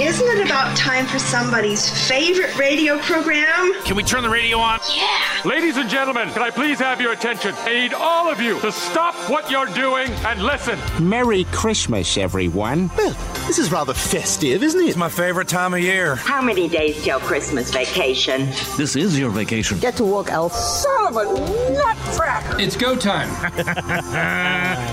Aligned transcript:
Isn't 0.00 0.26
it 0.26 0.44
about 0.44 0.76
time 0.76 1.06
for 1.06 1.20
somebody's 1.20 1.88
favorite 2.08 2.56
radio 2.58 2.98
program? 2.98 3.80
Can 3.84 3.94
we 3.94 4.02
turn 4.02 4.24
the 4.24 4.28
radio 4.28 4.58
on? 4.58 4.80
Yeah. 4.92 5.22
Ladies 5.44 5.76
and 5.76 5.88
gentlemen, 5.88 6.30
can 6.30 6.42
I 6.42 6.50
please 6.50 6.80
have 6.80 7.00
your 7.00 7.12
attention? 7.12 7.54
I 7.58 7.74
need 7.74 7.94
all 7.94 8.28
of 8.28 8.40
you 8.40 8.58
to 8.60 8.72
stop 8.72 9.14
what 9.30 9.48
you're 9.52 9.66
doing 9.66 10.10
and 10.26 10.42
listen. 10.42 10.80
Merry 11.00 11.44
Christmas, 11.52 12.18
everyone. 12.18 12.90
Well, 12.96 13.12
this 13.46 13.60
is 13.60 13.70
rather 13.70 13.94
festive, 13.94 14.64
isn't 14.64 14.80
it? 14.80 14.88
It's 14.88 14.96
my 14.96 15.08
favorite 15.08 15.46
time 15.46 15.74
of 15.74 15.80
year. 15.80 16.16
How 16.16 16.42
many 16.42 16.68
days 16.68 17.00
till 17.04 17.20
Christmas 17.20 17.70
vacation? 17.70 18.46
This 18.76 18.96
is 18.96 19.16
your 19.16 19.30
vacation. 19.30 19.78
Get 19.78 19.96
to 19.98 20.04
work, 20.04 20.28
Elf. 20.28 20.54
Son 20.54 21.06
of 21.06 21.16
a 21.16 21.72
nutcracker! 21.72 22.60
It's 22.60 22.76
go 22.76 22.96
time. 22.96 23.30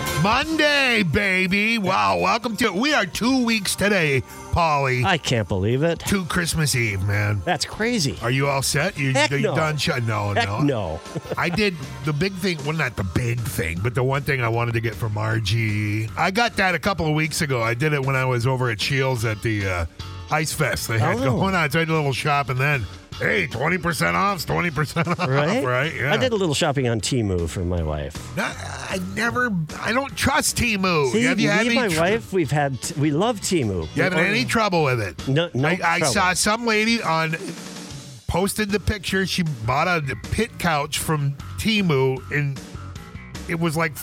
Monday, 0.22 1.02
baby. 1.02 1.80
Wow, 1.80 2.20
welcome 2.20 2.56
to 2.58 2.72
We 2.72 2.94
are 2.94 3.08
two 3.08 3.44
weeks 3.44 3.76
today, 3.76 4.22
Polly. 4.52 5.04
I 5.04 5.18
can't 5.18 5.48
believe 5.48 5.82
it. 5.82 6.00
to 6.02 6.26
Christmas 6.26 6.76
Eve, 6.76 7.02
man. 7.08 7.42
That's 7.44 7.66
crazy. 7.66 8.20
Are 8.22 8.30
you 8.30 8.48
all 8.48 8.62
set? 8.62 9.00
You, 9.00 9.14
Heck 9.14 9.32
you 9.32 9.40
no. 9.40 9.56
done? 9.56 9.78
Shut? 9.78 10.04
No, 10.04 10.34
Heck 10.34 10.48
no. 10.48 10.62
no. 10.62 11.00
I 11.40 11.50
did 11.50 11.76
the 12.06 12.14
big 12.14 12.34
thing. 12.34 12.60
Well, 12.66 12.76
not 12.78 12.96
the 12.98 13.04
big 13.04 13.40
thing, 13.40 13.80
but 13.82 13.96
the 13.96 14.04
one 14.04 14.22
thing 14.22 14.42
I 14.44 14.50
wanted 14.50 14.74
to 14.76 14.82
get 14.82 14.94
from 14.94 15.14
RG. 15.14 16.12
I 16.16 16.30
got 16.30 16.56
that 16.58 16.76
a 16.76 16.80
couple 16.80 17.08
of 17.08 17.16
weeks 17.16 17.42
ago. 17.42 17.64
I 17.64 17.74
did 17.74 17.94
it 17.94 18.06
when 18.06 18.16
I 18.16 18.26
was 18.26 18.46
over 18.46 18.70
at 18.70 18.80
Scheels 18.80 19.26
at 19.26 19.42
the 19.42 19.66
uh, 19.66 19.86
Ice 20.32 20.54
Fest. 20.54 20.88
They 20.88 20.98
had 21.00 21.18
Oh. 21.18 21.38
going 21.40 21.56
on. 21.56 21.70
So 21.72 21.80
I 21.80 21.84
did 21.86 21.90
a 21.90 21.94
little 21.96 22.14
shop, 22.14 22.50
and 22.50 22.60
then 22.60 22.86
hey, 23.20 23.48
twenty 23.48 23.78
percent 23.78 24.16
off, 24.16 24.46
twenty 24.46 24.72
percent 24.72 25.08
off, 25.08 25.20
Right? 25.28 25.64
right? 25.64 25.94
Yeah. 25.94 26.14
I 26.14 26.18
did 26.18 26.32
a 26.32 26.36
little 26.36 26.56
shopping 26.56 26.88
on 26.88 27.02
Temu 27.02 27.50
for 27.50 27.62
my 27.66 27.84
wife. 27.84 28.16
I 28.38 29.00
never. 29.16 29.52
I 29.80 29.92
don't 29.94 30.16
trust 30.16 30.58
Temu. 30.58 31.12
See, 31.12 31.24
Have 31.24 31.40
you 31.40 31.48
me 31.50 31.54
had 31.54 31.66
and 31.68 31.76
my 31.76 31.88
tr- 31.90 32.00
wife, 32.00 32.34
we've 32.34 32.52
had, 32.52 32.78
we 32.98 33.12
love 33.12 33.40
Temu. 33.42 33.88
You 33.96 34.04
having 34.04 34.20
any 34.20 34.46
trouble 34.46 34.84
with 34.84 35.00
it? 35.02 35.28
No, 35.28 35.50
no 35.54 35.68
I, 35.68 35.80
I 35.84 36.00
saw 36.02 36.34
some 36.34 36.66
lady 36.66 37.02
on 37.02 37.36
posted 38.28 38.70
the 38.70 38.80
picture. 38.80 39.26
She 39.28 39.44
bought 39.44 39.88
a 39.88 40.02
pit 40.32 40.58
couch 40.60 41.00
from 41.00 41.34
Temu, 41.58 42.20
and 42.32 42.60
it 43.50 43.60
was 43.60 43.76
like 43.76 43.94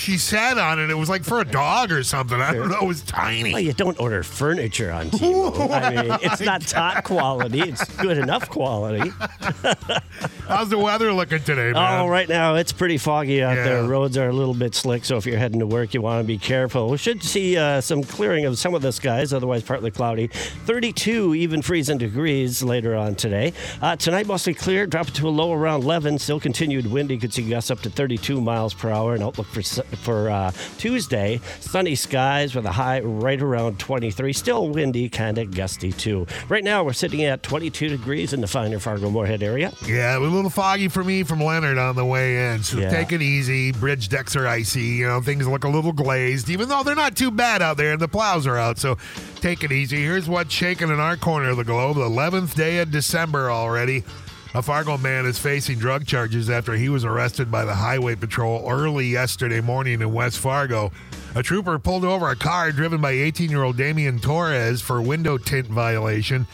she 0.00 0.16
sat 0.18 0.58
on 0.58 0.78
it. 0.78 0.90
It 0.90 0.94
was 0.96 1.08
like 1.08 1.24
for 1.24 1.40
a 1.40 1.44
dog 1.44 1.92
or 1.92 2.02
something. 2.02 2.40
I 2.40 2.54
don't 2.54 2.68
know. 2.70 2.78
It 2.80 2.86
was 2.86 3.02
tiny. 3.02 3.52
Well, 3.52 3.60
you 3.60 3.72
don't 3.74 4.00
order 4.00 4.22
furniture 4.22 4.90
on 4.90 5.10
Temu. 5.10 5.70
I 5.70 6.02
mean, 6.02 6.18
it's 6.22 6.40
not 6.40 6.62
top 6.62 7.04
quality. 7.04 7.60
It's 7.60 7.84
good 7.96 8.18
enough 8.18 8.48
quality. 8.48 9.10
How's 10.48 10.68
the 10.68 10.78
weather 10.78 11.12
looking 11.12 11.40
today, 11.42 11.72
man? 11.72 12.00
Oh, 12.00 12.08
right 12.08 12.28
now 12.28 12.54
it's 12.56 12.72
pretty 12.72 12.98
foggy 12.98 13.42
out 13.42 13.56
Yeah. 13.56 13.64
there. 13.64 13.84
Roads 13.84 14.16
are 14.16 14.28
a 14.28 14.32
little 14.32 14.54
bit 14.54 14.74
slick, 14.74 15.04
so 15.04 15.16
if 15.16 15.26
you're 15.26 15.38
heading 15.38 15.60
to 15.60 15.66
work, 15.66 15.94
you 15.94 16.02
want 16.02 16.22
to 16.22 16.26
be 16.26 16.38
careful. 16.38 16.88
We 16.88 16.96
should 16.96 17.22
see 17.22 17.56
uh, 17.56 17.80
some 17.80 18.02
clearing 18.02 18.46
of 18.46 18.58
some 18.58 18.74
of 18.74 18.82
the 18.82 18.92
skies, 18.92 19.32
otherwise 19.32 19.62
partly 19.62 19.90
cloudy. 19.90 20.26
32 20.28 21.34
even 21.34 21.62
freezing 21.62 21.98
degrees 21.98 22.62
later 22.62 22.96
on 22.96 23.14
today. 23.14 23.52
Uh, 23.80 23.96
tonight 23.96 24.26
mostly 24.26 24.54
clear, 24.54 24.86
drop 24.86 25.06
to 25.08 25.28
a 25.28 25.30
low 25.30 25.52
around 25.52 25.82
11. 25.82 26.18
Still 26.18 26.40
continued 26.40 26.90
windy, 26.90 27.18
could 27.18 27.32
see 27.32 27.48
gusts 27.48 27.70
up 27.70 27.80
to 27.80 27.90
32 27.90 28.40
miles 28.40 28.74
per 28.74 28.90
hour. 28.90 29.14
And 29.14 29.22
outlook 29.22 29.46
for 29.46 29.62
for 29.98 30.30
uh, 30.30 30.52
Tuesday, 30.78 31.40
sunny 31.60 31.94
skies 31.94 32.54
with 32.54 32.66
a 32.66 32.72
high 32.72 33.00
right 33.00 33.40
around 33.40 33.78
23. 33.78 34.32
Still 34.32 34.68
windy, 34.68 35.08
kind 35.08 35.38
of 35.38 35.54
gusty 35.54 35.92
too. 35.92 36.26
Right 36.48 36.64
now 36.64 36.84
we're 36.84 36.92
sitting 36.92 37.22
at 37.24 37.42
22 37.42 37.88
degrees 37.88 38.32
in 38.32 38.40
the 38.40 38.46
finer 38.46 38.78
Fargo 38.78 39.10
Moorhead 39.10 39.42
area. 39.42 39.72
Yeah, 39.86 40.16
a 40.16 40.20
little 40.20 40.50
foggy 40.50 40.88
for 40.88 41.04
me 41.04 41.22
from 41.22 41.40
Leonard 41.42 41.78
on 41.78 41.96
the 41.96 42.04
way 42.04 42.52
in. 42.52 42.62
So 42.62 42.78
Yeah. 42.78 42.90
take 42.90 43.12
it 43.12 43.22
easy. 43.22 43.72
Bridge 43.72 44.08
decks 44.08 44.36
are 44.36 44.46
icy. 44.46 44.80
You 44.82 45.06
know, 45.06 45.20
things 45.20 45.46
look 45.46 45.64
a 45.64 45.68
little 45.68 45.92
glazed, 45.92 46.48
even 46.50 46.68
though 46.68 46.82
they're 46.82 46.94
not 46.94 47.16
too 47.16 47.30
bad 47.30 47.62
out 47.62 47.76
there. 47.76 47.96
The 47.96 48.08
plows 48.08 48.46
are 48.46 48.56
out. 48.56 48.78
So 48.78 48.96
take 49.40 49.64
it 49.64 49.72
easy. 49.72 50.02
Here's 50.02 50.28
what's 50.28 50.52
shaking 50.54 50.88
in 50.88 51.00
our 51.00 51.16
corner 51.16 51.50
of 51.50 51.56
the 51.56 51.64
globe. 51.64 51.96
The 51.96 52.02
11th 52.08 52.54
day 52.54 52.78
of 52.78 52.90
December 52.90 53.50
already. 53.50 54.04
A 54.52 54.62
Fargo 54.62 54.98
man 54.98 55.26
is 55.26 55.38
facing 55.38 55.78
drug 55.78 56.06
charges 56.06 56.50
after 56.50 56.72
he 56.72 56.88
was 56.88 57.04
arrested 57.04 57.52
by 57.52 57.64
the 57.64 57.76
Highway 57.76 58.16
Patrol 58.16 58.68
early 58.68 59.06
yesterday 59.06 59.60
morning 59.60 60.00
in 60.00 60.12
West 60.12 60.38
Fargo. 60.38 60.90
A 61.36 61.42
trooper 61.42 61.78
pulled 61.78 62.04
over 62.04 62.28
a 62.28 62.34
car 62.34 62.72
driven 62.72 63.00
by 63.00 63.12
18 63.12 63.48
year 63.48 63.62
old 63.62 63.76
Damian 63.76 64.18
Torres 64.18 64.80
for 64.82 65.00
window 65.00 65.38
tint 65.38 65.68
violation 65.68 66.48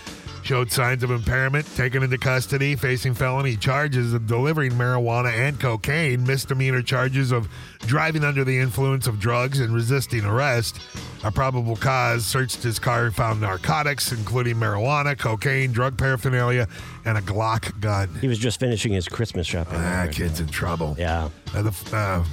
showed 0.46 0.70
signs 0.70 1.02
of 1.02 1.10
impairment, 1.10 1.66
taken 1.74 2.04
into 2.04 2.16
custody, 2.16 2.76
facing 2.76 3.12
felony 3.12 3.56
charges 3.56 4.14
of 4.14 4.28
delivering 4.28 4.70
marijuana 4.70 5.32
and 5.32 5.58
cocaine, 5.58 6.24
misdemeanor 6.24 6.82
charges 6.82 7.32
of 7.32 7.48
driving 7.80 8.22
under 8.22 8.44
the 8.44 8.56
influence 8.56 9.08
of 9.08 9.18
drugs 9.18 9.58
and 9.58 9.74
resisting 9.74 10.24
arrest. 10.24 10.78
A 11.24 11.32
probable 11.32 11.74
cause 11.74 12.24
searched 12.24 12.62
his 12.62 12.78
car, 12.78 13.06
and 13.06 13.14
found 13.14 13.40
narcotics, 13.40 14.12
including 14.12 14.54
marijuana, 14.54 15.18
cocaine, 15.18 15.72
drug 15.72 15.98
paraphernalia, 15.98 16.68
and 17.04 17.18
a 17.18 17.22
Glock 17.22 17.80
gun. 17.80 18.08
He 18.20 18.28
was 18.28 18.38
just 18.38 18.60
finishing 18.60 18.92
his 18.92 19.08
Christmas 19.08 19.48
shopping. 19.48 19.80
Ah, 19.80 20.06
kid's 20.12 20.38
in 20.38 20.46
trouble. 20.46 20.94
Yeah. 20.96 21.28
Uh, 21.56 21.62
the 21.62 22.24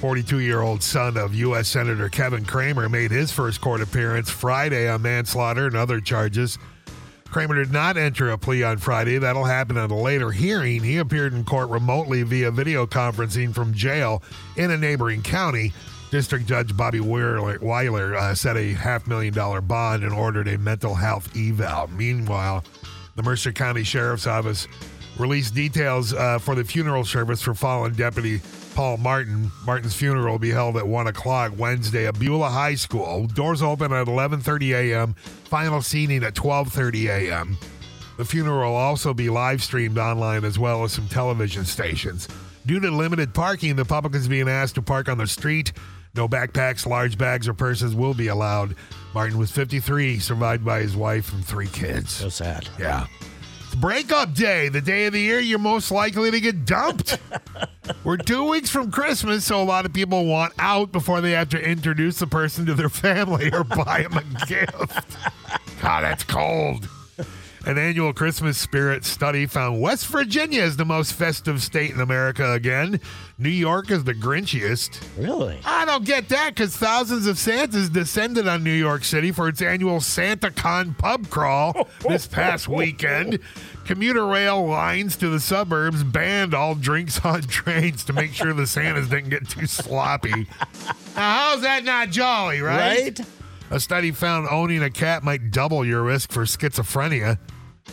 42 0.00 0.40
year 0.40 0.62
old 0.62 0.82
son 0.82 1.16
of 1.16 1.34
U.S. 1.36 1.68
Senator 1.68 2.08
Kevin 2.08 2.44
Cramer 2.44 2.88
made 2.88 3.12
his 3.12 3.30
first 3.30 3.60
court 3.60 3.80
appearance 3.80 4.28
Friday 4.28 4.88
on 4.88 5.02
manslaughter 5.02 5.66
and 5.66 5.76
other 5.76 6.00
charges. 6.00 6.58
Cramer 7.30 7.54
did 7.54 7.72
not 7.72 7.96
enter 7.96 8.30
a 8.30 8.38
plea 8.38 8.64
on 8.64 8.78
Friday. 8.78 9.18
That'll 9.18 9.44
happen 9.44 9.76
at 9.76 9.90
a 9.90 9.94
later 9.94 10.30
hearing. 10.32 10.82
He 10.82 10.96
appeared 10.98 11.32
in 11.32 11.44
court 11.44 11.68
remotely 11.70 12.22
via 12.24 12.50
video 12.50 12.86
conferencing 12.86 13.54
from 13.54 13.72
jail 13.72 14.22
in 14.56 14.72
a 14.72 14.76
neighboring 14.76 15.22
county. 15.22 15.72
District 16.10 16.44
Judge 16.44 16.76
Bobby 16.76 16.98
Weiler, 16.98 18.16
uh, 18.16 18.34
set 18.34 18.56
a 18.56 18.72
half 18.72 19.06
million 19.06 19.32
dollar 19.32 19.60
bond 19.60 20.02
and 20.02 20.12
ordered 20.12 20.48
a 20.48 20.58
mental 20.58 20.96
health 20.96 21.30
eval. 21.36 21.86
Meanwhile, 21.88 22.64
the 23.14 23.22
Mercer 23.22 23.52
County 23.52 23.84
Sheriff's 23.84 24.26
Office 24.26 24.66
released 25.16 25.54
details 25.54 26.12
uh, 26.12 26.38
for 26.40 26.56
the 26.56 26.64
funeral 26.64 27.04
service 27.04 27.40
for 27.40 27.54
fallen 27.54 27.94
deputy 27.94 28.40
Paul 28.74 28.98
Martin. 28.98 29.50
Martin's 29.66 29.94
funeral 29.94 30.32
will 30.32 30.38
be 30.38 30.50
held 30.50 30.76
at 30.76 30.86
one 30.86 31.06
o'clock 31.06 31.52
Wednesday 31.56 32.06
at 32.06 32.18
Beulah 32.18 32.50
High 32.50 32.74
School. 32.74 33.26
Doors 33.26 33.62
open 33.62 33.92
at 33.92 34.06
11:30 34.06 34.74
a.m. 34.74 35.14
Final 35.44 35.82
seating 35.82 36.22
at 36.22 36.34
12:30 36.34 37.08
a.m. 37.08 37.58
The 38.16 38.24
funeral 38.24 38.70
will 38.70 38.76
also 38.76 39.14
be 39.14 39.30
live 39.30 39.62
streamed 39.62 39.98
online 39.98 40.44
as 40.44 40.58
well 40.58 40.84
as 40.84 40.92
some 40.92 41.08
television 41.08 41.64
stations. 41.64 42.28
Due 42.66 42.80
to 42.80 42.90
limited 42.90 43.32
parking, 43.32 43.76
the 43.76 43.84
public 43.84 44.14
is 44.14 44.28
being 44.28 44.48
asked 44.48 44.74
to 44.74 44.82
park 44.82 45.08
on 45.08 45.18
the 45.18 45.26
street. 45.26 45.72
No 46.14 46.28
backpacks, 46.28 46.86
large 46.86 47.16
bags, 47.16 47.48
or 47.48 47.54
purses 47.54 47.94
will 47.94 48.14
be 48.14 48.26
allowed. 48.26 48.74
Martin 49.14 49.38
was 49.38 49.50
53, 49.50 50.18
survived 50.18 50.64
by 50.64 50.80
his 50.80 50.96
wife 50.96 51.32
and 51.32 51.44
three 51.44 51.68
kids. 51.68 52.10
So 52.10 52.28
sad. 52.28 52.68
Yeah. 52.78 53.06
It's 53.70 53.78
breakup 53.78 54.34
day, 54.34 54.68
the 54.68 54.80
day 54.80 55.06
of 55.06 55.12
the 55.12 55.20
year 55.20 55.38
you're 55.38 55.60
most 55.60 55.92
likely 55.92 56.32
to 56.32 56.40
get 56.40 56.64
dumped. 56.64 57.20
We're 58.04 58.16
two 58.16 58.50
weeks 58.50 58.68
from 58.68 58.90
Christmas, 58.90 59.44
so 59.44 59.62
a 59.62 59.64
lot 59.64 59.86
of 59.86 59.92
people 59.92 60.26
want 60.26 60.54
out 60.58 60.90
before 60.90 61.20
they 61.20 61.30
have 61.32 61.50
to 61.50 61.60
introduce 61.60 62.18
the 62.18 62.26
person 62.26 62.66
to 62.66 62.74
their 62.74 62.88
family 62.88 63.48
or 63.52 63.62
buy 63.62 64.02
them 64.02 64.14
a 64.14 64.46
gift. 64.46 65.16
God, 65.80 66.02
that's 66.02 66.24
cold. 66.24 66.88
An 67.66 67.76
annual 67.76 68.14
Christmas 68.14 68.56
spirit 68.56 69.04
study 69.04 69.44
found 69.46 69.82
West 69.82 70.06
Virginia 70.06 70.62
is 70.62 70.78
the 70.78 70.84
most 70.86 71.12
festive 71.12 71.62
state 71.62 71.90
in 71.90 72.00
America 72.00 72.52
again. 72.52 73.00
New 73.36 73.50
York 73.50 73.90
is 73.90 74.04
the 74.04 74.14
grinchiest. 74.14 75.02
Really? 75.18 75.58
I 75.64 75.84
don't 75.84 76.04
get 76.06 76.30
that 76.30 76.54
because 76.54 76.74
thousands 76.74 77.26
of 77.26 77.38
Santas 77.38 77.90
descended 77.90 78.48
on 78.48 78.64
New 78.64 78.72
York 78.72 79.04
City 79.04 79.30
for 79.30 79.46
its 79.46 79.60
annual 79.60 79.98
SantaCon 79.98 80.96
pub 80.96 81.28
crawl 81.28 81.86
this 82.08 82.26
past 82.26 82.66
weekend. 82.66 83.38
Commuter 83.84 84.26
rail 84.26 84.66
lines 84.66 85.16
to 85.18 85.28
the 85.28 85.40
suburbs 85.40 86.02
banned 86.02 86.54
all 86.54 86.74
drinks 86.74 87.20
on 87.24 87.42
trains 87.42 88.04
to 88.04 88.14
make 88.14 88.32
sure 88.32 88.54
the 88.54 88.66
Santas 88.66 89.08
didn't 89.08 89.30
get 89.30 89.48
too 89.48 89.66
sloppy. 89.66 90.46
Now, 91.16 91.50
how's 91.50 91.62
that 91.62 91.84
not 91.84 92.10
jolly, 92.10 92.60
right? 92.60 93.18
Right? 93.18 93.20
A 93.70 93.78
study 93.78 94.10
found 94.10 94.48
owning 94.50 94.82
a 94.82 94.90
cat 94.90 95.22
might 95.22 95.50
double 95.50 95.84
your 95.84 96.02
risk 96.02 96.32
for 96.32 96.42
schizophrenia. 96.42 97.38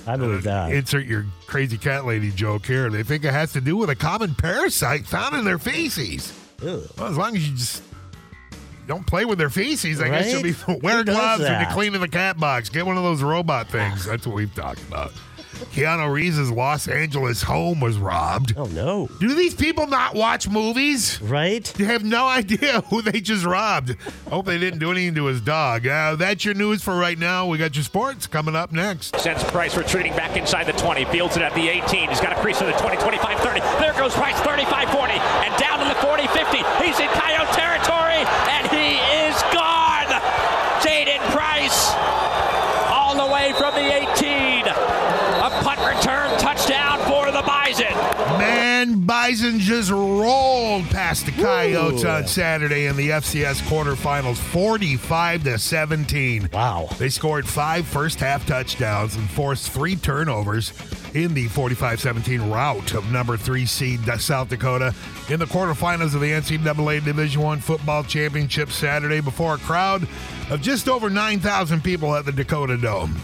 I 0.06 0.16
believe 0.18 0.46
uh, 0.48 0.68
that. 0.68 0.72
Insert 0.72 1.06
your 1.06 1.26
crazy 1.46 1.78
cat 1.78 2.06
lady 2.06 2.32
joke 2.32 2.66
here. 2.66 2.90
They 2.90 3.04
think 3.04 3.24
it 3.24 3.32
has 3.32 3.54
to 3.54 3.62
do 3.62 3.78
with 3.78 3.90
a 3.90 3.96
common 3.96 4.36
parasite 4.36 5.06
found 5.06 5.36
in 5.36 5.46
their 5.46 5.60
feces. 5.60 6.34
Ugh. 6.62 6.82
Well, 6.98 7.08
as 7.08 7.18
long 7.18 7.36
as 7.36 7.48
you 7.48 7.56
just 7.56 7.84
don't 8.88 9.06
play 9.06 9.26
with 9.26 9.38
their 9.38 9.50
feces, 9.50 10.02
I 10.02 10.10
guess 10.10 10.32
you'll 10.32 10.44
be 10.44 10.56
Right? 10.68 10.82
wear 10.84 11.04
gloves 11.04 11.44
when 11.44 11.62
you're 11.62 11.72
cleaning 11.72 12.02
the 12.02 12.08
cat 12.08 12.40
box. 12.40 12.70
Get 12.70 12.86
one 12.86 12.98
of 12.98 13.04
those 13.04 13.22
robot 13.22 13.70
things. 13.70 14.06
That's 14.06 14.26
what 14.26 14.36
we've 14.36 14.54
talked 14.54 14.82
about. 14.82 15.12
Keanu 15.74 16.12
Reeves' 16.12 16.52
Los 16.52 16.88
Angeles 16.88 17.42
home 17.44 17.80
was 17.80 17.98
robbed. 17.98 18.54
Oh, 18.58 18.66
no. 18.66 19.08
Do 19.20 19.34
these 19.34 19.54
people 19.54 19.88
not 19.88 20.16
watch 20.16 20.48
movies? 20.48 21.22
Right? 21.22 21.64
They 21.64 21.86
have 21.86 22.04
no 22.04 22.28
idea 22.28 22.82
who 22.90 23.02
they 23.02 23.20
just 23.20 23.46
robbed. 23.46 23.96
Hope 24.30 24.46
they 24.46 24.58
didn't 24.58 24.80
do 24.80 24.92
anything 24.92 25.16
to 25.16 25.26
his 25.26 25.42
dog. 25.42 25.86
Uh, 25.88 26.16
that's 26.16 26.46
your 26.46 26.54
news 26.54 26.84
for 26.84 26.96
right 26.96 27.18
now. 27.18 27.48
We 27.48 27.58
got 27.58 27.76
your 27.76 27.84
sports 27.84 28.28
coming 28.28 28.56
up 28.56 28.72
next. 28.72 29.20
Sends 29.20 29.44
Price 29.46 29.76
retreating 29.78 30.14
back 30.14 30.38
inside 30.38 30.66
the 30.66 30.74
20. 30.74 31.06
Fields 31.06 31.38
it 31.38 31.44
at 31.44 31.54
the 31.54 31.68
18. 31.70 32.10
He's 32.10 32.22
got 32.22 32.32
a 32.34 32.42
crease 32.42 32.62
in 32.62 32.68
the 32.68 32.74
20, 32.74 32.98
25, 32.98 33.40
30. 33.40 33.60
There 33.80 33.94
goes 33.94 34.14
Price, 34.14 34.40
35, 34.42 34.90
40. 34.90 35.14
And 35.14 35.56
down 35.58 35.80
to 35.80 35.86
the 35.86 36.00
40, 36.02 36.28
50. 36.28 36.58
He's 36.84 37.00
in 37.00 37.08
coyote 37.10 37.52
territory, 37.54 38.22
and 38.54 38.68
he 38.72 38.98
is 39.28 39.36
gone. 39.54 40.08
Jaden 40.82 41.20
Price 41.32 41.94
away 43.28 43.52
from 43.54 43.74
the 43.76 43.82
18. 43.82 44.68
A 44.68 45.50
punt 45.64 45.80
return 45.80 46.30
touchdown 46.40 47.00
for 47.08 47.32
the 47.32 47.42
Bison. 47.42 47.94
Man, 48.38 49.02
Bison 49.38 49.60
just 49.60 49.92
rolled 49.92 50.86
past 50.86 51.28
the 51.28 51.32
Coyotes 51.32 52.04
Ooh. 52.04 52.08
on 52.08 52.26
Saturday 52.26 52.88
in 52.88 52.96
the 52.96 53.10
FCS 53.10 53.62
quarterfinals, 53.70 54.38
45 54.38 55.44
to 55.44 55.60
17. 55.60 56.50
Wow. 56.52 56.90
They 56.98 57.10
scored 57.10 57.48
five 57.48 57.86
first 57.86 58.20
half 58.20 58.48
touchdowns 58.48 59.16
and 59.16 59.30
forced 59.30 59.70
three 59.70 59.96
turnovers 59.96 60.74
in 61.14 61.36
the 61.36 61.48
45 61.50 62.00
17 62.02 62.50
rout 62.50 62.96
of 62.96 63.12
number 63.12 63.38
three 63.38 63.68
seed 63.68 64.10
uh, 64.10 64.18
South 64.18 64.50
Dakota 64.50 64.96
in 65.30 65.40
the 65.40 65.46
quarterfinals 65.46 66.16
of 66.16 66.22
the 66.22 66.32
NCAA 66.32 67.06
Division 67.06 67.44
One 67.44 67.60
football 67.60 68.04
championship 68.04 68.72
Saturday 68.72 69.22
before 69.22 69.54
a 69.54 69.60
crowd 69.60 70.08
of 70.50 70.64
just 70.64 70.90
over 70.90 71.12
9,000 71.12 71.84
people 71.84 72.16
at 72.16 72.26
the 72.26 72.32
Dakota 72.32 72.76
Dome. 72.76 73.16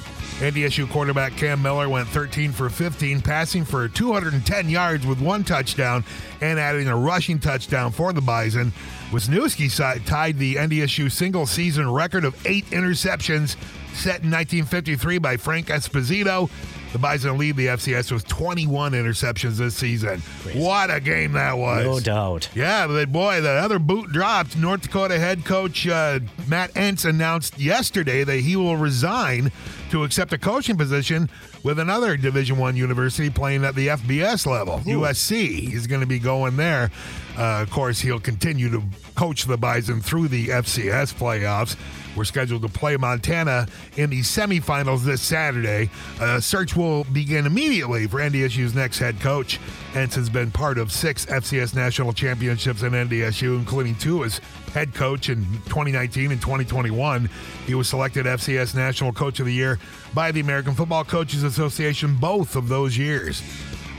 NDSU 0.43 0.89
quarterback 0.89 1.37
Cam 1.37 1.61
Miller 1.61 1.87
went 1.87 2.09
13 2.09 2.51
for 2.51 2.69
15, 2.69 3.21
passing 3.21 3.63
for 3.63 3.87
210 3.87 4.69
yards 4.69 5.07
with 5.07 5.21
one 5.21 5.45
touchdown 5.45 6.03
and 6.41 6.59
adding 6.59 6.89
a 6.89 6.97
rushing 6.97 7.39
touchdown 7.39 7.93
for 7.93 8.11
the 8.11 8.19
Bison. 8.19 8.73
Wisniewski 9.11 10.05
tied 10.05 10.37
the 10.37 10.55
NDSU 10.55 11.09
single 11.09 11.45
season 11.45 11.89
record 11.89 12.25
of 12.25 12.35
eight 12.45 12.65
interceptions 12.71 13.55
set 13.93 14.21
in 14.23 14.31
1953 14.31 15.17
by 15.17 15.37
Frank 15.37 15.67
Esposito. 15.67 16.49
The 16.93 16.99
Bison 16.99 17.39
lead 17.39 17.55
the 17.55 17.65
FCS 17.67 18.11
with 18.11 18.27
21 18.27 18.91
interceptions 18.91 19.57
this 19.57 19.75
season. 19.75 20.21
What 20.53 20.93
a 20.93 20.99
game 20.99 21.33
that 21.33 21.57
was. 21.57 21.85
No 21.85 21.99
doubt. 21.99 22.49
Yeah, 22.53 22.85
but 22.85 23.11
boy, 23.11 23.41
the 23.41 23.49
other 23.49 23.79
boot 23.79 24.11
dropped. 24.11 24.55
North 24.55 24.83
Dakota 24.83 25.17
head 25.17 25.43
coach 25.43 25.87
uh, 25.87 26.19
Matt 26.47 26.71
Entz 26.75 27.03
announced 27.09 27.59
yesterday 27.59 28.23
that 28.23 28.37
he 28.41 28.55
will 28.55 28.77
resign 28.77 29.51
to 29.89 30.03
accept 30.03 30.33
a 30.33 30.37
coaching 30.37 30.77
position 30.77 31.31
with 31.63 31.79
another 31.79 32.15
Division 32.15 32.57
One 32.59 32.75
university 32.75 33.31
playing 33.31 33.65
at 33.65 33.73
the 33.73 33.87
FBS 33.87 34.45
level, 34.45 34.77
USC. 34.79 35.47
He's 35.69 35.87
going 35.87 36.01
to 36.01 36.07
be 36.07 36.19
going 36.19 36.57
there. 36.57 36.91
Uh, 37.35 37.63
of 37.63 37.71
course, 37.71 38.01
he'll 38.01 38.19
continue 38.19 38.69
to 38.69 38.83
coach 39.15 39.45
the 39.45 39.57
Bison 39.57 39.99
through 39.99 40.27
the 40.27 40.49
FCS 40.49 41.15
playoffs. 41.15 41.75
We're 42.15 42.25
scheduled 42.25 42.61
to 42.61 42.69
play 42.69 42.97
Montana 42.97 43.67
in 43.97 44.09
the 44.09 44.21
semifinals 44.21 45.03
this 45.03 45.21
Saturday. 45.21 45.89
A 46.19 46.41
search 46.41 46.75
will 46.75 47.03
begin 47.05 47.45
immediately 47.45 48.07
for 48.07 48.19
NDSU's 48.19 48.75
next 48.75 48.99
head 48.99 49.19
coach. 49.19 49.59
Entz 49.93 50.15
has 50.15 50.29
been 50.29 50.51
part 50.51 50.77
of 50.77 50.91
six 50.91 51.25
FCS 51.25 51.75
national 51.75 52.13
championships 52.13 52.83
in 52.83 52.93
NDSU, 52.93 53.57
including 53.57 53.95
two 53.95 54.23
as 54.23 54.39
head 54.73 54.93
coach 54.93 55.29
in 55.29 55.43
2019 55.65 56.31
and 56.31 56.41
2021. 56.41 57.29
He 57.65 57.75
was 57.75 57.87
selected 57.87 58.25
FCS 58.25 58.75
National 58.75 59.11
Coach 59.11 59.39
of 59.39 59.45
the 59.45 59.53
Year 59.53 59.79
by 60.13 60.31
the 60.31 60.39
American 60.39 60.73
Football 60.73 61.03
Coaches 61.03 61.43
Association 61.43 62.15
both 62.15 62.55
of 62.55 62.67
those 62.67 62.97
years. 62.97 63.41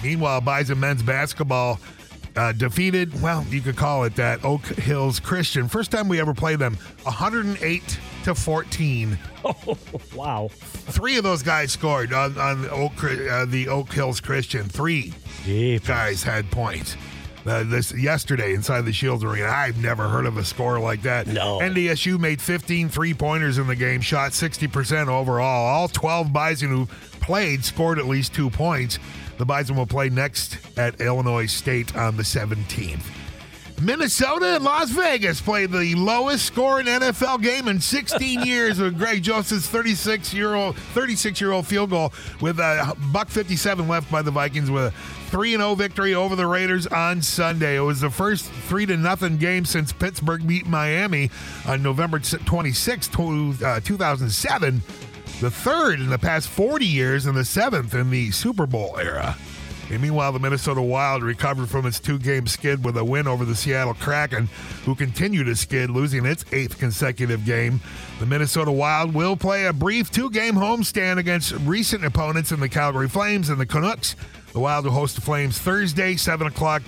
Meanwhile, 0.02 0.42
Bison 0.42 0.78
men's 0.78 1.02
basketball 1.02 1.80
uh, 2.36 2.52
defeated, 2.52 3.20
well, 3.22 3.44
you 3.48 3.60
could 3.60 3.76
call 3.76 4.04
it 4.04 4.16
that, 4.16 4.44
Oak 4.44 4.64
Hills 4.66 5.20
Christian. 5.20 5.68
First 5.68 5.90
time 5.90 6.08
we 6.08 6.20
ever 6.20 6.34
played 6.34 6.58
them, 6.58 6.76
108 7.04 7.98
to 8.24 8.34
14. 8.34 9.18
Oh, 9.46 9.76
Wow. 10.14 10.48
Three 10.50 11.18
of 11.18 11.22
those 11.22 11.42
guys 11.42 11.70
scored 11.70 12.14
on, 12.14 12.38
on 12.38 12.66
Oak, 12.70 13.04
uh, 13.04 13.44
the 13.44 13.68
Oak 13.68 13.92
Hills 13.92 14.18
Christian. 14.18 14.64
Three 14.64 15.12
Jeep. 15.44 15.84
guys 15.84 16.22
had 16.22 16.50
points. 16.50 16.96
Uh, 17.44 17.62
this 17.64 17.92
yesterday 17.94 18.54
inside 18.54 18.86
the 18.86 18.92
Scheels 18.94 19.22
Arena. 19.22 19.48
I've 19.48 19.76
never 19.76 20.08
heard 20.08 20.24
of 20.24 20.38
a 20.38 20.44
score 20.46 20.80
like 20.80 21.02
that. 21.02 21.26
No. 21.26 21.58
NDSU 21.58 22.18
made 22.18 22.40
15 22.40 22.88
three 22.88 23.12
pointers 23.12 23.58
in 23.58 23.66
the 23.66 23.76
game, 23.76 24.00
shot 24.00 24.30
60% 24.30 25.08
overall. 25.08 25.66
All 25.66 25.88
12 25.88 26.32
Bison 26.32 26.70
who 26.70 26.86
played 27.20 27.62
scored 27.66 27.98
at 27.98 28.06
least 28.06 28.32
two 28.34 28.48
points. 28.48 28.98
The 29.36 29.44
Bison 29.44 29.76
will 29.76 29.86
play 29.86 30.08
next 30.08 30.58
at 30.76 31.00
Illinois 31.00 31.46
State 31.46 31.96
on 31.96 32.16
the 32.16 32.22
17th. 32.22 33.02
Minnesota 33.82 34.54
and 34.54 34.64
Las 34.64 34.90
Vegas 34.90 35.40
played 35.40 35.72
the 35.72 35.94
lowest 35.96 36.46
scoring 36.46 36.86
NFL 36.86 37.42
game 37.42 37.66
in 37.66 37.80
16 37.80 38.42
years 38.46 38.78
with 38.78 38.96
Greg 38.96 39.22
Joseph's 39.22 39.66
36 39.66 40.32
year 40.32 40.54
old 40.54 40.76
36 40.76 41.40
year 41.40 41.50
old 41.50 41.66
field 41.66 41.90
goal 41.90 42.12
with 42.40 42.60
a 42.60 42.96
buck 43.12 43.28
57 43.28 43.88
left 43.88 44.10
by 44.10 44.22
the 44.22 44.30
Vikings 44.30 44.70
with 44.70 44.84
a 44.84 44.90
3 45.30 45.52
0 45.52 45.74
victory 45.74 46.14
over 46.14 46.36
the 46.36 46.46
Raiders 46.46 46.86
on 46.86 47.20
Sunday. 47.20 47.76
It 47.76 47.80
was 47.80 48.00
the 48.00 48.10
first 48.10 48.44
3 48.46 48.86
to 48.86 48.96
nothing 48.96 49.38
game 49.38 49.64
since 49.64 49.92
Pittsburgh 49.92 50.46
beat 50.46 50.66
Miami 50.66 51.30
on 51.66 51.82
November 51.82 52.20
26, 52.20 53.08
uh, 53.08 53.80
2007. 53.82 54.82
The 55.44 55.50
third 55.50 56.00
in 56.00 56.08
the 56.08 56.18
past 56.18 56.48
40 56.48 56.86
years 56.86 57.26
and 57.26 57.36
the 57.36 57.44
seventh 57.44 57.92
in 57.92 58.08
the 58.08 58.30
Super 58.30 58.64
Bowl 58.64 58.96
era. 58.98 59.36
And 59.90 60.00
meanwhile, 60.00 60.32
the 60.32 60.38
Minnesota 60.38 60.80
Wild 60.80 61.22
recovered 61.22 61.68
from 61.68 61.84
its 61.84 62.00
two 62.00 62.18
game 62.18 62.46
skid 62.46 62.82
with 62.82 62.96
a 62.96 63.04
win 63.04 63.28
over 63.28 63.44
the 63.44 63.54
Seattle 63.54 63.92
Kraken, 63.92 64.46
who 64.86 64.94
continued 64.94 65.44
to 65.44 65.54
skid, 65.54 65.90
losing 65.90 66.24
its 66.24 66.46
eighth 66.50 66.78
consecutive 66.78 67.44
game. 67.44 67.82
The 68.20 68.24
Minnesota 68.24 68.72
Wild 68.72 69.12
will 69.12 69.36
play 69.36 69.66
a 69.66 69.74
brief 69.74 70.10
two 70.10 70.30
game 70.30 70.54
homestand 70.54 71.18
against 71.18 71.52
recent 71.66 72.06
opponents 72.06 72.50
in 72.50 72.60
the 72.60 72.68
Calgary 72.70 73.10
Flames 73.10 73.50
and 73.50 73.60
the 73.60 73.66
Canucks. 73.66 74.16
The 74.54 74.60
Wild 74.60 74.86
will 74.86 74.92
host 74.92 75.14
the 75.14 75.20
Flames 75.20 75.58
Thursday, 75.58 76.16
7 76.16 76.46
o'clock, 76.46 76.80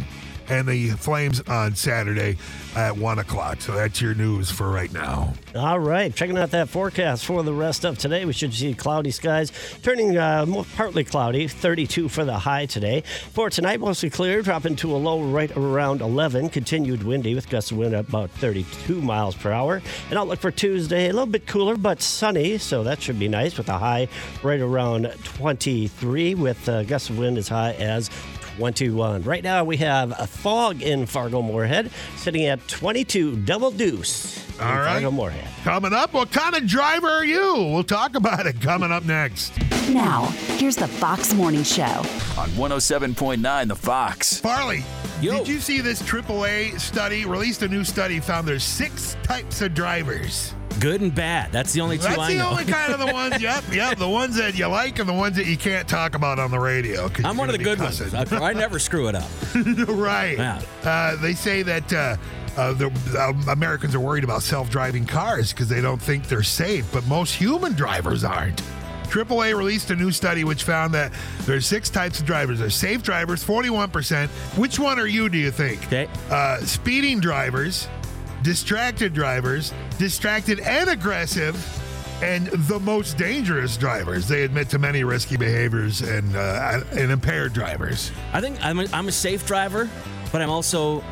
and 0.48 0.66
the 0.66 0.90
Flames 0.90 1.40
on 1.42 1.74
Saturday 1.74 2.36
at 2.74 2.96
1 2.96 3.18
o'clock. 3.18 3.60
So 3.60 3.72
that's 3.72 4.00
your 4.00 4.14
news 4.14 4.50
for 4.50 4.70
right 4.70 4.92
now. 4.92 5.32
All 5.54 5.78
right, 5.78 6.14
checking 6.14 6.36
out 6.36 6.50
that 6.50 6.68
forecast 6.68 7.24
for 7.24 7.42
the 7.42 7.52
rest 7.52 7.84
of 7.84 7.98
today. 7.98 8.24
We 8.24 8.32
should 8.32 8.52
see 8.52 8.74
cloudy 8.74 9.10
skies, 9.10 9.52
turning 9.82 10.16
uh, 10.16 10.46
partly 10.76 11.04
cloudy, 11.04 11.48
32 11.48 12.08
for 12.08 12.24
the 12.24 12.38
high 12.38 12.66
today. 12.66 13.02
For 13.32 13.50
tonight, 13.50 13.80
mostly 13.80 14.10
clear, 14.10 14.42
dropping 14.42 14.76
to 14.76 14.94
a 14.94 14.98
low 14.98 15.22
right 15.22 15.54
around 15.56 16.00
11. 16.00 16.50
Continued 16.50 17.02
windy 17.02 17.34
with 17.34 17.48
gusts 17.48 17.70
of 17.70 17.78
wind 17.78 17.94
about 17.94 18.30
32 18.30 19.00
miles 19.00 19.34
per 19.34 19.52
hour. 19.52 19.82
And 20.10 20.18
outlook 20.18 20.40
for 20.40 20.50
Tuesday, 20.50 21.08
a 21.08 21.12
little 21.12 21.26
bit 21.26 21.46
cooler 21.46 21.76
but 21.76 22.02
sunny, 22.02 22.58
so 22.58 22.82
that 22.84 23.00
should 23.00 23.18
be 23.18 23.28
nice 23.28 23.56
with 23.56 23.68
a 23.68 23.78
high 23.78 24.08
right 24.42 24.60
around 24.60 25.12
23 25.24 26.34
with 26.34 26.68
uh, 26.68 26.82
gusts 26.84 27.10
of 27.10 27.18
wind 27.18 27.38
as 27.38 27.48
high 27.48 27.72
as 27.74 28.10
21. 28.56 29.22
Right 29.22 29.42
now 29.44 29.64
we 29.64 29.76
have 29.78 30.18
a 30.18 30.26
fog 30.26 30.82
in 30.82 31.06
Fargo 31.06 31.42
Moorhead, 31.42 31.90
sitting 32.16 32.46
at 32.46 32.66
22 32.68 33.36
double 33.44 33.70
deuce. 33.70 34.42
All 34.60 34.66
right. 34.76 34.92
Fargo 34.94 35.10
Moorhead. 35.10 35.48
Coming 35.64 35.92
up, 35.92 36.12
what 36.14 36.30
kind 36.32 36.54
of 36.56 36.66
driver 36.66 37.08
are 37.08 37.24
you? 37.24 37.54
We'll 37.72 37.84
talk 37.84 38.14
about 38.14 38.46
it 38.46 38.60
coming 38.60 38.90
up 38.90 39.04
next. 39.04 39.52
Now, 39.90 40.24
here's 40.58 40.76
the 40.76 40.88
Fox 40.88 41.34
Morning 41.34 41.62
Show. 41.62 41.82
on 41.84 42.48
107.9 42.56 43.68
The 43.68 43.76
Fox. 43.76 44.38
Farley, 44.40 44.82
Yo. 45.20 45.38
did 45.38 45.48
you 45.48 45.60
see 45.60 45.80
this 45.80 46.02
AAA 46.02 46.80
study? 46.80 47.24
Released 47.24 47.62
a 47.62 47.68
new 47.68 47.84
study, 47.84 48.18
found 48.20 48.48
there's 48.48 48.64
six 48.64 49.16
types 49.22 49.60
of 49.62 49.74
drivers. 49.74 50.54
Good 50.80 51.00
and 51.00 51.14
bad. 51.14 51.52
That's 51.52 51.72
the 51.72 51.80
only 51.80 51.96
two 51.96 52.04
That's 52.04 52.18
I 52.18 52.32
the 52.32 52.38
know. 52.38 52.50
only 52.50 52.64
kind 52.64 52.92
of 52.92 52.98
the 53.00 53.06
ones, 53.12 53.40
yep, 53.40 53.64
yep, 53.72 53.98
the 53.98 54.08
ones 54.08 54.36
that 54.36 54.58
you 54.58 54.66
like 54.66 54.98
and 54.98 55.08
the 55.08 55.12
ones 55.14 55.36
that 55.36 55.46
you 55.46 55.56
can't 55.56 55.88
talk 55.88 56.14
about 56.14 56.38
on 56.38 56.50
the 56.50 56.58
radio. 56.58 57.10
I'm 57.24 57.36
one 57.36 57.48
of 57.48 57.56
the 57.56 57.62
good 57.64 57.78
be 57.78 57.84
ones. 57.84 58.14
I, 58.14 58.24
I 58.36 58.52
never 58.52 58.78
screw 58.78 59.08
it 59.08 59.14
up. 59.14 59.30
right. 59.88 60.36
Yeah. 60.36 60.62
Uh, 60.84 61.16
they 61.16 61.34
say 61.34 61.62
that 61.62 61.92
uh, 61.92 62.16
uh, 62.56 62.72
the 62.74 62.90
uh, 63.18 63.52
Americans 63.52 63.94
are 63.94 64.00
worried 64.00 64.24
about 64.24 64.42
self-driving 64.42 65.06
cars 65.06 65.52
because 65.52 65.68
they 65.68 65.80
don't 65.80 66.00
think 66.00 66.28
they're 66.28 66.42
safe, 66.42 66.90
but 66.92 67.06
most 67.06 67.34
human 67.34 67.72
drivers 67.74 68.24
aren't. 68.24 68.62
AAA 69.04 69.56
released 69.56 69.90
a 69.90 69.96
new 69.96 70.10
study 70.10 70.42
which 70.44 70.64
found 70.64 70.92
that 70.92 71.12
there's 71.42 71.64
six 71.64 71.88
types 71.88 72.18
of 72.18 72.26
drivers. 72.26 72.58
There's 72.58 72.74
safe 72.74 73.02
drivers, 73.02 73.42
41%. 73.44 74.28
Which 74.58 74.78
one 74.78 74.98
are 74.98 75.06
you, 75.06 75.28
do 75.28 75.38
you 75.38 75.50
think? 75.52 75.86
Okay. 75.86 76.08
Uh, 76.28 76.58
speeding 76.58 77.20
drivers, 77.20 77.88
distracted 78.46 79.12
drivers, 79.12 79.74
distracted 79.98 80.60
and 80.60 80.88
aggressive, 80.88 81.56
and 82.22 82.46
the 82.46 82.78
most 82.78 83.18
dangerous 83.18 83.76
drivers. 83.76 84.28
They 84.28 84.44
admit 84.44 84.68
to 84.68 84.78
many 84.78 85.02
risky 85.02 85.36
behaviors 85.36 86.00
and, 86.00 86.36
uh, 86.36 86.80
and 86.92 87.10
impaired 87.10 87.54
drivers. 87.54 88.12
I 88.32 88.40
think 88.40 88.64
I'm 88.64 88.78
a, 88.78 88.86
I'm 88.92 89.08
a 89.08 89.12
safe 89.12 89.44
driver, 89.48 89.90
but 90.30 90.42
I'm 90.42 90.50
also 90.50 91.02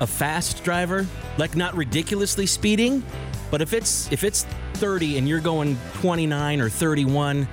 a 0.00 0.06
fast 0.06 0.62
driver. 0.62 1.06
Like 1.38 1.56
not 1.56 1.74
ridiculously 1.74 2.44
speeding, 2.44 3.02
but 3.50 3.62
if 3.62 3.72
it's 3.72 4.12
if 4.12 4.22
it's 4.22 4.44
30 4.74 5.16
and 5.16 5.26
you're 5.26 5.40
going 5.40 5.78
29 5.94 6.60
or 6.60 6.68
31, 6.68 7.48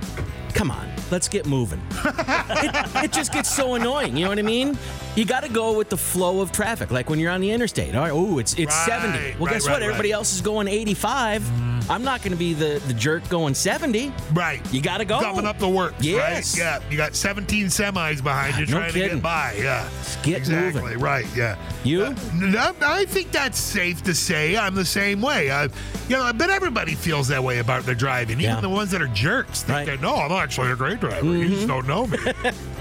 come 0.52 0.72
on, 0.72 0.88
let's 1.10 1.28
get 1.28 1.46
moving. 1.46 1.82
it, 2.06 3.04
it 3.06 3.12
just 3.12 3.34
gets 3.34 3.54
so 3.54 3.76
annoying. 3.76 4.16
You 4.16 4.24
know 4.24 4.30
what 4.30 4.40
I 4.40 4.44
mean? 4.44 4.78
You 5.16 5.26
got 5.26 5.44
to 5.44 5.50
go 5.50 5.78
with 5.78 5.90
the 5.90 5.98
flow 5.98 6.42
of 6.42 6.52
traffic. 6.52 6.92
Like 6.92 7.10
when 7.10 7.20
you're 7.20 7.32
on 7.32 7.42
the 7.42 7.52
interstate. 7.52 7.96
All 7.96 8.02
right, 8.02 8.12
oh, 8.12 8.38
it's 8.38 8.54
it's 8.54 8.76
Right, 8.88 9.02
70. 9.02 9.18
Well, 9.18 9.46
right, 9.46 9.54
guess 9.54 9.68
right, 9.68 9.74
what? 9.74 9.84
Everybody 9.84 10.12
else 10.12 10.34
is 10.34 10.42
going 10.42 10.68
85. 10.68 11.71
I'm 11.90 12.04
not 12.04 12.22
going 12.22 12.32
to 12.32 12.38
be 12.38 12.54
the, 12.54 12.82
the 12.88 12.94
jerk 12.94 13.28
going 13.30 13.54
70. 13.54 14.14
Right. 14.34 14.62
You 14.74 14.82
got 14.82 14.98
to 15.00 15.06
go. 15.06 15.20
Dumping 15.20 15.46
up 15.46 15.60
the 15.60 15.68
work. 15.70 15.94
Yes. 16.00 16.58
Right? 16.58 16.64
Yeah. 16.64 16.80
You 16.90 16.98
got 16.98 17.16
17 17.16 17.68
semis 17.68 18.24
behind 18.24 18.58
you 18.58 18.66
No 18.66 18.80
trying 18.80 18.94
to 18.94 19.00
get 19.00 19.22
by. 19.22 19.56
Yeah. 19.58 19.90
get 20.24 20.38
exactly. 20.38 20.82
moving. 20.82 21.00
Right. 21.00 21.26
Yeah. 21.36 21.58
You? 21.84 22.04
Uh, 22.04 22.74
I 22.82 23.06
think 23.06 23.32
that's 23.32 23.60
safe 23.60 24.04
to 24.04 24.14
say. 24.14 24.58
I'm 24.58 24.76
the 24.76 24.86
same 24.86 25.22
way. 25.22 25.52
I, 25.52 25.64
you 25.64 25.70
know, 26.18 26.24
I 26.24 26.32
bet 26.32 26.50
everybody 26.50 26.96
feels 26.96 27.28
that 27.30 27.44
way 27.44 27.60
about 27.60 27.84
their 27.84 27.96
driving. 27.96 28.40
Even 28.40 28.56
Yeah. 28.56 28.62
the 28.62 28.70
ones 28.70 28.92
that 28.92 29.02
are 29.02 29.08
jerks 29.08 29.64
think 29.64 29.72
Right. 29.78 29.86
that, 29.88 30.02
no, 30.02 30.16
I'm 30.16 30.32
actually 30.32 30.72
a 30.72 30.76
great 30.76 31.00
driver. 31.00 31.26
You 31.26 31.50
just 31.50 31.68
don't 31.68 31.88
know 31.88 32.08
me. 32.08 32.18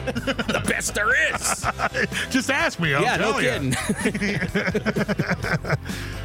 the 0.07 0.63
best 0.67 0.95
there 0.95 1.11
is. 1.35 1.65
just 2.31 2.51
ask 2.51 2.81
me. 2.81 2.95
I'll 2.95 3.03
yeah, 3.03 3.17
no 3.17 3.39
kidding. 3.39 3.75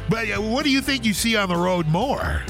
But 0.08 0.30
uh, 0.30 0.40
what 0.40 0.64
do 0.64 0.70
you 0.70 0.80
think 0.80 1.04
you 1.04 1.12
see 1.12 1.36
on 1.36 1.48
the 1.48 1.56
road 1.56 1.86
more? 1.88 2.42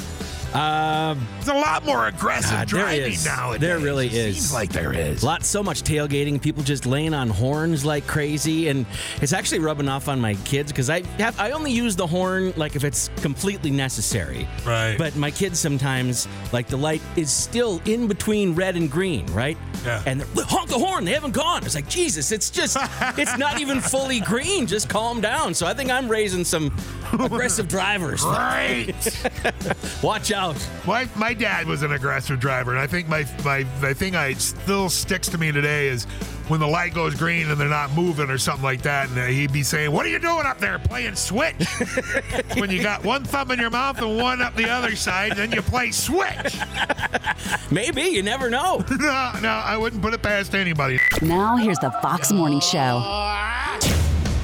Um, 0.56 1.26
There's 1.34 1.48
a 1.48 1.54
lot 1.54 1.84
more 1.84 2.06
aggressive 2.06 2.50
God, 2.50 2.68
driving 2.68 3.12
is. 3.12 3.26
nowadays. 3.26 3.60
There 3.60 3.78
really 3.78 4.06
It 4.06 4.14
is. 4.14 4.36
Seems 4.36 4.54
like 4.54 4.70
there 4.70 4.92
is. 4.92 5.22
lot 5.22 5.44
so 5.44 5.62
much 5.62 5.82
tailgating, 5.82 6.40
people 6.40 6.62
just 6.62 6.86
laying 6.86 7.12
on 7.12 7.28
horns 7.28 7.84
like 7.84 8.06
crazy, 8.06 8.68
and 8.68 8.86
it's 9.20 9.34
actually 9.34 9.58
rubbing 9.58 9.88
off 9.88 10.08
on 10.08 10.18
my 10.18 10.34
kids 10.44 10.72
because 10.72 10.88
I 10.88 11.02
have 11.18 11.38
I 11.38 11.50
only 11.50 11.72
use 11.72 11.94
the 11.94 12.06
horn 12.06 12.54
like 12.56 12.75
if 12.75 12.84
it's 12.84 13.10
completely 13.16 13.70
necessary. 13.70 14.48
Right. 14.64 14.96
But 14.96 15.14
my 15.16 15.30
kids 15.30 15.58
sometimes 15.60 16.26
like 16.52 16.68
the 16.68 16.78
light 16.78 17.02
is 17.16 17.30
still 17.30 17.82
in 17.84 18.08
between 18.08 18.54
red 18.54 18.76
and 18.76 18.90
green, 18.90 19.26
right? 19.26 19.58
Yeah. 19.84 20.02
And 20.06 20.20
they're, 20.20 20.44
honk 20.46 20.70
the 20.70 20.78
horn, 20.78 21.04
they 21.04 21.12
haven't 21.12 21.34
gone. 21.34 21.64
It's 21.64 21.75
like 21.75 21.88
Jesus, 21.88 22.32
it's 22.32 22.48
just 22.48 22.78
it's 23.18 23.36
not 23.36 23.60
even 23.60 23.80
fully 23.80 24.20
green. 24.20 24.66
Just 24.66 24.88
calm 24.88 25.20
down. 25.20 25.52
So 25.52 25.66
I 25.66 25.75
think 25.75 25.90
I'm 25.90 26.08
raising 26.08 26.44
some 26.44 26.75
aggressive 27.12 27.68
drivers. 27.68 28.25
Right. 28.25 28.94
Watch 30.02 30.32
out. 30.32 30.45
My 30.86 31.08
my 31.16 31.34
dad 31.34 31.66
was 31.66 31.82
an 31.82 31.92
aggressive 31.92 32.38
driver, 32.40 32.72
and 32.72 32.80
I 32.80 32.86
think 32.86 33.08
my 33.08 33.26
my 33.44 33.64
the 33.80 33.94
thing 33.94 34.14
I 34.16 34.34
still 34.34 34.88
sticks 34.88 35.28
to 35.28 35.38
me 35.38 35.52
today 35.52 35.88
is 35.88 36.04
when 36.48 36.60
the 36.60 36.66
light 36.66 36.94
goes 36.94 37.14
green 37.14 37.50
and 37.50 37.60
they're 37.60 37.68
not 37.68 37.92
moving 37.92 38.30
or 38.30 38.38
something 38.38 38.64
like 38.64 38.82
that, 38.82 39.08
and 39.10 39.30
he'd 39.30 39.52
be 39.52 39.62
saying, 39.62 39.90
"What 39.90 40.06
are 40.06 40.08
you 40.08 40.18
doing 40.18 40.46
up 40.46 40.58
there 40.58 40.78
playing 40.78 41.14
switch?" 41.14 41.66
when 42.56 42.70
you 42.70 42.82
got 42.82 43.04
one 43.04 43.24
thumb 43.24 43.50
in 43.50 43.58
your 43.58 43.70
mouth 43.70 44.00
and 44.00 44.16
one 44.16 44.42
up 44.42 44.54
the 44.54 44.68
other 44.68 44.94
side, 44.96 45.32
then 45.36 45.52
you 45.52 45.62
play 45.62 45.90
switch. 45.90 46.58
Maybe 47.70 48.02
you 48.02 48.22
never 48.22 48.50
know. 48.50 48.84
no, 48.90 49.32
no, 49.42 49.48
I 49.48 49.76
wouldn't 49.76 50.02
put 50.02 50.14
it 50.14 50.22
past 50.22 50.54
anybody. 50.54 51.00
Now, 51.22 51.56
here's 51.56 51.78
the 51.78 51.90
Fox 52.02 52.32
Morning 52.32 52.60
Show. 52.60 53.02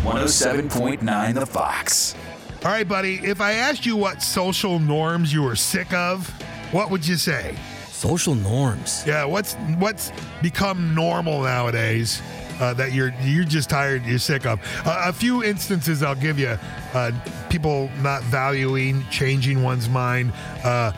107.9 0.03 1.35
The 1.35 1.47
Fox. 1.47 2.17
All 2.65 2.71
right, 2.71 2.87
buddy. 2.87 3.17
If 3.17 3.41
I 3.41 3.55
asked 3.55 3.85
you 3.85 3.97
what 3.97 4.23
social 4.23 4.79
norms 4.79 5.33
you 5.33 5.43
were 5.43 5.57
sick 5.57 5.93
of, 5.93 6.29
what 6.73 6.93
would 6.93 7.05
you 7.05 7.17
say? 7.17 7.57
Social 7.89 8.37
norms. 8.37 9.03
Yeah, 9.05 9.25
what's 9.25 9.55
what's 9.79 10.13
become 10.43 10.95
normal 10.95 11.43
nowadays 11.43 12.23
uh, 12.61 12.73
that 12.75 12.93
you're 12.93 13.13
you're 13.23 13.43
just 13.43 13.69
tired, 13.69 14.05
you're 14.07 14.21
sick 14.21 14.47
of. 14.47 14.61
Uh, 14.87 15.07
a 15.07 15.13
few 15.13 15.43
instances 15.43 16.05
I'll 16.05 16.15
give 16.15 16.39
you: 16.39 16.57
uh, 16.95 17.11
people 17.51 17.91
not 18.01 18.23
valuing, 18.25 19.05
changing 19.11 19.65
one's 19.65 19.89
mind, 19.89 20.33
uh, 20.63 20.93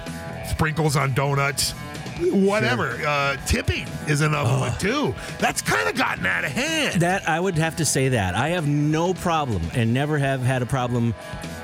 sprinkles 0.44 0.96
on 0.96 1.14
donuts. 1.14 1.72
Whatever. 2.30 3.00
Uh, 3.04 3.36
tipping 3.46 3.88
is 4.06 4.20
another 4.20 4.58
one 4.60 4.78
too. 4.78 5.14
That's 5.38 5.62
kind 5.62 5.88
of 5.88 5.96
gotten 5.96 6.24
out 6.26 6.44
of 6.44 6.52
hand. 6.52 7.00
That 7.00 7.28
I 7.28 7.40
would 7.40 7.56
have 7.56 7.76
to 7.76 7.84
say 7.84 8.10
that 8.10 8.34
I 8.34 8.50
have 8.50 8.68
no 8.68 9.14
problem 9.14 9.62
and 9.74 9.92
never 9.92 10.18
have 10.18 10.40
had 10.40 10.62
a 10.62 10.66
problem 10.66 11.14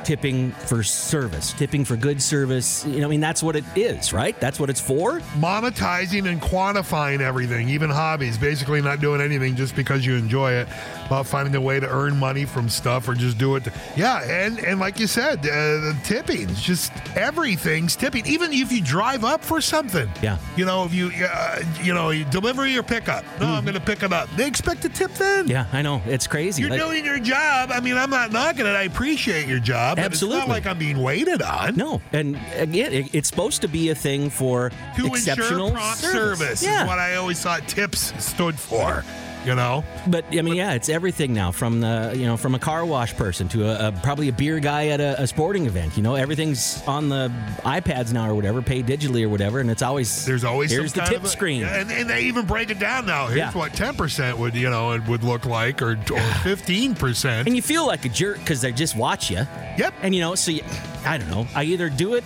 tipping 0.04 0.52
for 0.52 0.82
service, 0.82 1.52
tipping 1.52 1.84
for 1.84 1.96
good 1.96 2.20
service. 2.22 2.84
You 2.86 3.00
know, 3.00 3.06
I 3.06 3.10
mean 3.10 3.20
that's 3.20 3.42
what 3.42 3.56
it 3.56 3.64
is, 3.76 4.12
right? 4.12 4.38
That's 4.40 4.58
what 4.58 4.70
it's 4.70 4.80
for. 4.80 5.20
monetizing 5.38 6.28
and 6.28 6.40
quantifying 6.40 7.20
everything, 7.20 7.68
even 7.68 7.90
hobbies, 7.90 8.38
basically 8.38 8.80
not 8.80 9.00
doing 9.00 9.20
anything 9.20 9.56
just 9.56 9.76
because 9.76 10.04
you 10.04 10.16
enjoy 10.16 10.52
it, 10.52 10.68
about 11.10 11.26
finding 11.26 11.56
a 11.56 11.60
way 11.60 11.80
to 11.80 11.88
earn 11.88 12.16
money 12.16 12.44
from 12.44 12.68
stuff 12.68 13.08
or 13.08 13.14
just 13.14 13.36
do 13.36 13.56
it. 13.56 13.66
yeah, 13.96 14.22
and 14.22 14.60
and 14.60 14.78
like 14.78 15.00
you 15.00 15.08
said, 15.08 15.44
uh, 15.44 15.92
tipping, 16.04 16.46
just 16.54 16.92
everything's 17.16 17.96
tipping. 17.96 18.24
Even 18.26 18.52
if 18.52 18.70
you 18.70 18.80
drive 18.80 19.24
up 19.24 19.44
for 19.44 19.60
something, 19.60 20.08
Yeah. 20.22 20.38
you 20.56 20.64
know, 20.64 20.84
if 20.84 20.94
you 20.94 21.10
uh, 21.26 21.62
you 21.82 21.92
know, 21.94 22.10
you 22.10 22.24
delivery 22.26 22.76
or 22.78 22.84
pickup. 22.84 23.24
No, 23.40 23.46
I'm 23.48 23.64
going 23.64 23.74
to 23.74 23.80
pick 23.80 24.04
it 24.04 24.12
up. 24.12 24.28
They 24.36 24.46
expect 24.46 24.84
a 24.84 24.88
tip 24.88 25.12
then. 25.14 25.48
Yeah, 25.48 25.66
I 25.72 25.82
know 25.82 26.00
it's 26.06 26.28
crazy. 26.28 26.62
You're 26.62 26.70
Like- 26.70 26.80
doing 26.80 27.04
your 27.04 27.18
job. 27.18 27.70
I 27.72 27.80
mean, 27.80 27.96
I'm 27.96 28.10
not 28.10 28.30
knocking 28.30 28.66
it. 28.66 28.76
I 28.76 28.82
appreciate 28.84 29.48
your 29.48 29.58
job. 29.58 29.96
but 29.96 30.06
It's 30.06 30.14
Absolutely. 30.14 30.38
not 30.40 30.48
like 30.48 30.66
I'm 30.66 30.78
being 30.78 31.02
waited 31.02 31.42
on. 31.42 31.74
no, 31.74 32.00
and 32.12 32.38
again, 32.56 32.92
it, 32.92 33.12
it's 33.14 33.28
supposed 33.28 33.62
to 33.62 33.68
be 33.68 33.88
a 33.90 33.94
thing 33.96 34.30
for 34.30 34.70
to 34.96 35.06
exceptional 35.06 35.68
ensure 35.68 35.76
prompt 35.80 35.98
service, 35.98 36.62
Yeah, 36.62 36.82
is 36.82 36.88
what 36.88 36.98
I 37.00 37.16
always 37.16 37.40
thought 37.40 37.66
tips 37.66 38.12
stood 38.24 38.54
for. 38.58 39.04
You 39.46 39.54
know, 39.54 39.84
But 40.06 40.26
I 40.36 40.42
mean, 40.42 40.56
yeah, 40.56 40.74
it's 40.74 40.90
everything 40.90 41.32
now. 41.32 41.50
From 41.50 41.80
the 41.80 42.12
you 42.14 42.26
know, 42.26 42.36
from 42.36 42.54
a 42.54 42.58
car 42.58 42.84
wash 42.84 43.14
person 43.16 43.48
to 43.48 43.64
a, 43.70 43.88
a 43.88 43.92
probably 43.92 44.28
a 44.28 44.32
beer 44.32 44.60
guy 44.60 44.88
at 44.88 45.00
a, 45.00 45.22
a 45.22 45.26
sporting 45.26 45.64
event. 45.64 45.96
You 45.96 46.02
know, 46.02 46.14
everything's 46.14 46.82
on 46.86 47.08
the 47.08 47.32
iPads 47.60 48.12
now 48.12 48.28
or 48.28 48.34
whatever, 48.34 48.60
pay 48.60 48.82
digitally 48.82 49.22
or 49.24 49.30
whatever, 49.30 49.58
and 49.60 49.70
it's 49.70 49.80
always 49.80 50.26
there's 50.26 50.44
always 50.44 50.70
here's 50.70 50.92
the 50.92 51.00
tip 51.02 51.24
a- 51.24 51.28
screen. 51.28 51.64
And, 51.64 51.90
and 51.90 52.10
they 52.10 52.24
even 52.24 52.44
break 52.44 52.68
it 52.70 52.78
down 52.78 53.06
now. 53.06 53.26
Here's 53.28 53.38
Yeah. 53.38 53.52
what 53.52 53.72
ten 53.72 53.94
percent 53.96 54.36
would 54.36 54.54
you 54.54 54.68
know 54.68 54.92
it 54.92 55.06
would 55.08 55.24
look 55.24 55.46
like, 55.46 55.80
or 55.80 55.98
or 56.12 56.20
fifteen 56.42 56.94
percent. 56.94 57.46
And 57.48 57.56
you 57.56 57.62
feel 57.62 57.86
like 57.86 58.04
a 58.04 58.10
jerk 58.10 58.38
because 58.40 58.60
they 58.60 58.72
just 58.72 58.94
watch 58.94 59.30
you. 59.30 59.46
Yep. 59.78 59.94
And 60.02 60.14
you 60.14 60.20
know, 60.20 60.34
so 60.34 60.50
you, 60.50 60.62
I 61.06 61.16
don't 61.16 61.30
know. 61.30 61.46
I 61.54 61.64
either 61.64 61.88
do 61.88 62.12
it 62.14 62.24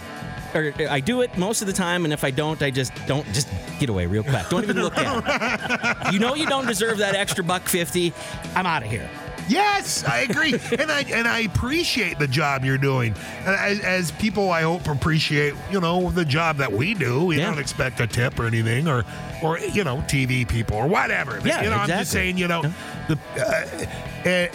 or 0.54 0.72
I 0.88 1.00
do 1.00 1.20
it 1.22 1.36
most 1.36 1.60
of 1.60 1.66
the 1.66 1.72
time, 1.72 2.04
and 2.04 2.12
if 2.12 2.24
I 2.24 2.30
don't, 2.30 2.62
I 2.62 2.70
just 2.70 2.92
don't. 3.06 3.26
Just 3.32 3.48
get 3.80 3.88
away 3.88 4.06
real 4.06 4.22
quick. 4.22 4.48
Don't 4.48 4.62
even 4.62 4.80
look 4.80 4.96
at 4.96 5.16
it. 5.18 5.84
You 6.12 6.18
know, 6.20 6.34
you 6.34 6.46
don't 6.46 6.66
deserve 6.66 6.98
that 6.98 7.14
extra 7.14 7.42
buck 7.42 7.62
fifty. 7.68 8.12
I'm 8.54 8.66
out 8.66 8.82
of 8.84 8.90
here. 8.90 9.08
Yes, 9.48 10.04
I 10.04 10.20
agree, 10.20 10.54
and 10.78 10.90
I 10.90 11.00
and 11.12 11.28
I 11.28 11.40
appreciate 11.40 12.18
the 12.18 12.26
job 12.28 12.64
you're 12.64 12.78
doing. 12.78 13.14
As, 13.44 13.78
as 13.80 14.12
people, 14.12 14.50
I 14.50 14.62
hope 14.62 14.86
appreciate 14.88 15.54
you 15.70 15.80
know 15.80 16.10
the 16.10 16.24
job 16.24 16.56
that 16.58 16.72
we 16.72 16.94
do. 16.94 17.24
We 17.26 17.38
Yeah. 17.38 17.46
don't 17.50 17.58
expect 17.58 18.00
a 18.00 18.06
tip 18.06 18.38
or 18.38 18.46
anything, 18.46 18.88
or 18.88 19.04
or 19.42 19.58
you 19.58 19.84
know 19.84 19.98
TV 20.08 20.48
people 20.48 20.76
or 20.78 20.86
whatever. 20.86 21.40
Yeah, 21.44 21.62
you 21.62 21.70
know, 21.70 21.76
I'm 21.76 21.88
just 21.88 22.10
saying, 22.10 22.38
you 22.38 22.48
know, 22.48 22.62
the 23.08 23.18
uh, 23.36 23.86
eh, 24.28 24.48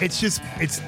it's 0.00 0.20
just 0.20 0.42
it's. 0.58 0.80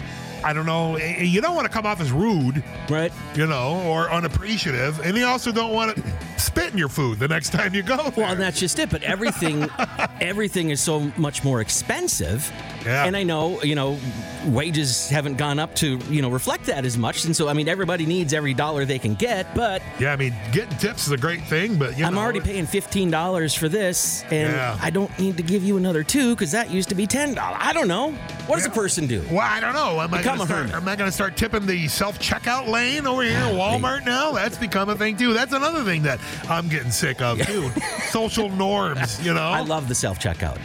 I 0.44 0.52
don't 0.52 0.66
know. 0.66 0.96
eh, 0.96 1.22
You 1.22 1.40
don't 1.40 1.54
want 1.56 1.66
to 1.66 1.72
come 1.72 1.86
off 1.86 2.00
as 2.00 2.12
rude, 2.12 2.62
Right. 2.90 3.12
you 3.34 3.46
know, 3.46 3.82
or 3.86 4.10
unappreciative, 4.12 5.00
and 5.00 5.16
you 5.16 5.24
also 5.26 5.50
don't 5.52 5.72
want 5.72 5.96
to 5.96 6.02
spit 6.36 6.70
in 6.72 6.78
your 6.78 6.88
food 6.90 7.18
the 7.18 7.28
next 7.28 7.50
time 7.50 7.74
you 7.74 7.82
go. 7.82 7.96
Well, 7.96 8.10
there. 8.12 8.26
and 8.26 8.40
that's 8.40 8.60
just 8.60 8.78
it. 8.78 8.90
But 8.90 9.02
everything, 9.02 9.66
everything 10.20 10.70
is 10.70 10.80
so 10.80 11.10
much 11.16 11.42
more 11.44 11.60
expensive. 11.60 12.52
Yeah. 12.84 13.04
And 13.04 13.16
I 13.16 13.22
know, 13.22 13.62
you 13.62 13.74
know, 13.74 13.98
wages 14.46 15.08
haven't 15.08 15.36
gone 15.36 15.58
up 15.58 15.74
to, 15.76 15.96
you 16.10 16.20
know, 16.22 16.28
reflect 16.28 16.66
that 16.66 16.84
as 16.84 16.98
much. 16.98 17.24
And 17.24 17.34
so, 17.34 17.48
I 17.48 17.52
mean, 17.54 17.68
everybody 17.68 18.04
needs 18.06 18.32
every 18.34 18.54
dollar 18.54 18.84
they 18.84 18.98
can 18.98 19.14
get. 19.14 19.54
But 19.54 19.82
yeah, 19.98 20.12
I 20.12 20.16
mean, 20.16 20.34
getting 20.52 20.76
tips 20.78 21.06
is 21.06 21.12
a 21.12 21.16
great 21.16 21.42
thing, 21.44 21.76
but 21.78 21.98
you 21.98 22.04
I'm 22.04 22.14
know, 22.14 22.20
already 22.20 22.40
paying 22.40 22.66
fifteen 22.66 23.10
dollars 23.10 23.54
for 23.54 23.68
this, 23.68 24.22
and 24.30 24.52
Yeah. 24.52 24.78
I 24.80 24.90
don't 24.90 25.16
need 25.18 25.36
to 25.38 25.42
give 25.42 25.64
you 25.64 25.76
another 25.76 26.02
two 26.04 26.34
because 26.34 26.52
that 26.52 26.70
used 26.70 26.88
to 26.90 26.94
be 26.94 27.06
ten 27.06 27.34
dollars. 27.34 27.58
I 27.60 27.72
don't 27.72 27.88
know. 27.88 28.12
What 28.46 28.56
does 28.56 28.66
a 28.66 28.70
person 28.70 29.06
do? 29.06 29.22
Well, 29.30 29.40
I 29.40 29.60
don't 29.60 29.72
know. 29.72 30.00
Am 30.00 30.12
I 30.12 30.18
Become 30.18 30.38
going 30.38 30.50
a 30.50 30.52
to 30.52 30.68
start? 30.68 30.82
Am 30.82 30.88
I 30.88 30.96
going 30.96 31.08
to 31.08 31.14
start 31.14 31.36
tipping 31.36 31.66
the 31.66 31.88
self 31.88 32.18
checkout 32.18 32.68
lane 32.68 33.06
over 33.06 33.22
here 33.22 33.38
at 33.38 33.54
Walmart 33.54 34.04
now? 34.04 34.32
That's 34.32 34.58
become 34.58 34.88
a 34.90 34.96
thing 34.96 35.16
too. 35.16 35.32
That's 35.32 35.52
another 35.54 35.82
thing 35.84 36.02
that 36.02 36.20
I'm 36.50 36.68
getting 36.68 36.90
sick 36.90 37.22
of 37.22 37.40
too. 37.46 37.70
Social 38.10 38.50
norms, 38.50 39.24
you 39.24 39.32
know. 39.34 39.48
I 39.48 39.60
love 39.60 39.88
the 39.88 39.94
self 39.94 40.18
checkout. 40.18 40.58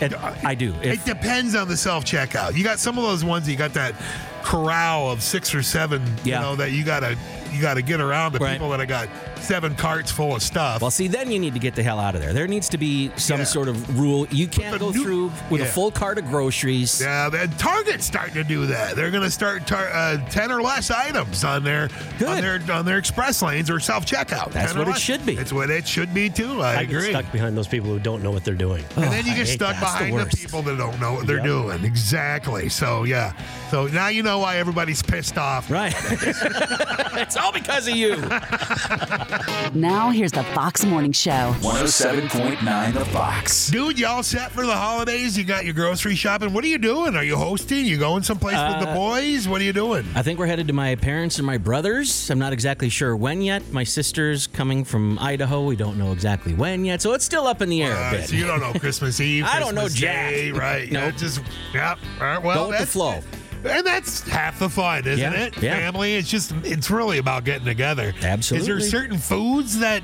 I 0.00 0.54
do. 0.54 0.74
It 0.82 1.04
depends 1.04 1.54
on 1.54 1.68
the 1.68 1.76
self 1.76 2.04
checkout. 2.04 2.54
You 2.54 2.64
got 2.64 2.78
some 2.78 2.98
of 2.98 3.04
those 3.04 3.24
ones. 3.24 3.48
You 3.48 3.56
got 3.56 3.74
that 3.74 3.94
corral 4.42 5.10
of 5.10 5.22
six 5.22 5.54
or 5.54 5.62
seven. 5.62 6.02
Yeah. 6.24 6.36
You 6.36 6.46
know 6.46 6.56
that 6.56 6.72
you 6.72 6.84
gotta 6.84 7.16
you 7.52 7.60
gotta 7.62 7.82
get 7.82 8.00
around 8.00 8.32
the 8.32 8.38
Right. 8.38 8.52
people 8.52 8.70
that 8.70 8.80
have 8.80 8.88
got 8.88 9.08
seven 9.40 9.74
carts 9.74 10.10
full 10.10 10.34
of 10.34 10.42
stuff. 10.42 10.80
well, 10.82 10.90
see, 10.90 11.08
then 11.08 11.30
you 11.30 11.38
need 11.38 11.54
to 11.54 11.60
get 11.60 11.74
the 11.74 11.82
hell 11.82 11.98
out 12.00 12.14
of 12.14 12.20
there. 12.20 12.32
There 12.32 12.46
needs 12.48 12.68
to 12.70 12.78
be 12.78 13.10
some 13.16 13.38
Yeah. 13.40 13.44
sort 13.44 13.68
of 13.68 13.98
rule. 13.98 14.26
You 14.30 14.46
can't 14.48 14.78
go 14.78 14.90
new- 14.90 15.02
through 15.02 15.32
with 15.50 15.60
Yeah. 15.60 15.66
a 15.66 15.70
full 15.70 15.90
cart 15.90 16.18
of 16.18 16.26
groceries. 16.28 17.00
Yeah, 17.00 17.30
and 17.32 17.58
Target's 17.58 18.04
starting 18.06 18.34
to 18.34 18.44
do 18.44 18.66
that. 18.66 18.96
They're 18.96 19.10
going 19.10 19.22
to 19.22 19.30
start 19.30 19.66
tar- 19.66 19.90
uh, 19.92 20.18
ten 20.30 20.50
or 20.50 20.62
less 20.62 20.90
items 20.90 21.44
on 21.44 21.62
their 21.64 21.88
on 22.26 22.40
their 22.40 22.60
on 22.72 22.84
their 22.84 22.98
express 22.98 23.42
lanes 23.42 23.70
or 23.70 23.78
self 23.80 24.04
checkout. 24.06 24.52
That's 24.52 24.74
what 24.74 24.88
it 24.88 24.98
should 24.98 25.24
be. 25.24 25.34
That's 25.36 25.52
what 25.52 25.70
it 25.70 25.86
should 25.86 26.12
be 26.14 26.28
too. 26.30 26.62
I, 26.62 26.78
I 26.78 26.84
get 26.84 26.96
agree. 26.96 27.10
stuck 27.10 27.30
behind 27.32 27.56
those 27.56 27.68
people 27.68 27.90
who 27.90 27.98
don't 27.98 28.22
know 28.22 28.30
what 28.30 28.44
they're 28.44 28.54
doing. 28.54 28.84
and 28.96 29.04
then 29.12 29.26
you 29.26 29.34
get 29.34 29.46
stuck 29.48 29.74
that. 29.74 29.80
That's 29.80 29.98
the 29.98 30.04
behind 30.10 30.30
the, 30.30 30.36
people 30.36 30.62
that 30.62 30.76
don't 30.78 31.00
know 31.00 31.12
what 31.14 31.26
they're 31.26 31.36
Yep. 31.36 31.44
doing. 31.44 31.84
Exactly. 31.84 32.68
So 32.68 33.04
yeah. 33.04 33.32
So 33.70 33.86
now 33.86 34.08
you 34.08 34.22
know 34.22 34.38
why 34.40 34.56
everybody's 34.56 35.02
pissed 35.02 35.38
off. 35.38 35.70
Right. 35.70 35.94
it's 37.36 37.38
It's 37.38 37.44
all 37.44 37.52
because 37.52 37.88
of 37.88 37.96
you. 37.96 38.16
Now, 39.74 40.10
here's 40.10 40.32
the 40.32 40.44
Fox 40.54 40.84
Morning 40.86 41.12
Show. 41.12 41.52
107.9 41.60 42.94
The 42.94 43.04
Fox. 43.06 43.68
Dude, 43.68 43.98
y'all 43.98 44.22
set 44.22 44.50
for 44.52 44.64
the 44.64 44.74
holidays? 44.74 45.36
You 45.36 45.44
got 45.44 45.64
your 45.66 45.74
grocery 45.74 46.14
shopping? 46.14 46.52
What 46.54 46.64
are 46.64 46.68
you 46.68 46.78
doing? 46.78 47.14
Are 47.14 47.24
you 47.24 47.36
hosting? 47.36 47.84
You 47.84 47.98
going 47.98 48.22
someplace 48.22 48.54
with 48.56 48.80
the 48.80 48.88
Uh, 48.90 48.94
boys? 48.94 49.46
What 49.48 49.60
are 49.60 49.64
you 49.64 49.72
doing? 49.74 50.06
I 50.14 50.22
think 50.22 50.38
we're 50.38 50.46
headed 50.46 50.66
to 50.68 50.72
my 50.72 50.94
parents 50.94 51.36
and 51.38 51.46
my 51.46 51.58
brothers. 51.58 52.30
I'm 52.30 52.38
not 52.38 52.52
exactly 52.54 52.88
sure 52.88 53.14
when 53.16 53.42
yet. 53.42 53.70
My 53.72 53.84
sister's 53.84 54.46
coming 54.46 54.84
from 54.84 55.18
Idaho. 55.18 55.64
We 55.64 55.76
don't 55.76 55.98
know 55.98 56.12
exactly 56.12 56.54
when 56.54 56.84
yet, 56.84 57.02
so 57.02 57.12
it's 57.12 57.24
still 57.24 57.46
up 57.46 57.60
in 57.60 57.68
the 57.68 57.82
air 57.82 57.92
a 57.92 58.00
Uh, 58.00 58.10
bit. 58.12 58.28
so 58.30 58.36
you 58.36 58.46
don't 58.46 58.60
know 58.60 58.72
Christmas 58.78 59.20
Eve. 59.20 59.44
I 59.44 59.58
don't 59.58 59.74
know 59.74 59.82
Christmas 59.82 60.00
jack. 60.00 60.30
Day, 60.30 60.52
right? 60.52 60.90
Yeah, 60.90 61.06
Nope. 61.06 61.16
just 61.16 61.40
yeah. 61.74 61.96
All 62.20 62.26
right, 62.26 62.42
well, 62.42 62.64
Go 62.64 62.68
with 62.70 62.78
the 62.78 62.86
flow. 62.86 63.20
And 63.68 63.86
that's 63.86 64.26
half 64.28 64.58
the 64.58 64.68
fun, 64.68 65.06
isn't 65.06 65.18
Yeah, 65.18 65.32
it? 65.32 65.62
yeah. 65.62 65.76
Family. 65.78 66.14
It's 66.16 66.28
just 66.30 66.52
it's 66.64 66.90
really 66.90 67.18
about 67.18 67.44
getting 67.44 67.64
together. 67.66 68.12
Absolutely. 68.22 68.60
Is 68.62 68.66
there 68.66 68.80
certain 69.00 69.18
foods 69.18 69.78
that? 69.78 70.02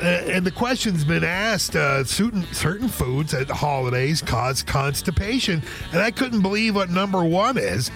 Uh, 0.00 0.06
and 0.06 0.44
the 0.44 0.50
question's 0.50 1.04
been 1.04 1.22
asked. 1.22 1.76
Uh, 1.76 2.02
certain 2.04 2.42
certain 2.52 2.88
foods 2.88 3.34
at 3.34 3.46
the 3.46 3.54
holidays 3.54 4.20
cause 4.20 4.62
constipation, 4.62 5.62
and 5.92 6.00
I 6.00 6.10
couldn't 6.10 6.42
believe 6.42 6.74
what 6.74 6.90
number 6.90 7.22
one 7.24 7.56
is. 7.56 7.90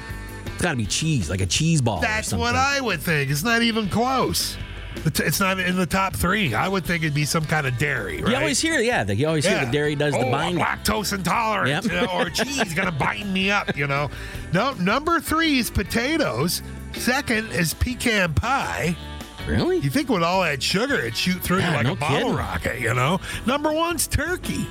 It's 0.47 0.63
got 0.63 0.71
to 0.71 0.77
be 0.77 0.87
cheese, 0.87 1.29
like 1.29 1.41
a 1.41 1.47
cheese 1.47 1.81
ball. 1.83 2.01
That's 2.01 2.33
what 2.33 2.55
I 2.55 2.81
would 2.81 3.01
think. 3.01 3.31
It's 3.31 3.43
not 3.43 3.63
even 3.63 3.89
close. 3.89 4.57
It's 5.05 5.39
not 5.41 5.61
in 5.61 5.77
the 5.77 5.87
top 5.87 6.17
three. 6.17 6.55
I 6.55 6.67
would 6.69 6.85
think 6.85 7.05
it'd 7.05 7.15
be 7.15 7.25
some 7.25 7.45
kind 7.45 7.67
of 7.67 7.79
dairy, 7.79 8.23
right? 8.23 8.31
You 8.31 8.37
always 8.37 8.61
hear, 8.61 8.81
yeah, 8.81 9.05
the, 9.05 9.15
you 9.15 9.27
always 9.29 9.47
hear 9.47 9.65
the 9.65 9.71
dairy 9.71 9.95
does 9.95 10.15
oh, 10.15 10.25
the 10.25 10.31
binding. 10.31 10.63
Lactose 10.65 11.13
intolerant, 11.13 11.69
Yep. 11.69 11.85
you 11.85 11.91
know, 11.93 12.07
or 12.13 12.31
cheese 12.31 12.75
gonna 12.75 12.91
bind 12.93 13.33
me 13.33 13.51
up, 13.51 13.77
you 13.77 13.87
know. 13.87 14.11
No, 14.53 14.73
number 14.75 15.21
three 15.21 15.59
is 15.59 15.71
potatoes. 15.71 16.63
Second 16.95 17.49
is 17.53 17.73
pecan 17.75 18.35
pie. 18.35 18.97
Really? 19.47 19.79
You 19.79 19.91
think 19.91 20.09
with 20.09 20.25
all 20.25 20.43
that 20.43 20.61
sugar, 20.63 20.95
it'd 20.97 21.17
shoot 21.17 21.41
through 21.41 21.59
Yeah, 21.59 21.71
you 21.71 21.77
like 21.77 21.87
no 21.87 21.93
a 21.93 21.97
bottle 21.97 22.19
kidding. 22.19 22.35
rocket, 22.35 22.81
you 22.81 22.95
know? 22.95 23.21
Number 23.47 23.73
one's 23.73 24.09
turkey. 24.09 24.67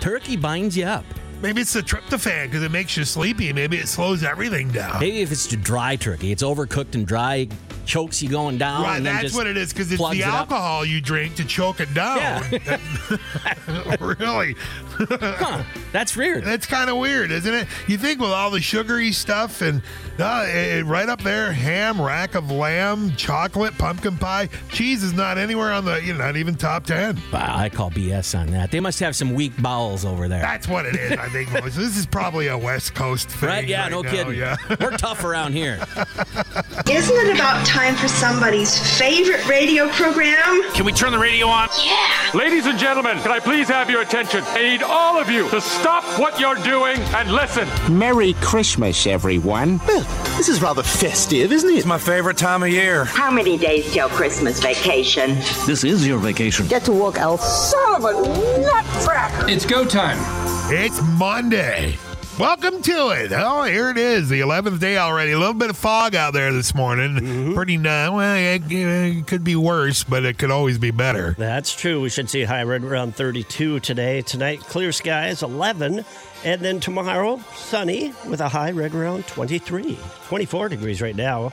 Turkey 0.00 0.36
binds 0.36 0.76
you 0.76 0.84
up. 0.84 1.04
Maybe 1.40 1.60
it's 1.60 1.72
the 1.72 1.82
tryptophan 1.82 2.46
because 2.46 2.64
it 2.64 2.72
makes 2.72 2.96
you 2.96 3.04
sleepy. 3.04 3.52
Maybe 3.52 3.76
it 3.76 3.86
slows 3.86 4.24
everything 4.24 4.70
down. 4.70 4.98
Maybe 4.98 5.20
if 5.22 5.30
it's 5.30 5.46
the 5.46 5.56
dry 5.56 5.94
turkey, 5.94 6.32
it's 6.32 6.42
overcooked 6.42 6.96
and 6.96 7.06
dry, 7.06 7.48
chokes 7.86 8.20
you 8.20 8.28
going 8.28 8.58
down. 8.58 8.82
Right, 8.82 8.96
and 8.96 9.06
then 9.06 9.14
that's 9.14 9.26
just 9.26 9.36
what 9.36 9.46
it 9.46 9.56
is 9.56 9.72
because 9.72 9.92
it's 9.92 9.98
plugs 10.00 10.18
the 10.18 10.24
it 10.24 10.28
up. 10.28 10.50
alcohol 10.50 10.84
you 10.84 11.00
drink 11.00 11.36
to 11.36 11.44
choke 11.44 11.78
it 11.80 11.94
down. 11.94 12.42
really? 14.00 14.56
Huh, 15.38 15.62
that's 15.92 16.16
weird. 16.16 16.44
That's 16.44 16.66
kind 16.66 16.90
of 16.90 16.96
weird, 16.96 17.30
isn't 17.30 17.52
it? 17.52 17.68
You 17.86 17.96
think 17.98 18.20
with 18.20 18.30
all 18.30 18.50
the 18.50 18.60
sugary 18.60 19.12
stuff 19.12 19.62
and 19.62 19.80
uh, 20.18 20.44
it, 20.48 20.84
right 20.84 21.08
up 21.08 21.22
there, 21.22 21.52
ham, 21.52 22.00
rack 22.00 22.34
of 22.34 22.50
lamb, 22.50 23.14
chocolate, 23.16 23.76
pumpkin 23.78 24.16
pie, 24.16 24.48
cheese 24.70 25.04
is 25.04 25.12
not 25.12 25.38
anywhere 25.38 25.72
on 25.72 25.84
the, 25.84 26.02
you 26.02 26.12
know, 26.12 26.18
not 26.18 26.36
even 26.36 26.54
top 26.56 26.84
10. 26.86 27.20
Wow, 27.32 27.56
I 27.56 27.68
call 27.68 27.90
BS 27.90 28.38
on 28.38 28.48
that. 28.48 28.70
They 28.72 28.80
must 28.80 28.98
have 29.00 29.14
some 29.14 29.34
weak 29.34 29.52
bowels 29.62 30.04
over 30.04 30.28
there. 30.28 30.40
That's 30.42 30.66
what 30.66 30.86
it 30.86 30.96
is, 30.96 31.12
I 31.12 31.28
think. 31.28 31.52
Boys. 31.60 31.76
This 31.76 31.96
is 31.96 32.06
probably 32.06 32.48
a 32.48 32.58
West 32.58 32.94
Coast 32.94 33.28
thing. 33.28 33.48
right? 33.48 33.66
Yeah, 33.68 33.88
no 33.88 34.02
now, 34.02 34.10
kidding. 34.10 34.34
Yeah. 34.34 34.56
We're 34.80 34.96
tough 34.96 35.22
around 35.24 35.52
here. 35.52 35.78
Isn't 36.90 37.16
it 37.28 37.34
about 37.34 37.64
time 37.66 37.94
for 37.94 38.08
somebody's 38.08 38.98
favorite 38.98 39.46
radio 39.46 39.88
program? 39.90 40.70
Can 40.72 40.84
we 40.84 40.92
turn 40.92 41.12
the 41.12 41.18
radio 41.18 41.46
on? 41.46 41.68
Yeah. 41.84 42.30
Ladies 42.34 42.66
and 42.66 42.78
gentlemen, 42.78 43.18
can 43.20 43.30
I 43.30 43.38
please 43.38 43.68
have 43.68 43.88
your 43.90 44.02
attention? 44.02 44.42
I 44.44 44.62
need 44.62 44.82
all 44.88 45.20
of 45.20 45.28
you 45.30 45.48
to 45.50 45.60
stop 45.60 46.04
what 46.18 46.40
you're 46.40 46.54
doing 46.56 46.98
and 47.14 47.30
listen. 47.30 47.68
Merry 47.96 48.34
Christmas, 48.40 49.06
everyone. 49.06 49.78
Well, 49.86 50.02
this 50.36 50.48
is 50.48 50.62
rather 50.62 50.82
festive, 50.82 51.52
isn't 51.52 51.68
it? 51.68 51.76
It's 51.76 51.86
my 51.86 51.98
favorite 51.98 52.36
time 52.36 52.62
of 52.62 52.70
year. 52.70 53.04
How 53.04 53.30
many 53.30 53.58
days 53.58 53.92
till 53.92 54.08
Christmas 54.08 54.60
vacation? 54.60 55.34
This 55.66 55.84
is 55.84 56.06
your 56.06 56.18
vacation. 56.18 56.66
Get 56.66 56.84
to 56.84 56.92
work, 56.92 57.18
Elf. 57.18 57.40
Son 57.42 57.96
of 57.96 58.04
a 58.04 58.60
nutcracker! 58.60 59.48
It's 59.48 59.66
go 59.66 59.84
time. 59.84 60.18
It's 60.72 61.00
Monday. 61.18 61.98
Welcome 62.38 62.82
to 62.82 63.10
it. 63.10 63.32
Oh, 63.32 63.64
here 63.64 63.90
it 63.90 63.98
is, 63.98 64.28
the 64.28 64.42
11th 64.42 64.78
day 64.78 64.96
already. 64.96 65.32
A 65.32 65.38
little 65.38 65.54
bit 65.54 65.70
of 65.70 65.76
fog 65.76 66.14
out 66.14 66.34
there 66.34 66.52
this 66.52 66.72
morning. 66.72 67.16
Mm-hmm. 67.16 67.54
Pretty 67.54 67.76
nice. 67.76 68.12
Well, 68.12 68.36
it, 68.36 68.62
it 68.70 69.26
could 69.26 69.42
be 69.42 69.56
worse, 69.56 70.04
but 70.04 70.24
it 70.24 70.38
could 70.38 70.52
always 70.52 70.78
be 70.78 70.92
better. 70.92 71.34
That's 71.36 71.74
true. 71.74 72.00
We 72.00 72.10
should 72.10 72.30
see 72.30 72.44
high 72.44 72.62
right 72.62 72.80
around 72.80 73.16
32 73.16 73.80
today. 73.80 74.22
Tonight, 74.22 74.60
clear 74.60 74.92
skies, 74.92 75.42
11. 75.42 76.04
And 76.44 76.60
then 76.60 76.78
tomorrow, 76.78 77.40
sunny 77.56 78.14
with 78.28 78.40
a 78.40 78.48
high 78.48 78.70
right 78.70 78.94
around 78.94 79.26
23. 79.26 79.98
24 80.28 80.68
degrees 80.68 81.02
right 81.02 81.16
now. 81.16 81.50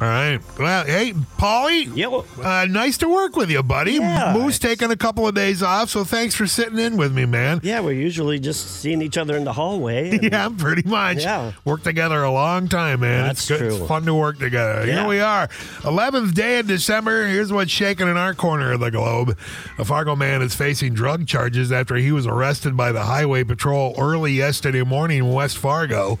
All 0.00 0.06
right. 0.06 0.38
Well, 0.56 0.84
hey, 0.84 1.12
Paulie. 1.38 1.96
Yo. 1.96 2.24
Uh, 2.40 2.66
nice 2.70 2.96
to 2.98 3.08
work 3.08 3.34
with 3.34 3.50
you, 3.50 3.64
buddy. 3.64 3.94
Yeah. 3.94 4.32
Moose 4.32 4.60
taking 4.60 4.92
a 4.92 4.96
couple 4.96 5.26
of 5.26 5.34
days 5.34 5.60
off, 5.60 5.90
so 5.90 6.04
thanks 6.04 6.36
for 6.36 6.46
sitting 6.46 6.78
in 6.78 6.96
with 6.96 7.12
me, 7.12 7.26
man. 7.26 7.58
Yeah, 7.64 7.80
we're 7.80 7.94
usually 8.00 8.38
just 8.38 8.80
seeing 8.80 9.02
each 9.02 9.18
other 9.18 9.36
in 9.36 9.42
the 9.42 9.52
hallway. 9.52 10.10
and- 10.10 10.22
Yeah, 10.32 10.50
pretty 10.56 10.88
much. 10.88 11.18
Yeah. 11.24 11.50
Worked 11.64 11.82
together 11.82 12.22
a 12.22 12.30
long 12.30 12.68
time, 12.68 13.00
man. 13.00 13.26
That's 13.26 13.40
it's 13.40 13.48
good. 13.48 13.58
true. 13.58 13.76
It's 13.78 13.88
fun 13.88 14.04
to 14.04 14.14
work 14.14 14.38
together. 14.38 14.86
Yeah. 14.86 15.00
Here 15.00 15.08
we 15.08 15.18
are. 15.18 15.48
11th 15.82 16.32
day 16.32 16.60
of 16.60 16.68
December. 16.68 17.26
Here's 17.26 17.52
what's 17.52 17.72
shaking 17.72 18.06
in 18.06 18.16
our 18.16 18.34
corner 18.34 18.70
of 18.74 18.78
the 18.80 18.92
globe. 18.92 19.36
A 19.78 19.84
Fargo 19.84 20.14
man 20.14 20.42
is 20.42 20.54
facing 20.54 20.94
drug 20.94 21.26
charges 21.26 21.72
after 21.72 21.96
he 21.96 22.12
was 22.12 22.24
arrested 22.24 22.76
by 22.76 22.92
the 22.92 23.02
Highway 23.02 23.42
Patrol 23.42 23.96
early 23.98 24.30
yesterday 24.34 24.84
morning 24.84 25.18
in 25.18 25.32
West 25.32 25.58
Fargo. 25.58 26.20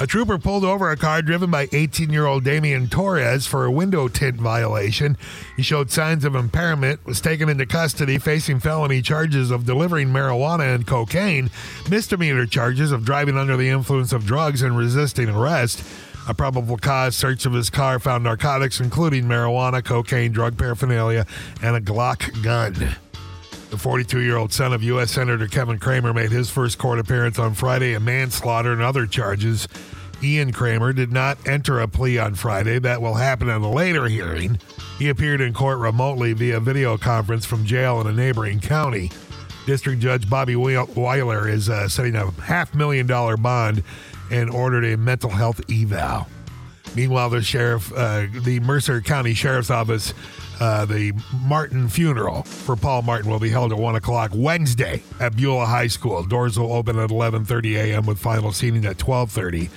A 0.00 0.06
trooper 0.06 0.38
pulled 0.38 0.62
over 0.62 0.92
a 0.92 0.96
car 0.96 1.22
driven 1.22 1.50
by 1.50 1.68
18 1.72 2.10
year 2.10 2.24
old 2.24 2.44
Damian 2.44 2.88
Torres 2.88 3.48
for 3.48 3.64
a 3.64 3.70
window 3.70 4.06
tint 4.06 4.36
violation. 4.36 5.16
He 5.56 5.62
showed 5.62 5.90
signs 5.90 6.24
of 6.24 6.36
impairment, 6.36 7.04
was 7.04 7.20
taken 7.20 7.48
into 7.48 7.66
custody, 7.66 8.18
facing 8.18 8.60
felony 8.60 9.02
charges 9.02 9.50
of 9.50 9.66
delivering 9.66 10.10
marijuana 10.10 10.72
and 10.72 10.86
cocaine, 10.86 11.50
misdemeanor 11.90 12.46
charges 12.46 12.92
of 12.92 13.04
driving 13.04 13.36
under 13.36 13.56
the 13.56 13.70
influence 13.70 14.12
of 14.12 14.24
drugs 14.24 14.62
and 14.62 14.76
resisting 14.78 15.30
arrest. 15.30 15.82
A 16.28 16.34
probable 16.34 16.76
cause 16.76 17.16
search 17.16 17.44
of 17.44 17.52
his 17.52 17.68
car 17.68 17.98
found 17.98 18.22
narcotics, 18.22 18.78
including 18.78 19.24
marijuana, 19.24 19.84
cocaine, 19.84 20.30
drug 20.30 20.56
paraphernalia, 20.56 21.26
and 21.60 21.74
a 21.74 21.80
Glock 21.80 22.40
gun. 22.44 22.94
The 23.70 23.76
42 23.76 24.20
year 24.20 24.36
old 24.36 24.52
son 24.52 24.72
of 24.72 24.82
U.S. 24.82 25.10
Senator 25.10 25.46
Kevin 25.46 25.78
Cramer 25.78 26.14
made 26.14 26.30
his 26.30 26.48
first 26.48 26.78
court 26.78 26.98
appearance 26.98 27.38
on 27.38 27.52
Friday 27.52 27.92
in 27.92 28.04
manslaughter 28.04 28.72
and 28.72 28.80
other 28.80 29.06
charges. 29.06 29.68
Ian 30.22 30.52
Cramer 30.52 30.92
did 30.92 31.12
not 31.12 31.38
enter 31.46 31.78
a 31.80 31.86
plea 31.86 32.18
on 32.18 32.34
Friday. 32.34 32.78
That 32.78 33.02
will 33.02 33.14
happen 33.14 33.48
in 33.50 33.62
a 33.62 33.70
later 33.70 34.06
hearing. 34.06 34.58
He 34.98 35.10
appeared 35.10 35.40
in 35.40 35.52
court 35.52 35.78
remotely 35.78 36.32
via 36.32 36.60
video 36.60 36.96
conference 36.96 37.44
from 37.44 37.66
jail 37.66 38.00
in 38.00 38.06
a 38.06 38.12
neighboring 38.12 38.60
county. 38.60 39.12
District 39.66 40.00
Judge 40.00 40.28
Bobby 40.30 40.56
Weiler 40.56 41.46
is 41.46 41.68
uh, 41.68 41.88
setting 41.88 42.16
a 42.16 42.30
half 42.40 42.74
million 42.74 43.06
dollar 43.06 43.36
bond 43.36 43.84
and 44.30 44.48
ordered 44.48 44.84
a 44.86 44.96
mental 44.96 45.30
health 45.30 45.60
eval. 45.70 46.26
Meanwhile, 46.94 47.30
the 47.30 47.42
sheriff, 47.42 47.92
uh, 47.94 48.26
the 48.42 48.60
Mercer 48.60 49.00
County 49.00 49.34
Sheriff's 49.34 49.70
Office, 49.70 50.14
uh, 50.60 50.84
the 50.84 51.12
Martin 51.42 51.88
funeral 51.88 52.42
for 52.42 52.74
Paul 52.74 53.02
Martin 53.02 53.30
will 53.30 53.38
be 53.38 53.50
held 53.50 53.72
at 53.72 53.78
one 53.78 53.94
o'clock 53.94 54.32
Wednesday 54.34 55.02
at 55.20 55.36
Beulah 55.36 55.66
High 55.66 55.86
School. 55.86 56.24
Doors 56.24 56.58
will 56.58 56.72
open 56.72 56.98
at 56.98 57.10
11:30 57.10 57.76
a.m. 57.76 58.06
with 58.06 58.18
final 58.18 58.52
seating 58.52 58.84
at 58.84 58.98
12:30. 58.98 59.70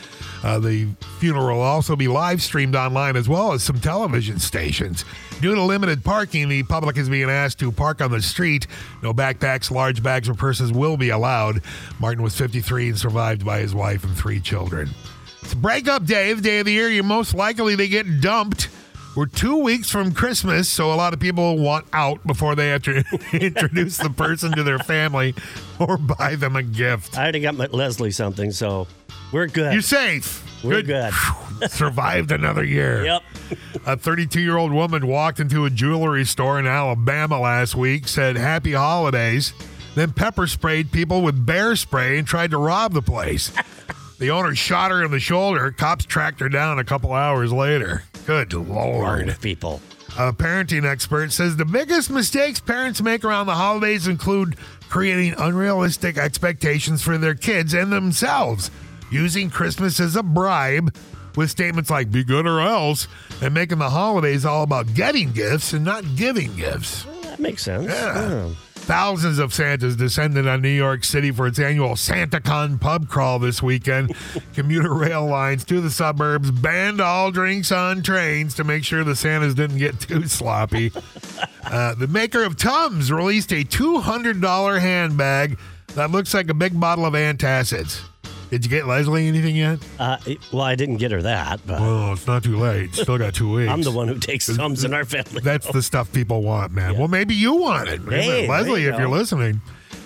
Uh, 0.44 0.58
the 0.58 0.88
funeral 1.20 1.58
will 1.58 1.64
also 1.64 1.96
be 1.96 2.08
live 2.08 2.42
streamed 2.42 2.76
online 2.76 3.16
as 3.16 3.30
well 3.30 3.52
as 3.52 3.62
some 3.62 3.80
television 3.80 4.40
stations. 4.40 5.06
Due 5.40 5.54
to 5.54 5.62
limited 5.62 6.04
parking, 6.04 6.50
the 6.50 6.64
public 6.64 6.98
is 6.98 7.10
being 7.10 7.30
asked 7.30 7.60
to 7.60 7.72
park 7.72 8.02
on 8.02 8.10
the 8.10 8.22
street. 8.22 8.66
No 9.04 9.14
backpacks, 9.14 9.70
large 9.70 10.02
bags, 10.02 10.28
or 10.28 10.34
purses 10.34 10.72
will 10.72 10.98
be 10.98 11.10
allowed. 11.10 11.62
Martin 12.00 12.24
was 12.24 12.36
53 12.36 12.90
and 12.90 12.98
survived 12.98 13.46
by 13.46 13.60
his 13.60 13.76
wife 13.76 14.04
and 14.04 14.18
three 14.18 14.40
children. 14.40 14.90
It's 15.52 15.60
breakup 15.60 16.06
day, 16.06 16.32
the 16.32 16.42
day 16.42 16.60
of 16.60 16.66
the 16.66 16.72
year 16.72 16.88
you're 16.88 17.04
most 17.04 17.34
likely 17.34 17.76
to 17.76 17.86
get 17.86 18.22
dumped. 18.22 18.70
We're 19.18 19.26
two 19.26 19.58
weeks 19.58 19.90
from 19.90 20.14
Christmas, 20.14 20.70
so 20.70 20.94
a 20.94 20.96
lot 20.96 21.12
of 21.12 21.20
people 21.20 21.58
want 21.58 21.86
out 21.92 22.26
before 22.26 22.56
they 22.56 22.70
have 22.70 22.84
to 22.84 23.04
introduce 23.34 23.98
the 23.98 24.12
person 24.12 24.54
to 24.54 24.64
their 24.64 24.80
family 24.80 25.36
or 25.78 25.98
buy 25.98 26.36
them 26.36 26.56
a 26.56 26.64
gift. 26.64 27.18
I 27.18 27.24
already 27.24 27.42
got 27.42 27.56
my 27.56 27.66
Leslie 27.66 28.12
something, 28.12 28.52
so 28.52 28.88
we're 29.34 29.48
good. 29.48 29.74
You're 29.74 29.82
safe. 29.82 30.42
We're 30.64 30.84
good. 30.84 31.14
Survived 31.68 32.32
another 32.32 32.64
year. 32.64 33.04
Yep. 33.04 33.24
A 33.86 33.98
32 33.98 34.40
year 34.40 34.56
old 34.56 34.72
woman 34.72 35.06
walked 35.06 35.42
into 35.42 35.66
a 35.66 35.70
jewelry 35.70 36.24
store 36.24 36.60
in 36.60 36.66
Alabama 36.66 37.42
last 37.42 37.76
week, 37.76 38.08
said 38.08 38.38
happy 38.38 38.72
holidays, 38.72 39.52
then 39.96 40.14
pepper 40.14 40.48
sprayed 40.48 40.94
people 40.94 41.22
with 41.22 41.46
bear 41.46 41.76
spray 41.76 42.18
and 42.18 42.26
tried 42.26 42.52
to 42.52 42.58
rob 42.58 42.94
the 42.94 43.02
place. 43.02 43.52
The 44.22 44.30
owner 44.30 44.54
shot 44.54 44.92
her 44.92 45.04
in 45.04 45.10
the 45.10 45.20
shoulder. 45.20 45.72
Cops 45.72 46.06
tracked 46.06 46.42
her 46.42 46.48
down 46.48 46.78
a 46.78 46.84
couple 46.84 47.12
hours 47.12 47.52
later. 47.52 48.04
Good 48.28 48.54
Lord. 48.54 49.36
People. 49.42 49.82
A 50.16 50.32
parenting 50.32 50.86
expert 50.86 51.32
says 51.32 51.58
the 51.58 51.66
biggest 51.66 52.12
mistakes 52.12 52.60
parents 52.60 53.02
make 53.02 53.26
around 53.26 53.48
the 53.48 53.56
holidays 53.56 54.06
include 54.06 54.58
creating 54.90 55.34
unrealistic 55.40 56.20
expectations 56.20 57.02
for 57.02 57.18
their 57.18 57.34
kids 57.34 57.74
and 57.74 57.92
themselves, 57.92 58.70
using 59.10 59.50
Christmas 59.50 60.00
as 60.00 60.16
a 60.16 60.22
bribe, 60.22 60.96
with 61.36 61.50
statements 61.50 61.90
like 61.90 62.12
"be 62.12 62.24
good 62.24 62.46
or 62.46 62.62
else" 62.62 63.08
and 63.42 63.56
making 63.56 63.80
the 63.80 63.90
holidays 63.90 64.46
all 64.46 64.62
about 64.62 64.94
getting 64.94 65.32
gifts 65.32 65.74
and 65.74 65.84
not 65.84 66.04
giving 66.16 66.56
gifts. 66.56 67.08
That 67.24 67.40
makes 67.40 67.64
sense. 67.64 67.88
Yeah. 67.88 68.50
Thousands 68.92 69.40
of 69.40 69.54
Santas 69.54 69.96
descended 69.96 70.50
on 70.50 70.62
New 70.62 70.68
York 70.68 71.06
City 71.06 71.32
for 71.32 71.48
its 71.48 71.58
annual 71.60 71.92
SantaCon 71.92 72.78
pub 72.78 73.08
crawl 73.08 73.40
this 73.40 73.64
weekend. 73.64 74.14
Commuter 74.54 74.94
rail 74.94 75.26
lines 75.26 75.64
to 75.64 75.80
the 75.80 75.90
suburbs 75.90 76.52
banned 76.52 77.00
all 77.00 77.32
drinks 77.32 77.72
on 77.72 78.04
trains 78.04 78.54
to 78.56 78.66
make 78.66 78.84
sure 78.84 79.06
the 79.06 79.16
Santas 79.16 79.54
didn't 79.54 79.78
get 79.78 79.98
too 80.02 80.28
sloppy. 80.28 80.92
Uh, 81.64 81.94
the 81.94 82.08
maker 82.08 82.44
of 82.44 82.58
Tums 82.58 83.14
released 83.14 83.54
a 83.54 83.64
$200 83.64 84.82
handbag 84.82 85.58
that 85.94 86.12
looks 86.12 86.34
like 86.34 86.50
a 86.50 86.54
big 86.54 86.78
bottle 86.78 87.06
of 87.06 87.14
antacids. 87.14 88.02
Did 88.52 88.64
you 88.66 88.70
get 88.70 88.86
Leslie 88.86 89.28
anything 89.28 89.56
yet? 89.56 89.80
Uh, 89.98 90.18
it- 90.28 90.38
well, 90.52 90.62
I 90.64 90.76
didn't 90.76 90.98
get 90.98 91.12
her 91.12 91.22
that, 91.24 91.62
but 91.66 91.80
Oh, 91.82 92.12
it's 92.12 92.28
not 92.28 92.44
too 92.44 92.58
late. 92.60 92.94
Still 92.94 93.18
got 93.18 93.34
two 93.34 93.52
weeks. 93.56 93.72
I'm 93.72 93.82
the 93.82 93.92
one 93.92 94.08
who 94.10 94.20
takes 94.20 94.54
Tums 94.56 94.84
in 94.84 94.94
our 94.94 95.06
family. 95.06 95.42
That's 95.42 95.72
the 95.72 95.82
stuff 95.82 96.12
people 96.12 96.44
want, 96.44 96.74
man. 96.74 96.98
Well, 96.98 97.08
maybe 97.08 97.34
you 97.34 97.56
want 97.56 97.88
it. 97.90 98.02
Hey, 98.02 98.48
Leslie, 98.48 98.84
you 98.84 98.92
if 98.94 99.00
you're 99.00 99.10
listening. 99.10 99.62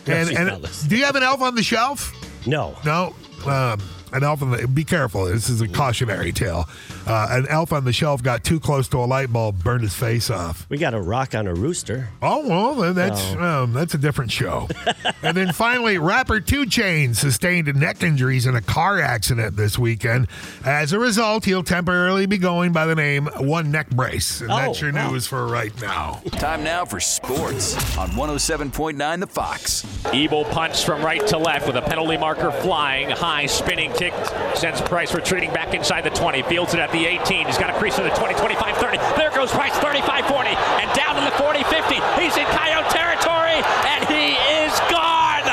No, 0.07 0.13
And, 0.13 0.29
and 0.29 0.61
listening. 0.61 0.89
do 0.89 0.97
you 0.97 1.05
have 1.05 1.15
an 1.15 1.23
elf 1.23 1.41
on 1.41 1.55
the 1.55 1.63
shelf? 1.63 2.13
No. 2.47 2.77
No. 2.85 3.15
Um, 3.47 3.81
an 4.13 4.23
elf 4.23 4.41
on 4.43 4.51
the. 4.51 4.67
Be 4.67 4.83
careful. 4.83 5.25
This 5.25 5.49
is 5.49 5.61
a 5.61 5.67
cautionary 5.67 6.31
tale. 6.31 6.69
Uh, 7.07 7.27
an 7.31 7.47
elf 7.49 7.71
on 7.71 7.85
the 7.85 7.93
shelf 7.93 8.23
got 8.23 8.43
too 8.43 8.59
close 8.59 8.87
to 8.89 8.97
a 8.97 9.05
light 9.05 9.31
bulb, 9.31 9.63
burned 9.63 9.83
his 9.83 9.93
face 9.93 10.29
off. 10.29 10.65
We 10.69 10.77
got 10.77 10.93
a 10.93 11.01
rock 11.01 11.35
on 11.35 11.45
a 11.47 11.53
rooster. 11.53 12.09
Oh 12.21 12.47
well, 12.47 12.73
then 12.75 12.95
that's 12.95 13.21
Oh. 13.35 13.63
um, 13.63 13.73
that's 13.73 13.93
a 13.93 13.97
different 13.97 14.31
show. 14.31 14.67
and 15.23 15.35
then 15.37 15.51
finally, 15.53 15.97
rapper 15.97 16.39
2 16.39 16.65
Chainz 16.65 17.17
sustained 17.17 17.73
neck 17.75 18.01
injuries 18.03 18.45
in 18.45 18.55
a 18.55 18.61
car 18.61 18.99
accident 18.99 19.55
this 19.55 19.77
weekend. 19.77 20.27
As 20.63 20.93
a 20.93 20.99
result, 20.99 21.45
he'll 21.45 21.63
temporarily 21.63 22.25
be 22.25 22.37
going 22.37 22.71
by 22.73 22.85
the 22.85 22.95
name 22.95 23.27
One 23.37 23.71
Neck 23.71 23.89
Brace, 23.91 24.41
and 24.41 24.49
that's 24.49 24.81
Oh, 24.81 24.85
your 24.85 24.93
wow. 24.93 25.11
news 25.11 25.27
for 25.27 25.45
right 25.47 25.79
now. 25.81 26.21
Time 26.31 26.63
now 26.63 26.85
for 26.85 26.99
sports 26.99 27.75
on 27.97 28.09
107.9 28.11 29.19
The 29.19 29.27
Fox. 29.27 29.85
Evil 30.13 30.43
punch 30.45 30.83
from 30.85 31.03
right 31.03 31.25
to 31.27 31.37
left 31.37 31.67
with 31.67 31.75
a 31.75 31.81
penalty 31.81 32.17
marker 32.17 32.51
flying. 32.51 33.09
High 33.09 33.45
spinning 33.45 33.91
kick 33.93 34.13
sends 34.55 34.81
Price 34.81 35.13
retreating 35.13 35.51
back 35.53 35.73
inside 35.73 36.01
the 36.01 36.09
20. 36.11 36.41
Fields 36.43 36.73
it 36.73 36.79
at 36.79 36.91
the 36.95 37.05
18. 37.05 37.47
He's 37.47 37.57
got 37.57 37.69
a 37.69 37.77
crease 37.77 37.97
in 37.99 38.05
the 38.05 38.15
20, 38.15 38.35
25, 38.35 38.77
30. 38.77 38.97
There 39.19 39.31
goes 39.31 39.51
Price, 39.51 39.75
35, 39.83 40.25
40. 40.31 40.49
And 40.79 40.87
down 40.95 41.19
to 41.19 41.21
the 41.27 41.35
40, 41.35 41.63
50. 41.67 41.99
He's 42.15 42.35
in 42.39 42.47
coyote 42.55 42.87
territory. 42.87 43.59
And 43.83 44.01
he 44.07 44.39
is 44.63 44.71
gone. 44.87 45.43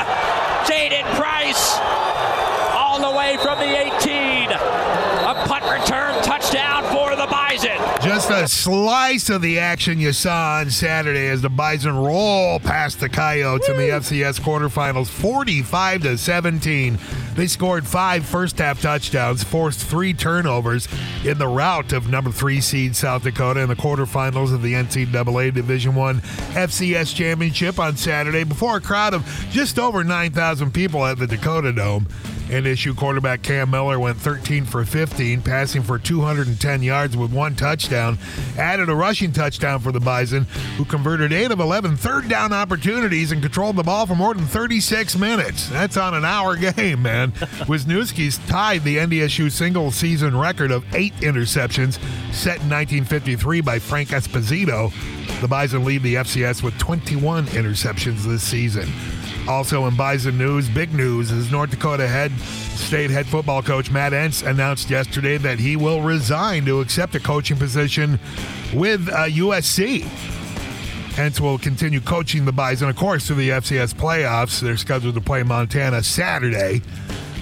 Jaden 0.63 1.03
Price 1.19 1.75
all 2.71 3.03
the 3.03 3.11
way 3.11 3.35
from 3.43 3.59
the 3.59 3.67
18. 3.67 4.55
A 4.55 5.35
punt 5.43 5.67
return 5.67 6.15
touchdown 6.23 6.83
for 6.95 7.15
the 7.15 7.27
Bison. 7.27 7.75
Just 7.99 8.22
a 8.33 8.47
slice 8.47 9.29
of 9.29 9.41
the 9.41 9.59
action 9.59 9.99
you 9.99 10.13
saw 10.13 10.59
on 10.59 10.69
Saturday 10.69 11.27
as 11.27 11.41
the 11.41 11.49
Bison 11.49 11.95
roll 11.95 12.59
past 12.59 12.99
the 12.99 13.09
Coyotes 13.09 13.69
in 13.69 13.77
the 13.77 13.89
FCS 13.89 14.39
quarterfinals, 14.39 15.07
45 15.07 16.03
to 16.03 16.17
17. 16.17 16.97
They 17.35 17.47
scored 17.47 17.87
five 17.87 18.25
first 18.25 18.59
half 18.59 18.81
touchdowns, 18.81 19.43
forced 19.43 19.79
three 19.79 20.13
turnovers 20.13 20.87
in 21.25 21.37
the 21.37 21.47
rout 21.47 21.93
of 21.93 22.09
number 22.09 22.31
three 22.31 22.61
seed 22.61 22.95
South 22.95 23.23
Dakota 23.23 23.61
in 23.61 23.69
the 23.69 23.75
quarterfinals 23.75 24.53
of 24.53 24.61
the 24.61 24.73
NCAA 24.73 25.53
Division 25.53 25.95
One 25.95 26.21
FCS 26.53 27.15
championship 27.15 27.79
on 27.79 27.97
Saturday 27.97 28.43
before 28.43 28.77
a 28.77 28.81
crowd 28.81 29.13
of 29.13 29.25
just 29.49 29.79
over 29.79 30.03
9,000 30.03 30.71
people 30.73 31.05
at 31.05 31.17
the 31.17 31.27
Dakota 31.27 31.73
Dome. 31.73 32.07
NSU 32.47 32.95
quarterback 32.95 33.41
Cam 33.41 33.71
Miller 33.71 33.99
went 33.99 34.17
13 34.17 34.65
for 34.65 34.85
15, 34.85 35.41
passing 35.41 35.81
for 35.81 35.97
210 35.97 36.83
yards 36.83 37.15
with 37.17 37.31
one 37.31 37.55
touchdown. 37.55 38.17
Added 38.57 38.89
a 38.89 38.95
rushing 38.95 39.31
touchdown 39.31 39.79
for 39.79 39.91
the 39.91 39.99
Bison, 39.99 40.43
who 40.77 40.85
converted 40.85 41.33
8 41.33 41.51
of 41.51 41.59
11 41.59 41.97
third 41.97 42.27
down 42.27 42.53
opportunities 42.53 43.31
and 43.31 43.41
controlled 43.41 43.75
the 43.77 43.83
ball 43.83 44.05
for 44.05 44.15
more 44.15 44.33
than 44.33 44.45
36 44.45 45.17
minutes. 45.17 45.69
That's 45.69 45.97
on 45.97 46.13
an 46.13 46.25
hour 46.25 46.55
game, 46.73 47.01
man. 47.01 47.31
Wisniewski's 47.31 48.37
tied 48.49 48.83
the 48.83 48.97
NDSU 48.97 49.51
single 49.51 49.91
season 49.91 50.37
record 50.37 50.71
of 50.71 50.83
eight 50.93 51.13
interceptions 51.17 51.93
set 52.33 52.59
in 52.61 52.69
1953 52.69 53.61
by 53.61 53.79
Frank 53.79 54.09
Esposito. 54.09 54.91
The 55.41 55.47
Bison 55.47 55.83
lead 55.85 56.03
the 56.03 56.15
FCS 56.15 56.61
with 56.61 56.77
21 56.77 57.45
interceptions 57.47 58.23
this 58.23 58.43
season. 58.43 58.89
Also 59.47 59.85
in 59.87 59.95
Bison 59.95 60.37
news, 60.37 60.69
big 60.69 60.93
news 60.93 61.31
is 61.31 61.51
North 61.51 61.71
Dakota 61.71 62.07
head 62.07 62.31
state 62.39 63.09
head 63.09 63.25
football 63.25 63.61
coach 63.61 63.91
Matt 63.91 64.13
Entz 64.13 64.45
announced 64.45 64.89
yesterday 64.89 65.37
that 65.37 65.59
he 65.59 65.75
will 65.75 66.01
resign 66.01 66.65
to 66.65 66.79
accept 66.79 67.15
a 67.15 67.19
coaching 67.19 67.57
position 67.57 68.19
with 68.73 69.09
uh, 69.09 69.25
USC. 69.25 70.01
Entz 71.15 71.39
will 71.39 71.57
continue 71.57 71.99
coaching 71.99 72.45
the 72.45 72.51
Bison, 72.51 72.89
of 72.89 72.95
course, 72.95 73.27
through 73.27 73.35
the 73.35 73.49
FCS 73.49 73.93
playoffs. 73.93 74.59
They're 74.61 74.77
scheduled 74.77 75.15
to 75.15 75.21
play 75.21 75.43
Montana 75.43 76.03
Saturday. 76.03 76.81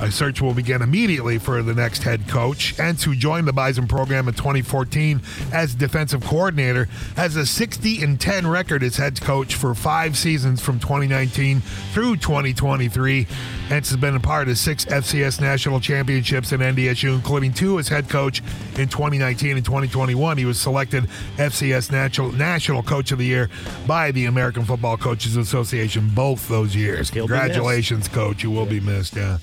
A 0.02 0.12
search 0.12 0.42
will 0.42 0.56
begin 0.56 0.82
immediately 0.82 1.38
for 1.38 1.62
the 1.62 1.76
next 1.76 2.02
head 2.02 2.28
coach. 2.28 2.76
Entz, 2.78 3.04
who 3.04 3.16
joined 3.16 3.48
the 3.48 3.54
Bison 3.54 3.88
program 3.88 4.28
in 4.28 4.34
2014 4.34 5.22
as 5.54 5.76
defensive 5.76 6.24
coordinator, 6.24 6.86
has 7.16 7.36
a 7.36 7.46
60 7.46 8.02
and 8.02 8.20
10 8.20 8.48
record 8.48 8.82
as 8.82 8.96
head 8.96 9.22
coach 9.22 9.54
for 9.54 9.76
five 9.76 10.18
seasons 10.18 10.60
from 10.60 10.80
2019 10.80 11.62
through 11.94 12.18
2023. 12.18 13.26
Entz 13.26 13.70
has 13.70 13.96
been 13.96 14.16
a 14.16 14.20
part 14.20 14.50
of 14.50 14.58
six 14.58 14.86
FCS 14.86 15.40
national 15.40 15.80
championships 15.80 16.52
in 16.52 16.62
NDSU, 16.62 17.14
including 17.14 17.54
two 17.54 17.78
as 17.78 17.88
head 17.88 18.10
coach 18.10 18.42
in 18.80 18.90
2019 18.90 19.56
and 19.56 19.64
2021. 19.64 20.36
He 20.36 20.46
was 20.46 20.60
selected 20.60 21.04
FCS 21.38 21.92
national 21.92 22.32
national 22.32 22.82
coach 22.82 23.12
of 23.12 23.20
the 23.20 23.26
year 23.26 23.52
by 23.86 24.10
the 24.10 24.26
American 24.26 24.66
Football 24.66 24.98
Coaches 24.98 25.38
Association 25.38 26.10
both 26.16 26.48
those 26.48 26.76
years. 26.76 27.12
Congratulations, 27.12 28.08
coach. 28.08 28.42
You 28.42 28.50
will 28.50 28.66
be 28.66 28.80
missed. 28.80 29.16
Yeah. 29.16 29.38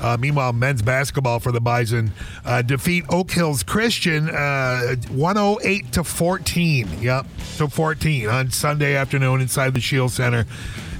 Uh, 0.00 0.16
meanwhile, 0.18 0.52
men's 0.52 0.82
basketball 0.82 1.40
for 1.40 1.52
the 1.52 1.60
Bison 1.60 2.12
uh, 2.44 2.62
defeat 2.62 3.04
Oak 3.08 3.30
Hills 3.30 3.62
Christian 3.62 4.28
uh, 4.30 4.96
108 5.10 5.92
to 5.92 6.04
14. 6.04 7.00
Yep, 7.00 7.26
to 7.56 7.68
14 7.68 8.28
on 8.28 8.50
Sunday 8.50 8.94
afternoon 8.94 9.40
inside 9.40 9.74
the 9.74 9.80
Scheels 9.80 10.14
Center. 10.14 10.46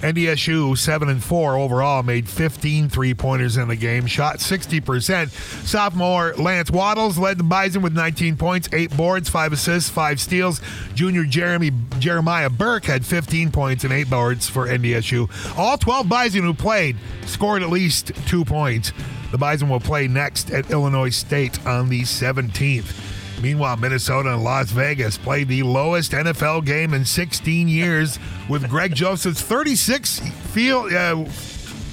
NDSU 0.00 0.78
7 0.78 1.08
and 1.08 1.22
4 1.22 1.56
overall 1.56 2.02
made 2.02 2.28
15 2.28 2.88
three 2.88 3.14
pointers 3.14 3.56
in 3.56 3.68
the 3.68 3.76
game, 3.76 4.06
shot 4.06 4.38
60%. 4.38 5.30
Sophomore 5.66 6.34
Lance 6.36 6.70
Waddles 6.70 7.18
led 7.18 7.38
the 7.38 7.44
Bison 7.44 7.82
with 7.82 7.94
19 7.94 8.36
points, 8.36 8.68
8 8.72 8.96
boards, 8.96 9.28
5 9.28 9.52
assists, 9.52 9.90
5 9.90 10.20
steals. 10.20 10.60
Junior 10.94 11.24
Jeremy 11.24 11.72
Jeremiah 11.98 12.50
Burke 12.50 12.84
had 12.84 13.04
15 13.04 13.50
points 13.50 13.84
and 13.84 13.92
8 13.92 14.08
boards 14.08 14.48
for 14.48 14.66
NDSU. 14.66 15.28
All 15.58 15.76
12 15.76 16.08
Bison 16.08 16.42
who 16.42 16.54
played 16.54 16.96
scored 17.26 17.62
at 17.62 17.70
least 17.70 18.12
2 18.28 18.44
points. 18.44 18.92
The 19.32 19.38
Bison 19.38 19.68
will 19.68 19.80
play 19.80 20.08
next 20.08 20.50
at 20.50 20.70
Illinois 20.70 21.10
State 21.10 21.64
on 21.66 21.88
the 21.88 22.02
17th. 22.02 23.17
Meanwhile, 23.40 23.76
Minnesota 23.76 24.34
and 24.34 24.42
Las 24.42 24.70
Vegas 24.70 25.16
played 25.16 25.48
the 25.48 25.62
lowest 25.62 26.12
NFL 26.12 26.64
game 26.66 26.92
in 26.92 27.04
16 27.04 27.68
years 27.68 28.18
with 28.48 28.68
Greg 28.68 28.94
Joseph's 28.94 29.42
36 29.42 30.18
field 30.52 30.92
uh, 30.92 31.24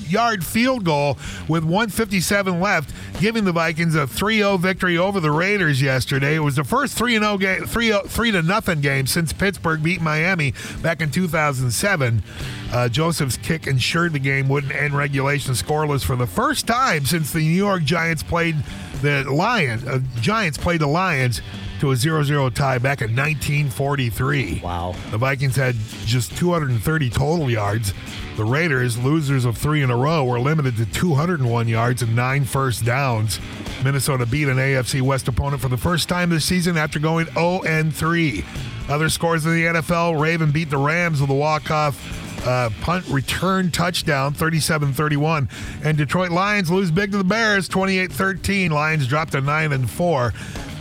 yard 0.10 0.46
field 0.46 0.84
goal 0.84 1.18
with 1.48 1.63
157 1.63 2.60
left, 2.60 2.94
giving 3.20 3.46
the 3.46 3.52
Vikings 3.52 3.96
a 3.96 4.06
3-0 4.06 4.60
victory 4.60 4.98
over 4.98 5.20
the 5.20 5.32
Raiders 5.32 5.82
yesterday. 5.82 6.36
It 6.36 6.39
was 6.39 6.56
the 6.56 6.63
first 6.63 6.98
3-0 6.98 7.39
game, 7.39 7.65
3 7.65 8.00
3 8.06 8.32
to 8.32 8.41
nothing 8.41 8.82
game 8.82 9.08
since 9.08 9.34
Pittsburgh 9.34 9.82
beat 9.84 10.02
Miami 10.02 10.54
back 10.82 11.02
in 11.02 11.12
2007. 11.12 12.24
Uh, 12.72 12.89
Joseph's 12.89 13.38
kick 13.38 13.68
ensured 13.68 14.13
the 14.13 14.20
game 14.20 14.50
wouldn't 14.50 14.74
end 14.74 14.96
regulation 14.96 15.54
scoreless 15.54 16.04
for 16.04 16.15
the 16.15 16.28
first 16.28 16.68
time 16.68 17.06
since 17.06 17.32
the 17.32 17.39
New 17.39 17.46
York 17.50 17.84
Giants 17.84 18.24
played 18.24 18.56
the 19.02 19.24
Lions. 19.30 19.86
Uh, 19.86 20.00
Giants 20.20 20.58
played 20.58 20.82
the 20.82 20.88
Lions 20.88 21.41
to 21.86 21.91
a 21.91 21.95
0-0 21.95 22.52
tie 22.56 22.80
back 22.80 23.02
in 23.02 23.15
1943. 23.15 24.62
Wow. 24.63 24.95
The 25.12 25.19
Vikings 25.19 25.56
had 25.56 25.76
just 26.06 26.36
230 26.36 27.10
total 27.12 27.50
yards. 27.52 27.93
The 28.38 28.43
Raiders, 28.43 28.98
losers 28.98 29.45
of 29.45 29.56
three 29.56 29.84
in 29.84 29.91
a 29.91 29.95
row, 29.95 30.26
were 30.26 30.39
limited 30.39 30.78
to 30.78 30.86
201 30.88 31.67
yards 31.67 32.02
and 32.02 32.15
nine 32.15 32.43
first 32.43 32.86
downs. 32.86 33.39
Minnesota 33.84 34.26
beat 34.26 34.48
an 34.48 34.58
AFC 34.58 35.02
West 35.02 35.28
opponent 35.28 35.62
for 35.62 35.67
the 35.67 35.78
first 35.78 36.10
time 36.10 36.32
this 36.32 36.43
season 36.43 36.76
after 36.76 36.98
going 36.98 37.28
0 37.34 37.91
3. 37.91 38.45
Other 38.89 39.10
scores 39.10 39.45
in 39.45 39.54
the 39.54 39.65
NFL: 39.65 40.19
Raven 40.19 40.52
beat 40.52 40.71
the 40.71 40.78
Rams 40.78 41.21
with 41.21 41.30
a 41.30 41.36
walk-off 41.36 42.24
uh, 42.48 42.69
punt 42.82 43.08
return 43.08 43.71
touchdown 43.71 44.34
37-31 44.34 45.50
and 45.84 45.98
detroit 45.98 46.30
lions 46.32 46.69
lose 46.69 46.91
big 46.91 47.12
to 47.12 47.17
the 47.17 47.24
bears 47.24 47.67
28-13 47.67 48.69
lions 48.69 49.08
dropped 49.08 49.32
to 49.32 49.41
9 49.41 49.71
and 49.71 49.89
4 49.89 50.32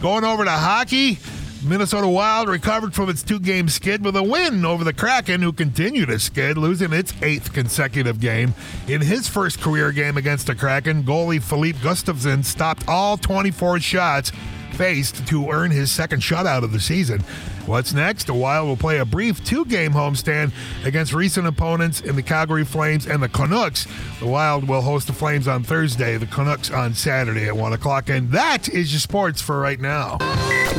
going 0.04 0.22
over 0.22 0.44
to 0.44 0.50
hockey 0.50 1.16
Minnesota 1.64 2.06
Wild 2.06 2.46
recovered 2.46 2.94
from 2.94 3.08
its 3.08 3.22
two 3.22 3.40
game 3.40 3.70
skid 3.70 4.04
with 4.04 4.14
a 4.16 4.22
win 4.22 4.62
over 4.66 4.84
the 4.84 4.92
Kraken, 4.92 5.40
who 5.40 5.50
continued 5.50 6.08
to 6.08 6.18
skid, 6.18 6.58
losing 6.58 6.92
its 6.92 7.14
eighth 7.22 7.54
consecutive 7.54 8.20
game. 8.20 8.52
In 8.86 9.00
his 9.00 9.28
first 9.28 9.62
career 9.62 9.92
game 9.92 10.18
against 10.18 10.46
the 10.46 10.54
Kraken, 10.54 11.04
goalie 11.04 11.42
Filip 11.42 11.76
Gustavsson 11.76 12.44
stopped 12.44 12.86
all 12.86 13.16
24 13.16 13.80
shots 13.80 14.30
faced 14.74 15.26
to 15.28 15.50
earn 15.50 15.70
his 15.70 15.90
second 15.90 16.20
shutout 16.20 16.62
of 16.64 16.72
the 16.72 16.80
season. 16.80 17.20
What's 17.66 17.94
next? 17.94 18.26
The 18.26 18.34
Wild 18.34 18.68
will 18.68 18.76
play 18.76 18.98
a 18.98 19.04
brief 19.04 19.42
two 19.44 19.64
game 19.64 19.92
homestand 19.92 20.52
against 20.84 21.14
recent 21.14 21.46
opponents 21.46 22.00
in 22.02 22.14
the 22.16 22.22
Calgary 22.22 22.64
Flames 22.64 23.06
and 23.06 23.22
the 23.22 23.28
Canucks. 23.28 23.86
The 24.20 24.26
Wild 24.26 24.68
will 24.68 24.82
host 24.82 25.06
the 25.06 25.12
Flames 25.14 25.48
on 25.48 25.62
Thursday, 25.62 26.18
the 26.18 26.26
Canucks 26.26 26.70
on 26.70 26.92
Saturday 26.94 27.46
at 27.46 27.56
1 27.56 27.72
o'clock. 27.72 28.10
And 28.10 28.30
that 28.32 28.68
is 28.68 28.92
your 28.92 29.00
sports 29.00 29.40
for 29.40 29.58
right 29.60 29.80
now. 29.80 30.18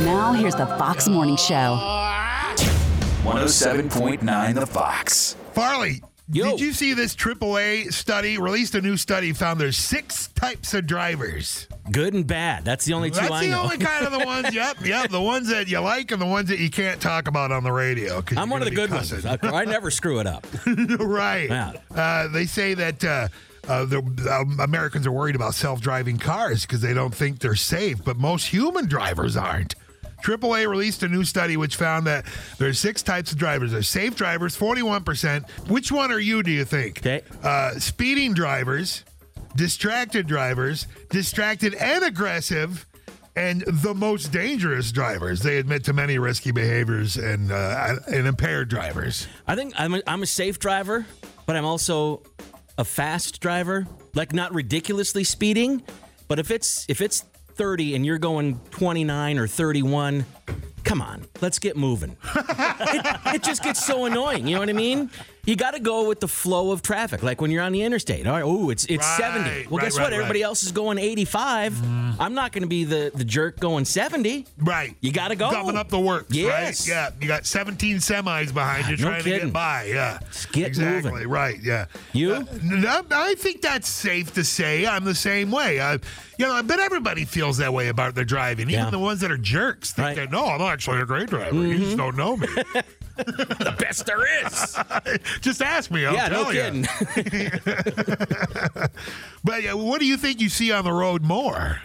Now, 0.00 0.32
here's 0.34 0.54
the 0.54 0.66
Fox 0.66 1.08
Morning 1.08 1.36
Show. 1.36 1.78
107.9 3.24 4.54
The 4.54 4.66
Fox. 4.66 5.36
Farley, 5.52 6.02
did 6.30 6.60
you 6.60 6.72
see 6.72 6.92
this 6.94 7.14
AAA 7.14 7.92
study? 7.92 8.38
Released 8.38 8.74
a 8.74 8.80
new 8.80 8.96
study, 8.96 9.32
found 9.32 9.60
there's 9.60 9.76
six 9.76 10.28
types 10.28 10.74
of 10.74 10.86
drivers. 10.86 11.66
Good 11.90 12.14
and 12.14 12.26
bad. 12.26 12.64
That's 12.64 12.84
the 12.84 12.94
only 12.94 13.10
two 13.10 13.20
That's 13.20 13.30
I 13.30 13.44
the 13.44 13.50
know. 13.52 13.62
only 13.62 13.78
kind 13.78 14.04
of 14.06 14.12
the 14.12 14.18
ones. 14.26 14.54
Yep, 14.54 14.84
yep. 14.84 15.10
The 15.10 15.20
ones 15.20 15.48
that 15.48 15.68
you 15.68 15.78
like 15.80 16.10
and 16.10 16.20
the 16.20 16.26
ones 16.26 16.48
that 16.48 16.58
you 16.58 16.70
can't 16.70 17.00
talk 17.00 17.28
about 17.28 17.52
on 17.52 17.62
the 17.62 17.72
radio. 17.72 18.22
I'm 18.36 18.50
one 18.50 18.60
of 18.62 18.68
the 18.68 18.74
good 18.74 18.90
be 18.90 18.96
ones. 18.96 19.24
I, 19.24 19.38
I 19.42 19.64
never 19.64 19.90
screw 19.90 20.18
it 20.20 20.26
up. 20.26 20.46
right. 20.98 21.48
Yeah. 21.48 21.72
Uh, 21.94 22.28
they 22.28 22.46
say 22.46 22.74
that 22.74 23.04
uh, 23.04 23.28
uh, 23.68 23.84
the 23.84 23.98
uh, 24.28 24.62
Americans 24.62 25.06
are 25.06 25.12
worried 25.12 25.36
about 25.36 25.54
self-driving 25.54 26.18
cars 26.18 26.62
because 26.62 26.80
they 26.80 26.94
don't 26.94 27.14
think 27.14 27.38
they're 27.38 27.54
safe, 27.54 28.04
but 28.04 28.16
most 28.16 28.46
human 28.46 28.86
drivers 28.86 29.36
aren't. 29.36 29.74
AAA 30.22 30.68
released 30.68 31.02
a 31.02 31.08
new 31.08 31.24
study 31.24 31.56
which 31.56 31.76
found 31.76 32.06
that 32.06 32.24
there 32.58 32.68
are 32.68 32.74
six 32.74 33.02
types 33.02 33.32
of 33.32 33.38
drivers. 33.38 33.72
There's 33.72 33.88
safe 33.88 34.16
drivers, 34.16 34.56
41%. 34.56 35.48
Which 35.68 35.92
one 35.92 36.10
are 36.10 36.18
you, 36.18 36.42
do 36.42 36.50
you 36.50 36.64
think? 36.64 36.98
Okay. 36.98 37.22
Uh, 37.42 37.78
speeding 37.78 38.34
drivers, 38.34 39.04
distracted 39.54 40.26
drivers, 40.26 40.86
distracted 41.10 41.74
and 41.74 42.04
aggressive, 42.04 42.86
and 43.36 43.62
the 43.66 43.94
most 43.94 44.32
dangerous 44.32 44.90
drivers. 44.90 45.40
They 45.40 45.58
admit 45.58 45.84
to 45.84 45.92
many 45.92 46.18
risky 46.18 46.50
behaviors 46.50 47.16
and, 47.16 47.52
uh, 47.52 47.96
and 48.06 48.26
impaired 48.26 48.68
drivers. 48.68 49.28
I 49.46 49.54
think 49.54 49.74
I'm 49.76 49.94
a, 49.94 50.02
I'm 50.06 50.22
a 50.22 50.26
safe 50.26 50.58
driver, 50.58 51.06
but 51.44 51.54
I'm 51.54 51.66
also 51.66 52.22
a 52.78 52.84
fast 52.84 53.40
driver. 53.40 53.86
Like 54.14 54.32
not 54.32 54.54
ridiculously 54.54 55.24
speeding, 55.24 55.82
but 56.26 56.38
if 56.38 56.50
it's 56.50 56.86
if 56.88 57.02
it's 57.02 57.24
30 57.56 57.94
and 57.96 58.04
you're 58.04 58.18
going 58.18 58.60
29 58.70 59.38
or 59.38 59.46
31, 59.46 60.26
come 60.84 61.00
on, 61.00 61.24
let's 61.40 61.58
get 61.58 61.76
moving. 61.76 62.16
it, 62.34 63.20
it 63.34 63.42
just 63.42 63.62
gets 63.62 63.84
so 63.84 64.04
annoying. 64.04 64.46
You 64.46 64.54
know 64.54 64.60
what 64.60 64.68
I 64.68 64.74
mean? 64.74 65.10
You 65.46 65.54
got 65.54 65.72
to 65.74 65.80
go 65.80 66.08
with 66.08 66.18
the 66.18 66.28
flow 66.28 66.72
of 66.72 66.82
traffic. 66.82 67.22
Like 67.22 67.40
when 67.40 67.52
you're 67.52 67.62
on 67.62 67.72
the 67.72 67.82
interstate. 67.82 68.26
All 68.26 68.32
right, 68.32 68.42
oh, 68.44 68.70
it's 68.70 68.84
it's 68.86 69.06
Right, 69.06 69.18
70. 69.18 69.68
Well, 69.68 69.78
right, 69.78 69.84
guess 69.84 69.96
right, 69.96 70.04
what? 70.04 70.12
Everybody 70.12 70.42
else 70.42 70.64
is 70.64 70.72
going 70.72 70.98
85. 70.98 71.72
Mm. 71.74 72.16
I'm 72.18 72.34
not 72.34 72.50
going 72.52 72.62
to 72.62 72.68
be 72.68 72.84
the 72.84 73.12
the 73.14 73.24
jerk 73.24 73.60
going 73.60 73.84
70. 73.84 74.44
Right. 74.58 74.96
You 75.00 75.12
got 75.12 75.28
to 75.28 75.36
go. 75.36 75.50
Coming 75.50 75.76
up 75.76 75.88
the 75.88 76.00
works, 76.00 76.34
Yes. 76.34 76.88
right? 76.88 76.88
Yeah. 76.88 77.10
You 77.20 77.28
got 77.28 77.46
17 77.46 77.98
semis 77.98 78.52
behind 78.52 78.84
ah, 78.86 78.90
you 78.90 78.96
no 78.96 79.04
trying 79.04 79.22
to 79.22 79.30
get 79.30 79.52
by. 79.52 79.84
Yeah. 79.84 80.18
get 80.52 80.66
exactly. 80.66 81.12
moving. 81.12 81.28
Right. 81.28 81.62
Yeah. 81.62 81.86
You? 82.12 82.34
Uh, 82.34 82.44
no, 82.62 83.02
I 83.12 83.36
think 83.36 83.62
that's 83.62 83.88
safe 83.88 84.34
to 84.34 84.42
say. 84.42 84.84
I'm 84.86 85.04
the 85.04 85.14
same 85.14 85.52
way. 85.52 85.80
I, 85.80 85.92
you 86.38 86.46
know, 86.46 86.52
I 86.52 86.62
bet 86.62 86.80
everybody 86.80 87.24
feels 87.24 87.58
that 87.58 87.72
way 87.72 87.88
about 87.88 88.16
their 88.16 88.24
driving. 88.24 88.68
Even 88.68 88.84
Yeah. 88.84 88.90
the 88.90 88.98
ones 88.98 89.20
that 89.20 89.30
are 89.30 89.38
jerks 89.38 89.92
think 89.92 90.06
Right. 90.06 90.16
that, 90.16 90.30
no, 90.32 90.46
I'm 90.46 90.60
actually 90.60 91.00
a 91.00 91.06
great 91.06 91.28
driver. 91.28 91.54
You 91.54 91.78
just 91.78 91.90
mm-hmm. 91.90 91.98
don't 91.98 92.16
know 92.16 92.36
me. 92.36 92.48
the 93.16 93.74
best 93.78 94.06
there 94.06 94.46
is. 94.46 94.78
just 95.40 95.62
ask 95.62 95.90
me. 95.90 96.04
I'll 96.06 96.14
yeah, 96.14 96.28
no 96.28 96.50
kidding. 96.50 96.86
But 99.44 99.62
yeah, 99.62 99.74
what 99.74 100.00
do 100.00 100.06
you 100.06 100.16
think 100.16 100.40
you 100.40 100.48
see 100.48 100.72
on 100.72 100.84
the 100.84 100.92
road 100.92 101.22
more? 101.22 101.80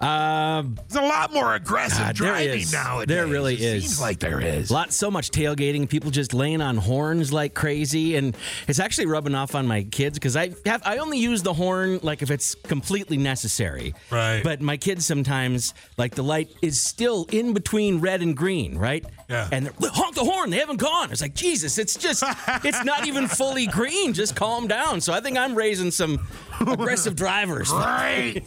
Um, 0.00 0.76
There's 0.88 1.04
a 1.04 1.08
lot 1.08 1.32
more 1.32 1.54
aggressive 1.56 1.98
God, 1.98 2.14
driving 2.14 2.60
is. 2.60 2.72
nowadays. 2.72 3.08
There 3.16 3.26
really 3.26 3.54
It 3.54 3.60
is. 3.60 3.82
Seems 3.84 4.00
like 4.00 4.20
there 4.20 4.40
is. 4.40 4.70
lot 4.70 4.92
so 4.92 5.10
much 5.10 5.30
tailgating 5.30 5.88
people 5.88 6.10
just 6.12 6.32
laying 6.34 6.60
on 6.60 6.76
horns 6.76 7.32
like 7.32 7.52
crazy 7.54 8.14
and 8.16 8.36
it's 8.68 8.78
actually 8.78 9.06
rubbing 9.06 9.34
off 9.34 9.54
on 9.56 9.66
my 9.66 9.82
kids 9.84 10.16
because 10.18 10.36
i 10.36 10.50
have 10.66 10.82
i 10.84 10.98
only 10.98 11.18
use 11.18 11.42
the 11.42 11.52
horn 11.52 11.98
like 12.02 12.22
if 12.22 12.30
it's 12.30 12.54
completely 12.54 13.16
necessary 13.16 13.94
Right. 14.10 14.42
but 14.44 14.60
my 14.60 14.76
kids 14.76 15.04
sometimes 15.04 15.74
like 15.96 16.14
the 16.14 16.22
light 16.22 16.50
is 16.62 16.80
still 16.80 17.26
in 17.32 17.52
between 17.52 18.00
red 18.00 18.22
and 18.22 18.36
green 18.36 18.78
right 18.78 19.04
Yeah. 19.28 19.48
and 19.50 19.66
they're 19.66 19.90
honk 19.90 20.14
the 20.14 20.24
horn 20.24 20.50
they 20.50 20.58
haven't 20.58 20.76
gone 20.80 21.10
it's 21.10 21.20
like 21.20 21.34
jesus 21.34 21.76
it's 21.78 21.96
just 21.96 22.22
it's 22.64 22.84
not 22.84 23.06
even 23.06 23.26
fully 23.26 23.66
green 23.66 24.12
just 24.12 24.36
calm 24.36 24.68
down 24.68 25.00
so 25.00 25.12
i 25.12 25.20
think 25.20 25.36
i'm 25.38 25.54
raising 25.54 25.90
some 25.90 26.26
aggressive 26.60 27.16
drivers 27.16 27.70
Right. 27.72 28.42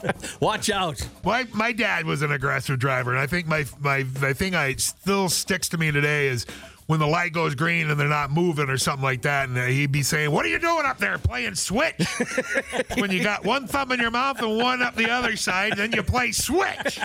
watch 0.40 0.68
out 0.70 0.79
My 1.24 1.46
my 1.52 1.72
dad 1.72 2.06
was 2.06 2.22
an 2.22 2.32
aggressive 2.32 2.78
driver, 2.78 3.10
and 3.10 3.20
I 3.20 3.26
think 3.26 3.46
my 3.46 3.66
my 3.80 4.02
the 4.02 4.34
thing 4.34 4.54
I 4.54 4.74
still 4.76 5.28
sticks 5.28 5.68
to 5.70 5.78
me 5.78 5.90
today 5.92 6.28
is 6.28 6.46
when 6.90 6.98
the 6.98 7.06
light 7.06 7.32
goes 7.32 7.54
green 7.54 7.88
and 7.88 8.00
they're 8.00 8.08
not 8.08 8.32
moving 8.32 8.68
or 8.68 8.76
something 8.76 9.04
like 9.04 9.22
that, 9.22 9.48
and 9.48 9.56
he'd 9.70 9.92
be 9.92 10.02
saying, 10.02 10.32
"What 10.32 10.44
are 10.44 10.48
you 10.48 10.58
doing 10.58 10.84
up 10.84 10.98
there 10.98 11.18
playing 11.18 11.54
switch?" 11.54 12.04
when 12.96 13.12
you 13.12 13.22
got 13.22 13.44
one 13.44 13.68
thumb 13.68 13.92
in 13.92 14.00
your 14.00 14.10
mouth 14.10 14.42
and 14.42 14.56
one 14.56 14.82
up 14.82 14.96
the 14.96 15.08
other 15.08 15.36
side, 15.36 15.76
then 15.76 15.92
you 15.92 16.02
play 16.02 16.32
switch. 16.32 16.98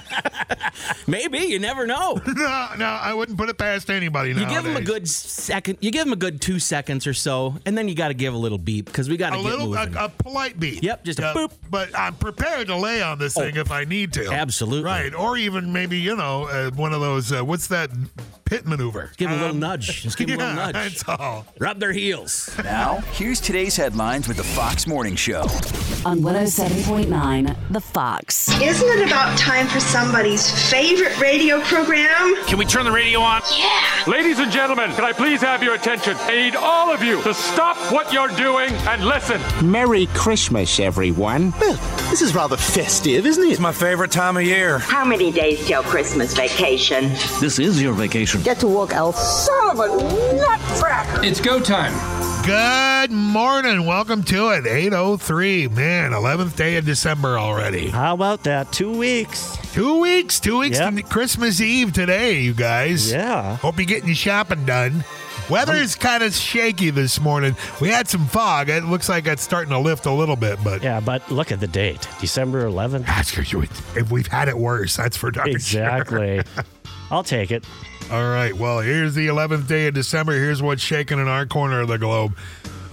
maybe 1.07 1.37
you 1.37 1.59
never 1.59 1.85
know 1.85 2.19
no, 2.27 2.69
no, 2.79 2.85
I 2.85 3.13
wouldn't 3.13 3.37
put 3.37 3.47
it 3.49 3.59
past 3.59 3.91
anybody. 3.91 4.29
You 4.31 4.47
give 4.47 4.63
them 4.63 4.75
a 4.75 4.81
good 4.81 5.07
second. 5.07 5.77
You 5.81 5.91
give 5.91 6.05
them 6.05 6.13
a 6.13 6.17
good 6.17 6.41
two 6.41 6.57
seconds 6.57 7.05
or 7.05 7.13
so, 7.13 7.55
and 7.67 7.77
then 7.77 7.87
you 7.87 7.93
got 7.93 8.07
to 8.07 8.15
give 8.15 8.33
a 8.33 8.37
little 8.37 8.57
beep 8.57 8.87
because 8.87 9.07
we 9.07 9.17
got 9.17 9.33
to 9.33 9.35
a 9.39 9.43
get 9.43 9.51
little 9.51 9.75
a, 9.75 9.85
moving. 9.85 9.97
a 9.97 10.09
polite 10.09 10.59
beep. 10.59 10.81
Yep, 10.81 11.03
just 11.03 11.19
a 11.19 11.21
Yeah, 11.21 11.33
boop. 11.35 11.51
But 11.69 11.95
I'm 11.95 12.15
prepared 12.15 12.65
to 12.67 12.75
lay 12.75 13.03
on 13.03 13.19
this 13.19 13.35
thing 13.35 13.55
if 13.55 13.69
I 13.69 13.83
need 13.83 14.13
to. 14.13 14.31
Absolutely. 14.31 14.83
Right, 14.83 15.13
or 15.13 15.37
even 15.37 15.71
maybe 15.71 15.99
you 15.99 16.15
know 16.15 16.45
uh, 16.45 16.71
one 16.71 16.91
of 16.91 17.01
those. 17.01 17.31
Uh, 17.31 17.45
what's 17.45 17.67
that 17.67 17.91
pit 18.45 18.65
maneuver? 18.65 19.11
give 19.17 19.29
them 19.29 19.39
a 19.39 19.41
little 19.41 19.55
Um, 19.55 19.59
nudge. 19.59 20.03
Just 20.03 20.17
give 20.17 20.27
them 20.27 20.39
yeah, 20.39 20.45
a 20.45 20.49
little 20.49 20.65
nudge. 20.73 20.73
That's 21.03 21.03
all. 21.19 21.45
Rub 21.59 21.79
their 21.79 21.91
heels. 21.91 22.49
Now, 22.63 22.97
here's 23.13 23.39
today's 23.41 23.75
headlines 23.75 24.27
with 24.27 24.37
the 24.37 24.43
Fox 24.43 24.85
Morning 24.87 25.15
Show. 25.15 25.41
On 26.05 26.19
107.9 26.19 27.55
The 27.71 27.81
Fox. 27.81 28.49
Isn't 28.61 28.87
it 28.99 29.07
about 29.07 29.37
time 29.37 29.67
for 29.67 29.79
somebody's 29.79 30.49
favorite 30.69 31.19
radio 31.19 31.59
program? 31.61 32.35
Can 32.45 32.57
we 32.59 32.65
turn 32.65 32.85
the 32.85 32.91
radio 32.91 33.19
on? 33.19 33.41
Yeah. 33.57 34.03
Ladies 34.07 34.37
and 34.39 34.51
gentlemen, 34.51 34.91
can 34.91 35.03
I 35.03 35.11
please 35.13 35.41
have 35.41 35.63
your 35.63 35.73
attention? 35.73 36.15
I 36.19 36.35
need 36.35 36.55
all 36.55 36.93
of 36.93 37.01
you 37.01 37.21
to 37.23 37.33
stop 37.33 37.77
what 37.91 38.13
you're 38.13 38.27
doing 38.29 38.69
and 38.87 39.03
listen. 39.05 39.41
Merry 39.69 40.05
Christmas, 40.13 40.79
everyone. 40.79 41.51
Well, 41.59 41.73
this 42.11 42.21
is 42.21 42.35
rather 42.35 42.57
festive, 42.57 43.25
isn't 43.25 43.43
it? 43.43 43.51
It's 43.51 43.59
my 43.59 43.71
favorite 43.71 44.11
time 44.11 44.37
of 44.37 44.43
year. 44.43 44.77
How 44.79 45.03
many 45.03 45.31
days 45.31 45.65
till 45.65 45.81
Christmas 45.83 46.35
vacation? 46.35 47.09
This 47.39 47.57
is 47.57 47.81
your 47.81 47.93
vacation. 47.93 48.34
Get 48.43 48.59
to 48.59 48.67
work, 48.67 48.93
Elf. 48.93 49.15
Son 49.17 49.71
of 49.71 49.79
a 49.79 50.35
nutcracker! 50.35 51.23
It's 51.23 51.39
go 51.41 51.59
time. 51.59 51.93
Good 52.45 53.09
morning. 53.11 53.85
Welcome 53.87 54.21
to 54.23 54.49
it. 54.49 54.67
803. 54.67 55.67
Man, 55.69 56.11
11th 56.11 56.55
day 56.55 56.77
of 56.77 56.85
December 56.85 57.39
already. 57.39 57.87
How 57.89 58.13
about 58.13 58.43
that? 58.43 58.71
Two 58.71 58.95
weeks. 58.95 59.57
Two 59.73 59.99
weeks. 59.99 60.39
Two 60.39 60.59
weeks 60.59 60.77
Yep. 60.77 60.95
to 60.95 61.01
Christmas 61.03 61.59
Eve 61.59 61.91
today, 61.93 62.39
you 62.41 62.53
guys. 62.53 63.11
Yeah. 63.11 63.55
Hope 63.57 63.77
you're 63.77 63.85
getting 63.87 64.07
your 64.09 64.15
shopping 64.15 64.63
done. 64.65 65.03
Weather 65.49 65.73
is 65.75 65.95
kind 65.95 66.21
of 66.23 66.33
shaky 66.35 66.91
this 66.91 67.19
morning. 67.19 67.55
We 67.81 67.89
had 67.89 68.07
some 68.07 68.27
fog. 68.27 68.69
It 68.69 68.83
looks 68.83 69.09
like 69.09 69.25
it's 69.25 69.41
starting 69.43 69.71
to 69.71 69.79
lift 69.79 70.05
a 70.05 70.11
little 70.11 70.35
bit, 70.35 70.59
but 70.63 70.83
Yeah, 70.83 70.99
but 70.99 71.31
look 71.31 71.51
at 71.51 71.59
the 71.59 71.67
date 71.67 72.07
December 72.21 72.65
11th. 72.65 73.05
that's 73.07 73.31
for. 73.31 73.41
If 73.95 74.11
we've 74.11 74.27
had 74.27 74.49
it 74.49 74.57
worse, 74.57 74.95
that's 74.95 75.17
for 75.17 75.31
darn 75.31 75.47
sure. 75.47 75.55
Exactly. 75.55 76.41
I'll 77.11 77.23
take 77.23 77.51
it. 77.51 77.63
All 78.11 78.29
right. 78.29 78.53
Well, 78.53 78.81
here's 78.81 79.15
the 79.15 79.27
11th 79.27 79.67
day 79.67 79.87
of 79.87 79.95
December. 79.95 80.33
Here's 80.33 80.61
what's 80.61 80.83
shaking 80.83 81.17
in 81.17 81.27
our 81.27 81.47
corner 81.47 81.81
of 81.81 81.87
the 81.87 81.97
globe. 81.97 82.37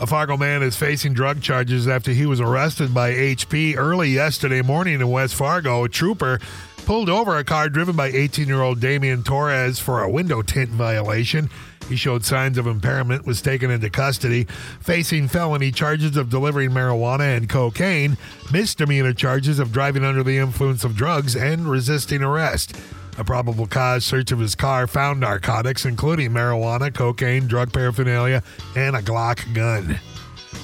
A 0.01 0.07
Fargo 0.07 0.39
man 0.39 0.63
is 0.63 0.75
facing 0.75 1.13
drug 1.13 1.43
charges 1.43 1.87
after 1.87 2.13
he 2.13 2.25
was 2.25 2.41
arrested 2.41 2.95
by 2.95 3.13
HP 3.13 3.77
early 3.77 4.09
yesterday 4.09 4.63
morning 4.63 4.95
in 4.95 5.11
West 5.11 5.35
Fargo. 5.35 5.85
A 5.85 5.89
trooper 5.89 6.41
pulled 6.87 7.11
over 7.11 7.37
a 7.37 7.45
car 7.45 7.69
driven 7.69 7.95
by 7.95 8.07
18 8.09 8.49
year 8.49 8.63
old 8.63 8.81
Damian 8.81 9.23
Torres 9.23 9.79
for 9.79 10.03
a 10.03 10.11
window 10.11 10.41
tint 10.41 10.71
violation. 10.71 11.51
He 11.91 11.97
showed 11.97 12.25
signs 12.25 12.57
of 12.57 12.67
impairment, 12.67 13.27
was 13.27 13.43
taken 13.43 13.71
into 13.71 13.91
custody, 13.91 14.45
facing 14.81 15.29
felony 15.29 15.71
charges 15.73 16.17
of 16.17 16.31
delivering 16.31 16.71
marijuana 16.71 17.37
and 17.37 17.51
cocaine, 17.51 18.17
misdemeanor 18.51 19.13
charges 19.13 19.59
of 19.59 19.73
driving 19.73 20.05
under 20.05 20.23
the 20.23 20.39
influence 20.39 20.85
of 20.85 20.97
drugs, 20.97 21.37
and 21.37 21.69
resisting 21.69 22.23
arrest. 22.23 22.75
A 23.19 23.25
probable 23.25 23.67
cause 23.67 24.05
search 24.05 24.33
of 24.33 24.39
his 24.39 24.55
car 24.55 24.87
found 24.87 25.21
narcotics, 25.21 25.85
including 25.85 26.31
marijuana, 26.31 26.93
cocaine, 26.93 27.47
drug 27.47 27.73
paraphernalia, 27.73 28.43
and 28.75 28.97
a 28.97 29.03
Glock 29.03 29.53
gun. 29.55 30.01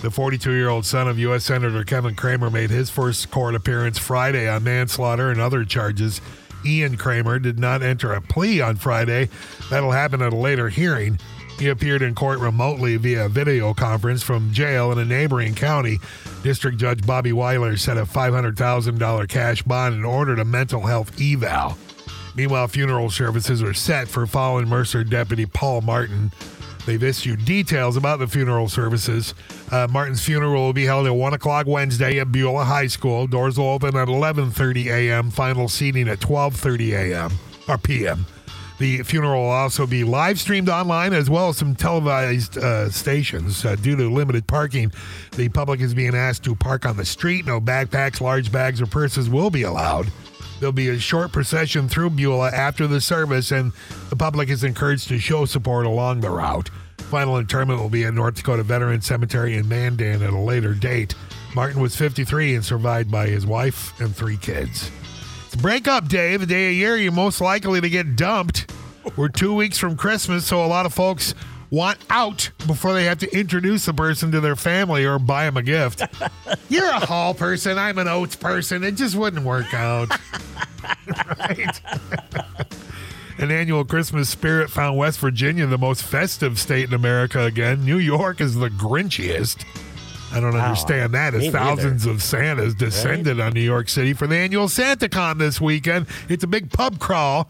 The 0.02 0.10
42 0.10 0.52
year 0.52 0.68
old 0.68 0.86
son 0.86 1.08
of 1.08 1.18
U.S. 1.18 1.44
Senator 1.44 1.84
Kevin 1.84 2.14
Cramer 2.14 2.50
made 2.50 2.70
his 2.70 2.88
first 2.88 3.30
court 3.30 3.54
appearance 3.54 3.98
Friday 3.98 4.48
on 4.48 4.64
manslaughter 4.64 5.30
and 5.30 5.40
other 5.40 5.64
charges. 5.64 6.20
Ian 6.64 6.96
Cramer, 6.96 7.38
did 7.38 7.58
not 7.58 7.82
enter 7.82 8.12
a 8.12 8.20
plea 8.20 8.60
on 8.60 8.76
Friday. 8.76 9.28
That'll 9.70 9.92
happen 9.92 10.22
at 10.22 10.32
a 10.32 10.36
later 10.36 10.68
hearing. 10.68 11.18
He 11.58 11.68
appeared 11.68 12.02
in 12.02 12.14
court 12.14 12.38
remotely 12.38 12.96
via 12.96 13.28
video 13.28 13.74
conference 13.74 14.22
from 14.22 14.52
jail 14.52 14.92
in 14.92 14.98
a 14.98 15.04
neighboring 15.04 15.54
county. 15.54 15.98
District 16.42 16.78
Judge 16.78 17.04
Bobby 17.04 17.32
Weiler 17.32 17.76
set 17.76 17.96
a 17.96 18.04
$500,000 18.04 19.28
cash 19.28 19.62
bond 19.62 19.96
and 19.96 20.06
ordered 20.06 20.38
a 20.38 20.44
mental 20.44 20.86
health 20.86 21.20
eval. 21.20 21.76
Meanwhile, 22.34 22.68
funeral 22.68 23.10
services 23.10 23.62
are 23.62 23.74
set 23.74 24.08
for 24.08 24.26
fallen 24.26 24.68
Mercer 24.68 25.04
deputy 25.04 25.46
Paul 25.46 25.80
Martin. 25.80 26.30
They've 26.86 27.02
issued 27.02 27.44
details 27.44 27.96
about 27.98 28.18
the 28.18 28.26
funeral 28.26 28.68
services. 28.68 29.34
Uh, 29.70 29.86
Martin's 29.90 30.24
funeral 30.24 30.62
will 30.62 30.72
be 30.72 30.86
held 30.86 31.06
at 31.06 31.14
1 31.14 31.34
o'clock 31.34 31.66
Wednesday 31.66 32.18
at 32.18 32.32
Beulah 32.32 32.64
High 32.64 32.86
School. 32.86 33.26
Doors 33.26 33.58
will 33.58 33.68
open 33.68 33.94
at 33.94 34.08
11.30 34.08 34.86
a.m., 34.86 35.30
final 35.30 35.68
seating 35.68 36.08
at 36.08 36.18
12.30 36.20 36.92
a.m. 36.92 37.32
or 37.68 37.76
p.m. 37.76 38.24
The 38.78 39.02
funeral 39.02 39.42
will 39.42 39.50
also 39.50 39.86
be 39.86 40.04
live 40.04 40.38
streamed 40.38 40.68
online 40.68 41.12
as 41.12 41.28
well 41.28 41.48
as 41.48 41.58
some 41.58 41.74
televised 41.74 42.56
uh, 42.56 42.88
stations. 42.90 43.64
Uh, 43.64 43.74
due 43.74 43.96
to 43.96 44.08
limited 44.08 44.46
parking, 44.46 44.92
the 45.36 45.48
public 45.48 45.80
is 45.80 45.92
being 45.92 46.14
asked 46.14 46.44
to 46.44 46.54
park 46.54 46.86
on 46.86 46.96
the 46.96 47.04
street. 47.04 47.44
No 47.44 47.60
backpacks, 47.60 48.20
large 48.20 48.52
bags, 48.52 48.80
or 48.80 48.86
purses 48.86 49.28
will 49.28 49.50
be 49.50 49.64
allowed. 49.64 50.06
There'll 50.58 50.72
be 50.72 50.88
a 50.88 50.98
short 50.98 51.32
procession 51.32 51.88
through 51.88 52.10
Beulah 52.10 52.50
after 52.50 52.86
the 52.86 53.00
service, 53.00 53.52
and 53.52 53.72
the 54.10 54.16
public 54.16 54.48
is 54.48 54.64
encouraged 54.64 55.08
to 55.08 55.18
show 55.18 55.44
support 55.44 55.86
along 55.86 56.20
the 56.20 56.30
route. 56.30 56.68
Final 56.98 57.38
interment 57.38 57.80
will 57.80 57.88
be 57.88 58.04
at 58.04 58.12
North 58.12 58.34
Dakota 58.34 58.62
Veterans 58.64 59.06
Cemetery 59.06 59.56
in 59.56 59.68
Mandan 59.68 60.22
at 60.22 60.30
a 60.30 60.38
later 60.38 60.74
date. 60.74 61.14
Martin 61.54 61.80
was 61.80 61.96
53 61.96 62.56
and 62.56 62.64
survived 62.64 63.10
by 63.10 63.28
his 63.28 63.46
wife 63.46 63.98
and 64.00 64.14
three 64.14 64.36
kids. 64.36 64.90
It's 65.46 65.56
breakup 65.56 66.08
day, 66.08 66.36
the 66.36 66.44
day 66.44 66.68
of 66.68 66.74
year 66.74 66.96
you're 66.96 67.12
most 67.12 67.40
likely 67.40 67.80
to 67.80 67.88
get 67.88 68.16
dumped. 68.16 68.70
We're 69.16 69.28
two 69.28 69.54
weeks 69.54 69.78
from 69.78 69.96
Christmas, 69.96 70.44
so 70.44 70.62
a 70.62 70.66
lot 70.66 70.84
of 70.84 70.92
folks 70.92 71.34
want 71.70 71.98
out 72.10 72.50
before 72.66 72.92
they 72.92 73.04
have 73.04 73.18
to 73.18 73.38
introduce 73.38 73.86
the 73.86 73.94
person 73.94 74.32
to 74.32 74.40
their 74.40 74.56
family 74.56 75.04
or 75.04 75.18
buy 75.18 75.44
them 75.44 75.56
a 75.56 75.62
gift. 75.62 76.02
You're 76.68 76.88
a 76.88 77.04
Hall 77.04 77.34
person. 77.34 77.78
I'm 77.78 77.98
an 77.98 78.08
Oats 78.08 78.36
person. 78.36 78.84
It 78.84 78.92
just 78.92 79.16
wouldn't 79.16 79.44
work 79.44 79.72
out. 79.74 80.08
right? 81.38 81.80
An 83.38 83.52
annual 83.52 83.84
Christmas 83.84 84.28
spirit 84.28 84.68
found 84.68 84.96
West 84.96 85.20
Virginia 85.20 85.64
the 85.66 85.78
most 85.78 86.02
festive 86.02 86.58
state 86.58 86.88
in 86.88 86.94
America 86.94 87.44
again. 87.44 87.84
New 87.84 87.98
York 87.98 88.40
is 88.40 88.56
the 88.56 88.68
grinchiest. 88.68 89.64
I 90.32 90.40
don't 90.40 90.56
understand 90.56 91.14
that 91.14 91.34
as 91.34 91.48
thousands 91.50 92.04
of 92.04 92.20
Santas 92.20 92.74
descended 92.74 93.38
on 93.40 93.52
New 93.52 93.60
York 93.60 93.88
City 93.88 94.12
for 94.12 94.26
the 94.26 94.36
annual 94.36 94.66
SantaCon 94.66 95.38
this 95.38 95.60
weekend. 95.60 96.06
It's 96.28 96.42
a 96.42 96.48
big 96.48 96.70
pub 96.70 96.98
crawl. 96.98 97.48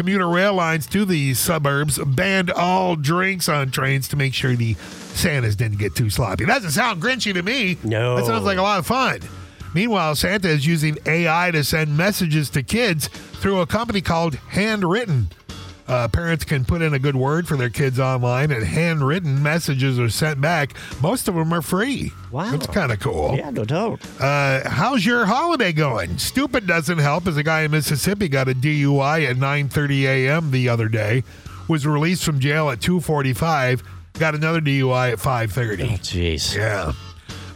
Commuter 0.00 0.30
rail 0.30 0.54
lines 0.54 0.86
to 0.86 1.04
the 1.04 1.34
suburbs 1.34 1.98
banned 1.98 2.50
all 2.50 2.96
drinks 2.96 3.50
on 3.50 3.70
trains 3.70 4.08
to 4.08 4.16
make 4.16 4.32
sure 4.32 4.56
the 4.56 4.72
Santas 5.12 5.56
didn't 5.56 5.76
get 5.76 5.94
too 5.94 6.08
sloppy. 6.08 6.46
Doesn't 6.46 6.70
sound 6.70 7.02
grinchy 7.02 7.34
to 7.34 7.42
me. 7.42 7.76
No. 7.84 8.16
That 8.16 8.24
sounds 8.24 8.44
like 8.46 8.56
a 8.56 8.62
lot 8.62 8.78
of 8.78 8.86
fun. 8.86 9.20
Meanwhile, 9.74 10.14
Santa 10.14 10.48
is 10.48 10.66
using 10.66 10.96
AI 11.04 11.50
to 11.50 11.62
send 11.62 11.94
messages 11.94 12.48
to 12.48 12.62
kids 12.62 13.08
through 13.08 13.60
a 13.60 13.66
company 13.66 14.00
called 14.00 14.36
Handwritten. 14.36 15.28
Uh, 15.90 16.06
parents 16.06 16.44
can 16.44 16.64
put 16.64 16.82
in 16.82 16.94
a 16.94 16.98
good 17.00 17.16
word 17.16 17.48
for 17.48 17.56
their 17.56 17.68
kids 17.68 17.98
online, 17.98 18.52
and 18.52 18.62
handwritten 18.64 19.42
messages 19.42 19.98
are 19.98 20.08
sent 20.08 20.40
back. 20.40 20.74
Most 21.02 21.26
of 21.26 21.34
them 21.34 21.52
are 21.52 21.62
free. 21.62 22.12
Wow. 22.30 22.52
That's 22.52 22.68
kind 22.68 22.92
of 22.92 23.00
cool. 23.00 23.34
Yeah, 23.36 23.50
no 23.50 23.64
doubt. 23.64 24.00
Uh, 24.20 24.68
how's 24.68 25.04
your 25.04 25.26
holiday 25.26 25.72
going? 25.72 26.16
Stupid 26.18 26.66
doesn't 26.68 26.98
help 26.98 27.26
as 27.26 27.36
a 27.36 27.42
guy 27.42 27.62
in 27.62 27.72
Mississippi 27.72 28.28
got 28.28 28.48
a 28.48 28.54
DUI 28.54 29.28
at 29.28 29.36
9:30 29.36 30.02
a.m. 30.04 30.52
the 30.52 30.68
other 30.68 30.88
day, 30.88 31.24
was 31.68 31.84
released 31.86 32.22
from 32.24 32.38
jail 32.38 32.70
at 32.70 32.78
2:45, 32.78 33.82
got 34.14 34.36
another 34.36 34.60
DUI 34.60 35.10
at 35.12 35.18
5:30. 35.18 35.98
Jeez. 35.98 36.54
Yeah. 36.56 36.92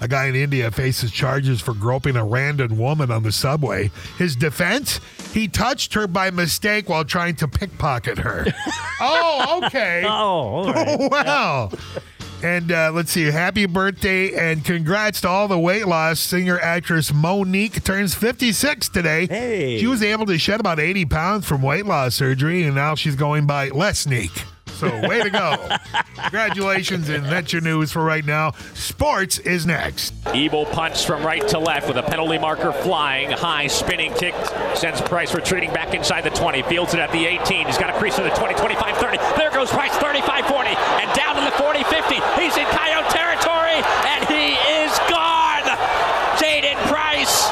A 0.04 0.06
guy 0.06 0.26
in 0.26 0.36
India 0.36 0.70
faces 0.70 1.10
charges 1.10 1.62
for 1.62 1.72
groping 1.72 2.14
a 2.14 2.22
random 2.22 2.76
woman 2.76 3.10
on 3.10 3.22
the 3.22 3.32
subway. 3.32 3.90
His 4.18 4.36
defense? 4.36 5.00
He 5.32 5.48
touched 5.48 5.94
her 5.94 6.06
by 6.06 6.30
mistake 6.30 6.90
while 6.90 7.06
trying 7.06 7.36
to 7.36 7.48
pickpocket 7.48 8.18
her. 8.18 8.44
oh, 9.00 9.62
okay. 9.64 10.02
Oh, 10.04 10.08
all 10.10 10.64
right. 10.66 11.10
wow. 11.10 11.70
And 12.42 12.70
uh, 12.70 12.90
let's 12.92 13.12
see, 13.12 13.22
happy 13.30 13.64
birthday 13.64 14.34
and 14.34 14.62
congrats 14.62 15.22
to 15.22 15.28
all 15.30 15.48
the 15.48 15.58
weight 15.58 15.88
loss. 15.88 16.20
Singer 16.20 16.60
actress 16.60 17.10
Mo'Nique 17.10 17.82
turns 17.82 18.14
56 18.14 18.90
today. 18.90 19.26
Hey. 19.26 19.78
She 19.78 19.86
was 19.86 20.02
able 20.02 20.26
to 20.26 20.36
shed 20.36 20.60
about 20.60 20.78
80 20.78 21.06
pounds 21.06 21.46
from 21.46 21.62
weight 21.62 21.86
loss 21.86 22.14
surgery, 22.14 22.64
and 22.64 22.74
now 22.74 22.94
she's 22.94 23.16
going 23.16 23.46
by 23.46 23.70
Neek. 24.06 24.32
So, 24.74 25.08
way 25.08 25.22
to 25.22 25.30
go. 25.30 25.68
Congratulations, 26.16 27.08
and 27.08 27.24
that's 27.26 27.52
your 27.52 27.62
news 27.62 27.92
for 27.92 28.02
right 28.04 28.24
now. 28.24 28.52
Sports 28.74 29.38
is 29.38 29.66
next. 29.66 30.12
Evil 30.34 30.66
punch 30.66 31.06
from 31.06 31.24
right 31.24 31.46
to 31.48 31.58
left 31.58 31.87
with 31.88 31.96
a 31.96 32.02
penalty 32.02 32.38
marker 32.38 32.72
flying. 32.72 33.30
High 33.30 33.66
spinning 33.68 34.12
kick 34.14 34.34
sends 34.74 35.00
Price 35.00 35.34
retreating 35.34 35.72
back 35.72 35.94
inside 35.94 36.22
the 36.22 36.30
20. 36.30 36.62
Fields 36.62 36.94
it 36.94 37.00
at 37.00 37.12
the 37.12 37.24
18. 37.26 37.66
He's 37.66 37.78
got 37.78 37.90
a 37.90 37.98
crease 37.98 38.18
in 38.18 38.24
the 38.24 38.30
20, 38.30 38.54
25, 38.54 38.96
30. 38.96 39.18
There 39.37 39.50
goes 39.50 39.70
Price 39.70 39.92
35 39.98 40.46
40 40.46 40.68
and 40.70 41.08
down 41.16 41.37
to 41.37 41.42
the 41.42 41.52
40 41.52 41.84
50. 41.84 42.14
He's 42.40 42.56
in 42.56 42.66
Coyote 42.66 43.08
territory 43.10 43.78
and 44.10 44.24
he 44.28 44.54
is 44.82 44.92
gone. 45.10 45.66
Jaden 46.40 46.76
Price 46.88 47.50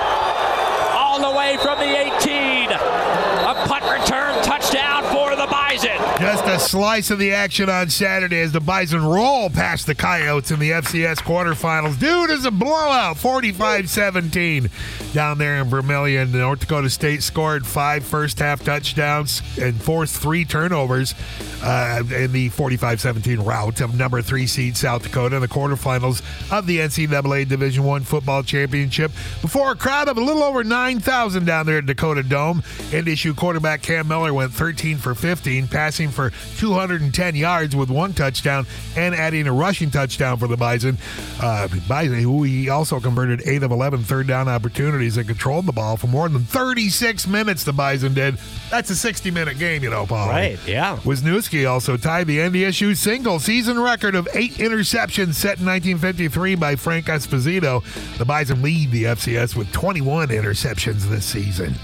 all 0.96 1.20
the 1.20 1.36
way 1.36 1.56
from 1.62 1.78
the 1.78 1.92
18. 2.18 2.70
A 2.72 3.54
punt 3.66 3.84
return 3.84 4.34
touchdown 4.42 5.04
for 5.12 5.36
the 5.36 5.46
Bison. 5.46 5.96
Just 6.18 6.41
a 6.52 6.60
slice 6.60 7.10
of 7.10 7.18
the 7.18 7.32
action 7.32 7.70
on 7.70 7.88
Saturday 7.88 8.40
as 8.42 8.52
the 8.52 8.60
Bison 8.60 9.02
roll 9.02 9.48
past 9.48 9.86
the 9.86 9.94
Coyotes 9.94 10.50
in 10.50 10.58
the 10.58 10.70
FCS 10.70 11.16
quarterfinals. 11.16 11.98
Dude, 11.98 12.28
it's 12.28 12.44
a 12.44 12.50
blowout, 12.50 13.16
45-17 13.16 15.12
down 15.14 15.38
there 15.38 15.56
in 15.56 15.68
Vermillion. 15.68 16.30
North 16.30 16.60
Dakota 16.60 16.90
State 16.90 17.22
scored 17.22 17.66
five 17.66 18.04
first 18.04 18.38
half 18.38 18.62
touchdowns 18.62 19.40
and 19.58 19.80
forced 19.80 20.20
three 20.20 20.44
turnovers 20.44 21.14
uh, 21.62 22.02
in 22.14 22.32
the 22.32 22.50
45-17 22.50 23.46
rout 23.46 23.80
of 23.80 23.96
number 23.96 24.20
three 24.20 24.46
seed 24.46 24.76
South 24.76 25.04
Dakota 25.04 25.36
in 25.36 25.42
the 25.42 25.48
quarterfinals 25.48 26.22
of 26.52 26.66
the 26.66 26.78
NCAA 26.80 27.48
Division 27.48 27.84
One 27.84 28.02
football 28.02 28.42
championship 28.42 29.10
before 29.40 29.72
a 29.72 29.76
crowd 29.76 30.08
of 30.08 30.18
a 30.18 30.20
little 30.20 30.42
over 30.42 30.64
9,000 30.64 31.46
down 31.46 31.64
there 31.64 31.78
at 31.78 31.86
Dakota 31.86 32.22
Dome. 32.22 32.60
NDSU 32.90 33.34
quarterback 33.34 33.80
Cam 33.80 34.08
Miller 34.08 34.34
went 34.34 34.52
13 34.52 34.98
for 34.98 35.14
15, 35.14 35.68
passing 35.68 36.10
for 36.10 36.30
210 36.58 37.34
yards 37.34 37.74
with 37.76 37.90
one 37.90 38.12
touchdown 38.12 38.66
and 38.96 39.14
adding 39.14 39.46
a 39.46 39.52
rushing 39.52 39.90
touchdown 39.90 40.38
for 40.38 40.46
the 40.46 40.56
Bison. 40.56 40.98
Uh, 41.40 41.68
Bison, 41.88 42.20
who 42.20 42.42
he 42.42 42.68
also 42.68 43.00
converted 43.00 43.42
8 43.46 43.62
of 43.62 43.70
11 43.70 44.02
third 44.04 44.26
down 44.26 44.48
opportunities 44.48 45.16
and 45.16 45.26
controlled 45.26 45.66
the 45.66 45.72
ball 45.72 45.96
for 45.96 46.06
more 46.06 46.28
than 46.28 46.42
36 46.42 47.26
minutes, 47.26 47.64
the 47.64 47.72
Bison 47.72 48.14
did. 48.14 48.38
That's 48.70 48.90
a 48.90 48.96
60 48.96 49.30
minute 49.30 49.58
game, 49.58 49.82
you 49.82 49.90
know, 49.90 50.06
Paul. 50.06 50.28
Right, 50.28 50.58
yeah. 50.66 50.96
Wisniewski 50.98 51.68
also 51.68 51.96
tied 51.96 52.26
the 52.26 52.38
NDSU 52.38 52.96
single 52.96 53.38
season 53.38 53.78
record 53.78 54.14
of 54.14 54.28
eight 54.34 54.52
interceptions 54.52 55.34
set 55.34 55.58
in 55.58 55.66
1953 55.66 56.54
by 56.54 56.76
Frank 56.76 57.06
Esposito. 57.06 57.82
The 58.18 58.24
Bison 58.24 58.62
lead 58.62 58.90
the 58.90 59.04
FCS 59.04 59.56
with 59.56 59.70
21 59.72 60.28
interceptions 60.28 61.08
this 61.08 61.24
season. 61.24 61.74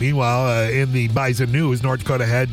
Meanwhile, 0.00 0.46
uh, 0.46 0.70
in 0.70 0.92
the 0.92 1.08
Bison 1.08 1.50
news, 1.50 1.82
North 1.82 2.00
Dakota 2.00 2.26
head 2.26 2.50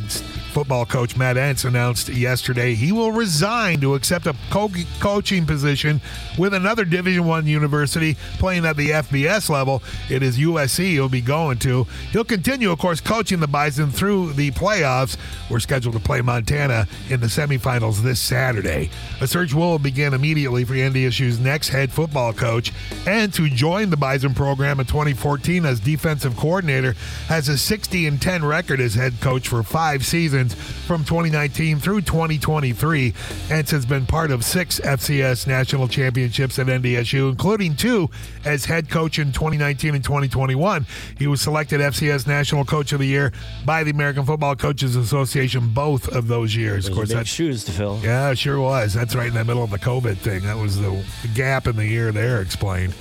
football 0.53 0.85
coach 0.85 1.17
Matt 1.17 1.35
Entz 1.35 1.65
announced 1.65 2.09
yesterday 2.09 2.75
he 2.75 2.91
will 2.91 3.11
resign 3.11 3.81
to 3.81 3.95
accept 3.95 4.27
a 4.27 4.35
co- 4.51 4.69
coaching 4.99 5.47
position 5.47 5.99
with 6.37 6.53
another 6.53 6.85
Division 6.85 7.25
One 7.25 7.47
university 7.47 8.15
playing 8.37 8.63
at 8.63 8.77
the 8.77 8.91
FBS 8.91 9.49
level. 9.49 9.81
It 10.11 10.21
is 10.21 10.37
USC 10.37 10.91
he'll 10.91 11.09
be 11.09 11.21
going 11.21 11.57
to. 11.59 11.87
He'll 12.11 12.23
continue, 12.23 12.69
of 12.69 12.77
course, 12.77 13.01
coaching 13.01 13.39
the 13.39 13.47
Bison 13.47 13.89
through 13.89 14.33
the 14.33 14.51
playoffs. 14.51 15.17
We're 15.49 15.59
scheduled 15.59 15.95
to 15.95 15.99
play 15.99 16.21
Montana 16.21 16.87
in 17.09 17.19
the 17.19 17.27
semifinals 17.27 18.03
this 18.03 18.19
Saturday. 18.19 18.91
A 19.21 19.27
search 19.27 19.55
will 19.55 19.79
begin 19.79 20.13
immediately 20.13 20.65
for 20.65 20.75
NDSU's 20.75 21.39
next 21.39 21.69
head 21.69 21.91
football 21.91 22.31
coach 22.31 22.71
and 23.07 23.33
to 23.33 23.49
join 23.49 23.89
the 23.89 23.97
Bison 23.97 24.35
program 24.35 24.79
in 24.79 24.85
2014 24.85 25.65
as 25.65 25.79
defensive 25.79 26.37
coordinator 26.37 26.93
has 27.27 27.49
a 27.49 27.57
60 27.57 28.05
and 28.05 28.21
10 28.21 28.45
record 28.45 28.79
as 28.79 28.93
head 28.93 29.13
coach 29.19 29.47
for 29.47 29.63
five 29.63 30.05
seasons 30.05 30.42
from 30.51 31.03
2019 31.03 31.79
through 31.79 32.01
2023. 32.01 33.11
Entz 33.11 33.71
has 33.71 33.85
been 33.85 34.05
part 34.05 34.31
of 34.31 34.43
six 34.43 34.79
FCS 34.79 35.47
national 35.47 35.87
championships 35.87 36.59
at 36.59 36.67
NDSU, 36.67 37.29
including 37.29 37.75
two 37.75 38.09
as 38.45 38.65
head 38.65 38.89
coach 38.89 39.19
in 39.19 39.31
2019 39.31 39.95
and 39.95 40.03
2021. 40.03 40.85
He 41.17 41.27
was 41.27 41.41
selected 41.41 41.81
FCS 41.81 42.27
National 42.27 42.65
Coach 42.65 42.93
of 42.93 42.99
the 42.99 43.07
Year 43.07 43.31
by 43.65 43.83
the 43.83 43.91
American 43.91 44.25
Football 44.25 44.55
Coaches 44.55 44.95
Association 44.95 45.69
both 45.73 46.07
of 46.09 46.27
those 46.27 46.55
years. 46.55 46.87
Of 46.87 46.95
course, 46.95 47.13
big 47.13 47.27
shoes 47.27 47.63
to 47.65 47.71
fill. 47.71 47.99
yeah, 48.03 48.33
sure 48.33 48.59
was. 48.59 48.93
That's 48.93 49.15
right 49.15 49.27
in 49.27 49.33
the 49.33 49.43
middle 49.45 49.63
of 49.63 49.69
the 49.69 49.79
COVID 49.79 50.17
thing. 50.17 50.43
That 50.43 50.57
was 50.57 50.79
the 50.79 51.03
gap 51.35 51.67
in 51.67 51.75
the 51.75 51.87
year 51.87 52.11
there 52.11 52.41
explained. 52.41 52.93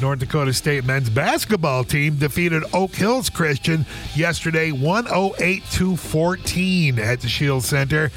North 0.00 0.18
Dakota 0.18 0.52
State 0.52 0.84
men's 0.84 1.10
basketball 1.10 1.84
team 1.84 2.16
defeated 2.16 2.62
Oak 2.72 2.94
Hills 2.94 3.28
Christian 3.28 3.84
yesterday 4.14 4.72
108 4.72 5.64
to 5.72 5.96
14 5.96 6.98
at 6.98 7.20
the 7.20 7.28
Scheels 7.28 7.66
Center. 7.66 8.10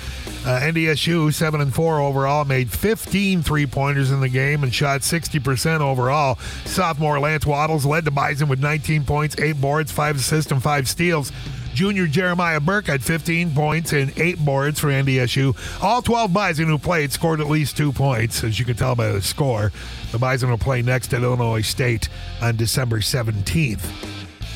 Uh, 0.46 0.60
NDSU 0.62 1.34
7 1.34 1.62
and 1.62 1.74
4 1.74 2.00
overall 2.00 2.46
made 2.46 2.72
15 2.72 3.44
three-pointers 3.44 4.12
in 4.12 4.22
the 4.22 4.30
game 4.30 4.64
and 4.64 4.74
shot 4.74 5.02
60% 5.02 5.82
overall. 5.82 6.38
Sophomore 6.66 7.20
Lance 7.20 7.46
Waddles 7.46 7.86
led 7.86 8.06
the 8.06 8.12
Bison 8.12 8.48
with 8.48 8.60
19 8.60 9.04
points, 9.06 9.38
8 9.38 9.60
boards, 9.60 9.92
5 9.92 10.18
assists 10.18 10.52
and 10.52 10.62
5 10.64 10.88
steals. 10.88 11.32
Junior 11.74 12.08
Jeremiah 12.08 12.60
Burke 12.60 12.88
had 12.88 13.04
15 13.04 13.54
points 13.54 13.94
and 13.94 14.18
8 14.18 14.40
boards 14.40 14.80
for 14.80 14.88
NDSU. 14.88 15.56
All 15.82 16.02
12 16.02 16.32
Bison 16.32 16.68
who 16.68 16.78
played 16.78 17.12
scored 17.12 17.42
at 17.42 17.48
least 17.48 17.78
2 17.78 17.92
points, 17.92 18.44
as 18.44 18.60
you 18.60 18.66
can 18.66 18.76
tell 18.76 18.96
by 18.96 19.12
the 19.12 19.22
score. 19.22 19.72
The 20.12 20.20
Bison 20.20 20.50
will 20.50 20.58
play 20.58 20.82
next 20.82 21.14
at 21.14 21.24
Illinois 21.24 21.62
State 21.62 22.10
on 22.42 22.56
December 22.56 23.00
17th. 23.00 23.84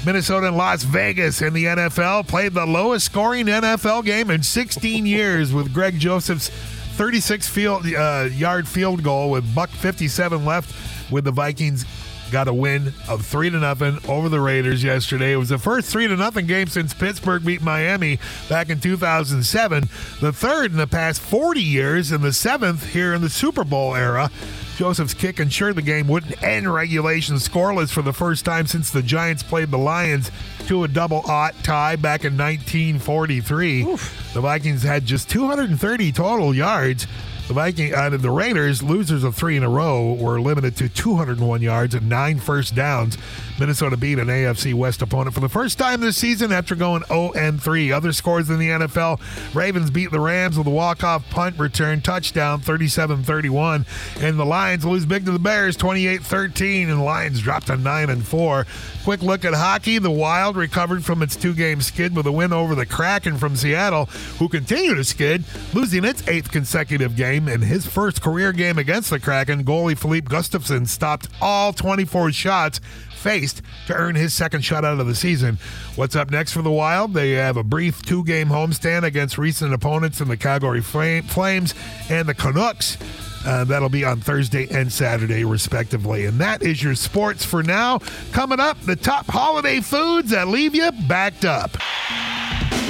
Minnesota 0.06 0.48
and 0.48 0.58
Las 0.58 0.84
Vegas 0.84 1.42
in 1.42 1.54
the 1.54 1.66
NFL 1.66 2.28
played 2.28 2.54
the 2.54 2.66
lowest 2.66 3.08
scoring 3.08 3.48
NFL 3.48 4.06
game 4.06 4.30
in 4.30 4.44
16 4.44 5.06
years 5.06 5.52
with 5.52 5.74
Greg 5.74 6.00
Joseph's 6.00 6.50
36 6.98 7.48
field 7.48 7.86
uh, 7.88 8.28
yard 8.32 8.68
field 8.68 9.04
goal 9.04 9.30
with 9.32 9.54
buck 9.54 9.70
57 9.70 10.46
left 10.46 10.74
with 11.12 11.26
the 11.26 11.32
Vikings 11.32 11.86
got 12.32 12.48
a 12.48 12.54
win 12.54 12.94
of 13.08 13.26
three 13.26 13.50
to 13.50 13.58
nothing 13.58 14.00
over 14.08 14.30
the 14.30 14.40
Raiders 14.40 14.84
yesterday. 14.84 15.34
It 15.34 15.38
was 15.38 15.50
the 15.50 15.58
first 15.58 15.90
three 15.90 16.08
to 16.08 16.16
nothing 16.16 16.48
game 16.48 16.68
since 16.68 16.94
Pittsburgh 16.94 17.46
beat 17.46 17.62
Miami 17.62 18.20
back 18.50 18.70
in 18.70 18.80
2007, 18.80 19.90
the 20.22 20.34
third 20.34 20.72
in 20.72 20.78
the 20.78 20.88
past 20.88 21.22
40 21.22 21.62
years, 21.62 22.12
and 22.12 22.24
the 22.24 22.34
seventh 22.34 22.92
here 22.92 23.14
in 23.14 23.22
the 23.22 23.30
Super 23.30 23.64
Bowl 23.64 23.96
era. 23.96 24.30
Joseph's 24.78 25.16
kick 25.16 25.40
ensured 25.40 25.76
the 25.76 25.82
game 25.82 26.08
wouldn't 26.08 26.44
end 26.44 26.72
regulation 26.72 27.38
scoreless 27.38 27.92
for 27.92 28.04
the 28.04 28.14
first 28.14 28.46
time 28.46 28.68
since 28.68 28.92
the 28.92 29.02
Giants 29.02 29.42
played 29.42 29.72
the 29.72 29.78
Lions 29.78 30.30
to 30.68 30.84
a 30.84 30.88
double 30.88 31.22
aught 31.26 31.56
tie 31.64 31.96
back 31.96 32.26
in 32.26 32.38
1943. 32.38 33.84
Oof. 33.84 34.34
The 34.34 34.42
Vikings 34.42 34.84
had 34.84 35.06
just 35.06 35.30
230 35.30 36.12
total 36.12 36.54
yards. 36.54 37.08
The 37.48 37.54
Viking 37.54 37.94
of 37.94 38.22
the 38.22 38.30
Raiders, 38.30 38.84
losers 38.84 39.24
of 39.24 39.34
three 39.34 39.56
in 39.56 39.64
a 39.64 39.70
row, 39.70 40.14
were 40.14 40.42
limited 40.42 40.76
to 40.78 40.90
201 40.90 41.62
yards 41.62 41.96
and 41.96 42.10
nine 42.10 42.40
first 42.40 42.76
downs. 42.76 43.18
Minnesota 43.60 43.96
beat 43.96 44.20
an 44.20 44.28
AFC 44.28 44.74
West 44.74 45.02
opponent 45.02 45.34
for 45.34 45.40
the 45.40 45.48
first 45.48 45.78
time 45.78 46.02
this 46.02 46.18
season 46.18 46.52
after 46.52 46.76
going 46.76 47.04
0 47.06 47.58
3. 47.58 47.92
Other 47.92 48.12
scores 48.12 48.50
in 48.50 48.60
the 48.60 48.70
NFL: 48.70 49.22
Ravens 49.56 49.90
beat 49.90 50.12
the 50.12 50.20
Rams 50.20 50.58
with 50.58 50.68
a 50.68 50.72
walk-off 50.72 51.30
punt 51.30 51.58
return 51.60 52.02
touchdown, 52.02 52.60
37-31, 52.62 53.86
and 54.22 54.40
the 54.40 54.46
Lions 54.46 54.84
lose 54.84 55.06
big 55.06 55.26
to 55.26 55.32
the 55.32 55.40
Bears, 55.40 55.78
28-13, 55.78 56.90
and 56.90 57.00
the 57.00 57.04
Lions 57.04 57.42
drop 57.42 57.66
to 57.66 57.78
9 57.78 58.10
and 58.10 58.26
4. 58.26 58.66
Quick 59.04 59.22
look 59.22 59.46
at 59.46 59.54
hockey: 59.54 60.00
the 60.00 60.12
Wild 60.12 60.58
recovered 60.58 61.06
from 61.06 61.22
its 61.22 61.36
two-game 61.36 61.82
skid 61.82 62.16
with 62.16 62.26
a 62.26 62.32
win 62.32 62.52
over 62.52 62.76
the 62.76 62.86
Kraken 62.86 63.38
from 63.38 63.56
Seattle, 63.56 64.06
who 64.40 64.50
continue 64.50 64.96
to 64.96 65.04
skid, 65.04 65.44
losing 65.74 66.04
its 66.04 66.28
eighth 66.28 66.52
consecutive 66.52 67.16
game 67.16 67.28
game. 67.28 67.48
In 67.48 67.62
his 67.62 67.86
first 67.86 68.22
career 68.22 68.52
game 68.52 68.78
against 68.78 69.10
the 69.10 69.20
Kraken, 69.20 69.64
goalie 69.64 69.98
Filip 69.98 70.26
Gustavsson 70.26 70.88
stopped 70.88 71.28
all 71.42 71.74
24 71.74 72.32
shots 72.32 72.80
faced 73.18 73.62
to 73.88 73.94
earn 73.94 74.16
his 74.16 74.34
second 74.34 74.62
shutout 74.62 75.00
of 75.00 75.08
the 75.08 75.16
season. 75.16 75.58
What's 75.96 76.16
up 76.16 76.32
next 76.32 76.54
for 76.54 76.62
the 76.62 76.72
Wild? 76.72 77.14
They 77.14 77.32
have 77.32 77.58
a 77.58 77.64
brief 77.64 78.02
two 78.04 78.24
game 78.24 78.48
homestand 78.48 79.04
against 79.04 79.38
recent 79.38 79.74
opponents 79.74 80.22
in 80.22 80.28
the 80.28 80.38
Calgary 80.38 80.82
Flames 80.82 81.74
and 82.10 82.28
the 82.28 82.34
Canucks. 82.34 82.98
Uh, 83.46 83.64
that'll 83.64 83.88
be 83.90 84.04
on 84.04 84.20
Thursday 84.20 84.68
and 84.72 84.92
Saturday, 84.92 85.46
respectively. 85.46 86.26
And 86.26 86.38
that 86.40 86.62
is 86.64 86.84
your 86.84 86.96
sports 86.96 87.46
for 87.46 87.64
now. 87.64 88.00
Coming 88.32 88.60
up, 88.60 88.80
the 88.82 88.96
top 88.96 89.26
holiday 89.28 89.80
foods 89.80 90.32
that 90.32 90.48
leave 90.50 90.76
you 90.76 90.92
backed 91.08 91.46
up. 91.46 91.72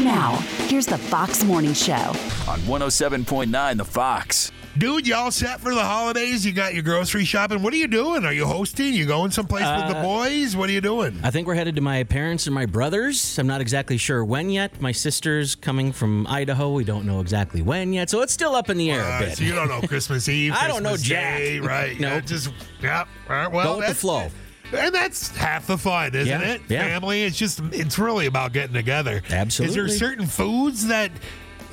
Now, 0.02 0.38
here's 0.68 0.86
the 0.86 0.98
Fox 0.98 1.44
Morning 1.44 1.74
Show 1.74 1.94
on 1.94 2.60
107.9 2.62 3.78
The 3.78 3.86
Fox. 3.86 4.52
Dude, 4.78 5.08
y'all 5.08 5.32
set 5.32 5.60
for 5.60 5.74
the 5.74 5.82
holidays? 5.82 6.46
You 6.46 6.52
got 6.52 6.76
your 6.76 6.84
grocery 6.84 7.26
shopping. 7.26 7.64
What 7.64 7.74
are 7.74 7.78
you 7.78 7.88
doing? 7.88 8.26
Are 8.26 8.34
you 8.34 8.46
hosting? 8.46 8.94
You 8.94 9.08
going 9.08 9.32
someplace 9.32 9.64
uh, 9.64 9.82
with 9.82 9.96
the 9.96 10.00
uh, 10.00 10.04
boys? 10.04 10.56
What 10.56 10.70
are 10.70 10.74
you 10.74 10.82
doing? 10.82 11.20
I 11.24 11.32
think 11.32 11.48
we're 11.48 11.56
headed 11.56 11.76
to 11.78 11.82
my 11.82 12.04
parents 12.04 12.46
and 12.46 12.54
my 12.54 12.68
brothers. 12.68 13.40
I'm 13.40 13.48
not 13.48 13.60
exactly 13.60 13.98
sure 13.98 14.24
when 14.24 14.52
yet. 14.52 14.80
My 14.80 14.92
sister's 14.92 15.56
coming 15.56 15.92
from 15.92 16.28
Idaho. 16.28 16.74
We 16.74 16.84
don't 16.84 17.06
know 17.06 17.22
exactly 17.22 17.64
when 17.64 17.92
yet, 17.92 18.12
so 18.12 18.22
it's 18.22 18.34
still 18.34 18.54
up 18.54 18.70
in 18.70 18.78
the 18.78 18.92
air 18.92 19.02
uh. 19.02 19.30
So 19.30 19.44
you 19.44 19.56
don't 19.56 19.68
know 19.68 19.82
Christmas 19.82 20.30
Eve. 20.30 20.54
I 20.54 20.68
don't 20.68 20.84
know 20.84 20.96
Jack. 20.96 21.40
Day, 21.40 21.60
right? 21.60 22.00
no, 22.00 22.20
just 22.20 22.52
yeah. 22.80 23.06
All 23.30 23.36
right, 23.36 23.52
well, 23.52 23.74
go 23.74 23.78
with 23.80 23.88
the 23.88 23.96
flow. 23.96 24.30
And 24.74 24.94
that's 24.94 25.36
half 25.36 25.68
the 25.68 25.78
fun, 25.78 26.14
isn't 26.14 26.28
yeah, 26.28 26.54
it? 26.54 26.62
Yeah. 26.68 26.84
Family. 26.84 27.24
It's 27.24 27.38
just 27.38 27.62
it's 27.72 27.98
really 27.98 28.26
about 28.28 28.54
getting 28.54 28.74
together. 28.74 29.24
Absolutely. 29.30 29.70
Is 29.70 29.76
there 29.76 30.10
certain 30.10 30.28
foods 30.28 30.88
that 30.88 31.10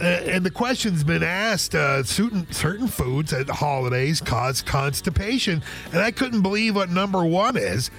and 0.01 0.45
the 0.45 0.51
question's 0.51 1.05
been 1.05 1.23
asked 1.23 1.75
uh, 1.75 2.03
certain 2.03 2.51
certain 2.53 2.89
foods 2.89 3.33
at 3.33 3.49
holidays 3.49 4.21
cause 4.21 4.63
constipation 4.63 5.63
and 5.93 6.01
i 6.01 6.11
couldn't 6.11 6.43
believe 6.43 6.75
what 6.75 6.91
number 6.91 7.25
one 7.25 7.57
is 7.57 7.91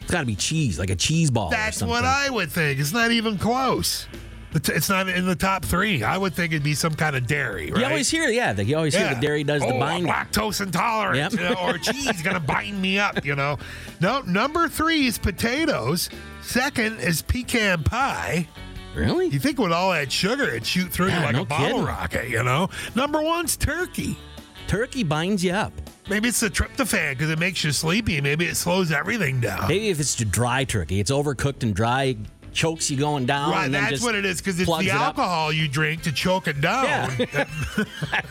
it's 0.00 0.10
got 0.10 0.20
to 0.20 0.26
be 0.26 0.36
cheese 0.36 0.78
like 0.78 0.90
a 0.90 0.96
cheese 0.96 1.30
ball 1.30 1.50
that's 1.50 1.82
what 1.82 2.04
i 2.04 2.28
would 2.28 2.50
think 2.50 2.78
it's 2.78 2.92
not 2.92 3.10
even 3.10 3.38
close 3.38 4.06
it's 4.54 4.88
not 4.88 5.08
in 5.08 5.26
the 5.26 5.36
top 5.36 5.64
three. 5.64 6.02
I 6.02 6.16
would 6.16 6.34
think 6.34 6.52
it'd 6.52 6.62
be 6.62 6.74
some 6.74 6.94
kind 6.94 7.14
of 7.16 7.26
dairy, 7.26 7.70
right? 7.70 7.80
You 7.80 7.86
always 7.86 8.10
hear, 8.10 8.28
yeah, 8.28 8.52
the, 8.52 8.64
you 8.64 8.76
always 8.76 8.94
yeah. 8.94 9.06
hear 9.06 9.14
the 9.14 9.20
dairy 9.20 9.44
does 9.44 9.62
oh, 9.62 9.72
the 9.72 9.78
binding. 9.78 10.10
lactose 10.10 10.60
intolerant, 10.60 11.16
yep. 11.16 11.32
you 11.32 11.40
know, 11.40 11.54
or 11.60 11.78
cheese 11.78 12.22
gonna 12.22 12.40
bind 12.40 12.80
me 12.80 12.98
up, 12.98 13.24
you 13.24 13.34
know. 13.34 13.58
No, 14.00 14.22
number 14.22 14.68
three 14.68 15.06
is 15.06 15.18
potatoes. 15.18 16.08
Second 16.42 16.98
is 17.00 17.20
pecan 17.20 17.82
pie. 17.82 18.48
Really? 18.98 19.28
You 19.28 19.38
think 19.38 19.58
with 19.58 19.72
all 19.72 19.92
that 19.92 20.10
sugar, 20.10 20.44
it'd 20.44 20.66
shoot 20.66 20.90
through 20.90 21.08
yeah, 21.08 21.20
you 21.20 21.26
like 21.26 21.34
no 21.36 21.42
a 21.42 21.46
bottle 21.46 21.68
kidding. 21.68 21.84
rocket, 21.84 22.28
you 22.28 22.42
know? 22.42 22.68
Number 22.94 23.22
one's 23.22 23.56
turkey. 23.56 24.16
Turkey 24.66 25.02
binds 25.02 25.42
you 25.42 25.52
up. 25.52 25.72
Maybe 26.10 26.28
it's 26.28 26.40
the 26.40 26.50
tryptophan 26.50 27.10
because 27.12 27.30
it 27.30 27.38
makes 27.38 27.62
you 27.64 27.72
sleepy. 27.72 28.20
Maybe 28.20 28.46
it 28.46 28.56
slows 28.56 28.92
everything 28.92 29.40
down. 29.40 29.68
Maybe 29.68 29.88
if 29.88 30.00
it's 30.00 30.14
dry 30.16 30.64
turkey, 30.64 31.00
it's 31.00 31.10
overcooked 31.10 31.62
and 31.62 31.74
dry, 31.74 32.16
chokes 32.58 32.90
you 32.90 32.96
going 32.96 33.24
down. 33.24 33.52
Right, 33.52 33.70
that's 33.70 34.02
what 34.02 34.16
it 34.16 34.24
is 34.24 34.40
because 34.40 34.58
it's 34.58 34.68
the 34.78 34.90
alcohol 34.90 35.52
you 35.52 35.68
drink 35.68 36.02
to 36.02 36.12
choke 36.12 36.48
it 36.48 36.60
down. 36.60 37.12
Yeah. 37.18 37.44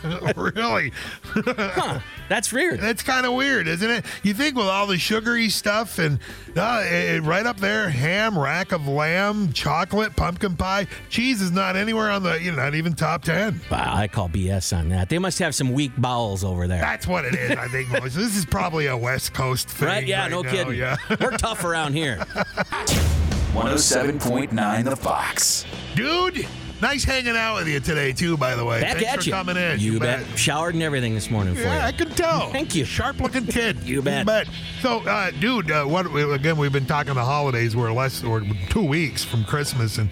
really? 0.35 0.91
huh. 1.23 1.99
That's 2.27 2.51
weird. 2.51 2.81
That's 2.81 3.01
kind 3.01 3.25
of 3.25 3.33
weird, 3.33 3.69
isn't 3.69 3.89
it? 3.89 4.05
You 4.23 4.33
think 4.33 4.57
with 4.57 4.65
all 4.65 4.85
the 4.85 4.97
sugary 4.97 5.47
stuff 5.47 5.97
and 5.97 6.19
uh, 6.57 6.83
it, 6.85 7.23
right 7.23 7.45
up 7.45 7.57
there, 7.57 7.89
ham, 7.89 8.37
rack 8.37 8.73
of 8.73 8.85
lamb, 8.85 9.53
chocolate, 9.53 10.13
pumpkin 10.17 10.57
pie, 10.57 10.87
cheese 11.07 11.41
is 11.41 11.51
not 11.51 11.77
anywhere 11.77 12.11
on 12.11 12.23
the, 12.23 12.35
you 12.35 12.51
know, 12.51 12.57
not 12.57 12.75
even 12.75 12.93
top 12.95 13.23
10. 13.23 13.61
Wow, 13.71 13.95
I 13.95 14.09
call 14.09 14.27
BS 14.27 14.77
on 14.77 14.89
that. 14.89 15.07
They 15.07 15.19
must 15.19 15.39
have 15.39 15.55
some 15.55 15.71
weak 15.71 15.93
bowels 15.97 16.43
over 16.43 16.67
there. 16.67 16.81
That's 16.81 17.07
what 17.07 17.23
it 17.23 17.33
is, 17.33 17.51
I 17.51 17.69
think, 17.69 17.89
This 18.03 18.17
is 18.17 18.45
probably 18.45 18.87
a 18.87 18.97
West 18.97 19.33
Coast 19.33 19.69
thing. 19.69 19.87
Right? 19.87 20.05
Yeah, 20.05 20.23
right 20.23 20.31
no 20.31 20.41
now. 20.41 20.51
kidding. 20.51 20.75
Yeah. 20.75 20.97
We're 21.21 21.37
tough 21.37 21.63
around 21.63 21.93
here. 21.93 22.25
107.9 23.57 24.83
The 24.83 24.95
Fox. 24.95 25.65
Dude, 25.95 26.47
nice 26.79 27.03
hanging 27.03 27.35
out 27.35 27.55
with 27.55 27.67
you 27.67 27.79
today, 27.79 28.13
too, 28.13 28.37
by 28.37 28.53
the 28.53 28.63
way. 28.63 28.81
Back 28.81 28.97
Thanks 28.97 29.09
at 29.11 29.19
for 29.19 29.25
you. 29.25 29.31
coming 29.31 29.57
in. 29.57 29.79
You, 29.79 29.99
bet. 29.99 30.27
bet. 30.27 30.37
Showered 30.37 30.75
and 30.75 30.83
everything 30.83 31.15
this 31.15 31.31
morning 31.31 31.55
for 31.55 31.61
yeah, 31.61 31.79
you. 31.79 31.87
I 31.87 31.91
can 31.91 32.09
tell. 32.09 32.51
Thank 32.51 32.75
you. 32.75 32.85
Sharp 32.85 33.19
looking 33.19 33.47
kid. 33.47 33.79
you 33.83 34.03
bet. 34.03 34.19
You 34.19 34.25
bet. 34.25 34.47
So, 34.81 34.99
uh, 35.07 35.31
dude, 35.31 35.71
uh, 35.71 35.85
what, 35.85 36.05
again, 36.05 36.57
we've 36.57 36.71
been 36.71 36.85
talking 36.85 37.15
the 37.15 37.25
holidays. 37.25 37.75
We're 37.75 37.91
less, 37.91 38.23
or 38.23 38.43
two 38.69 38.85
weeks 38.85 39.23
from 39.23 39.43
Christmas, 39.43 39.97
and 39.97 40.11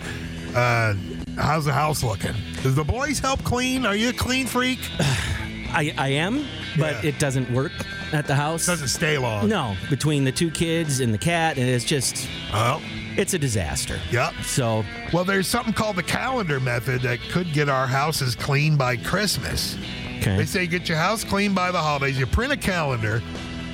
uh, 0.56 0.96
how's 1.40 1.66
the 1.66 1.74
house 1.74 2.04
looking? 2.04 2.34
Does 2.64 2.74
the 2.74 2.84
boys 2.84 3.20
help 3.20 3.44
clean? 3.44 3.86
Are 3.86 3.96
you 3.96 4.10
a 4.10 4.14
clean 4.14 4.48
freak? 4.48 4.80
I, 5.00 5.94
I 6.00 6.08
am, 6.08 6.48
but 6.80 7.04
Yeah. 7.04 7.10
it 7.10 7.20
doesn't 7.20 7.52
work 7.52 7.74
at 8.12 8.26
the 8.26 8.34
house. 8.34 8.66
Doesn't 8.66 8.88
stay 8.88 9.20
long. 9.20 9.50
No, 9.50 9.76
between 9.92 10.24
the 10.24 10.32
two 10.32 10.50
kids 10.50 11.00
and 11.00 11.14
the 11.14 11.18
cat, 11.20 11.58
and 11.58 11.70
it's 11.70 11.86
just, 11.86 12.28
Well, 12.52 12.82
it's 13.18 13.34
a 13.34 13.40
disaster. 13.40 14.00
yep. 14.12 14.34
So, 14.44 14.84
Well, 15.14 15.24
there's 15.26 15.48
something 15.48 15.74
called 15.74 15.96
the 15.96 16.04
calendar 16.04 16.60
method 16.60 17.02
that 17.02 17.20
could 17.32 17.52
get 17.54 17.70
our 17.70 17.88
houses 17.88 18.36
clean 18.36 18.76
by 18.76 18.98
Christmas. 18.98 19.78
okay. 20.20 20.38
They 20.38 20.46
say 20.46 20.68
get 20.68 20.88
your 20.90 20.98
house 20.98 21.24
clean 21.24 21.54
by 21.54 21.72
the 21.72 21.80
holidays. 21.80 22.18
You 22.20 22.26
print 22.26 22.52
a 22.54 22.58
calendar. 22.58 23.22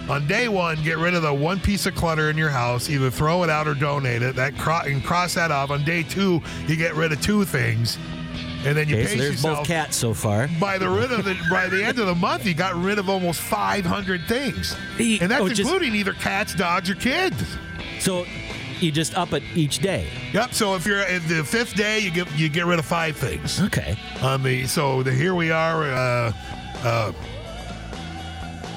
On 0.09 0.25
day 0.27 0.47
one, 0.49 0.81
get 0.83 0.97
rid 0.97 1.13
of 1.13 1.21
the 1.21 1.33
one 1.33 1.59
piece 1.59 1.85
of 1.85 1.95
clutter 1.95 2.29
in 2.29 2.37
your 2.37 2.49
house. 2.49 2.89
Either 2.89 3.09
throw 3.11 3.43
it 3.43 3.49
out 3.49 3.67
or 3.67 3.73
donate 3.75 4.21
it. 4.23 4.35
That 4.35 4.57
cro- 4.57 4.81
and 4.81 5.03
cross 5.03 5.35
that 5.35 5.51
off. 5.51 5.69
On 5.69 5.83
day 5.85 6.03
two, 6.03 6.41
you 6.67 6.75
get 6.75 6.95
rid 6.95 7.13
of 7.13 7.21
two 7.21 7.45
things, 7.45 7.97
and 8.65 8.75
then 8.75 8.89
you 8.89 8.95
Okay, 8.95 9.03
pace 9.05 9.11
so 9.11 9.17
there's 9.19 9.31
yourself. 9.35 9.57
both 9.59 9.67
cats 9.67 9.95
so 9.95 10.13
far. 10.13 10.49
By 10.59 10.77
the 10.79 10.89
rid 10.89 11.11
of 11.13 11.23
the 11.23 11.37
by 11.49 11.67
the 11.67 11.83
end 11.85 11.99
of 11.99 12.07
the 12.07 12.15
month, 12.15 12.45
you 12.45 12.53
got 12.55 12.75
rid 12.75 12.97
of 12.99 13.09
almost 13.09 13.39
500 13.41 14.21
things, 14.27 14.75
and 14.99 15.31
that's 15.31 15.41
oh, 15.43 15.47
just- 15.47 15.61
including 15.61 15.95
either 15.95 16.13
cats, 16.13 16.55
dogs, 16.55 16.89
or 16.89 16.95
kids. 16.95 17.41
So 17.99 18.25
you 18.81 18.91
just 18.91 19.15
up 19.15 19.33
it 19.33 19.43
each 19.55 19.79
day. 19.79 20.07
Yep. 20.33 20.53
So 20.53 20.75
if 20.75 20.85
you're 20.85 20.99
at 20.99 21.21
the 21.27 21.43
fifth 21.43 21.75
day, 21.75 21.99
you 21.99 22.11
get 22.11 22.31
you 22.37 22.49
get 22.49 22.65
rid 22.65 22.79
of 22.79 22.85
five 22.85 23.15
things. 23.15 23.61
Okay. 23.61 23.97
On 24.21 24.43
the 24.43 24.67
so 24.67 25.03
the, 25.03 25.11
here 25.11 25.35
we 25.35 25.51
are. 25.51 25.83
Uh, 25.83 26.33
uh, 26.83 27.11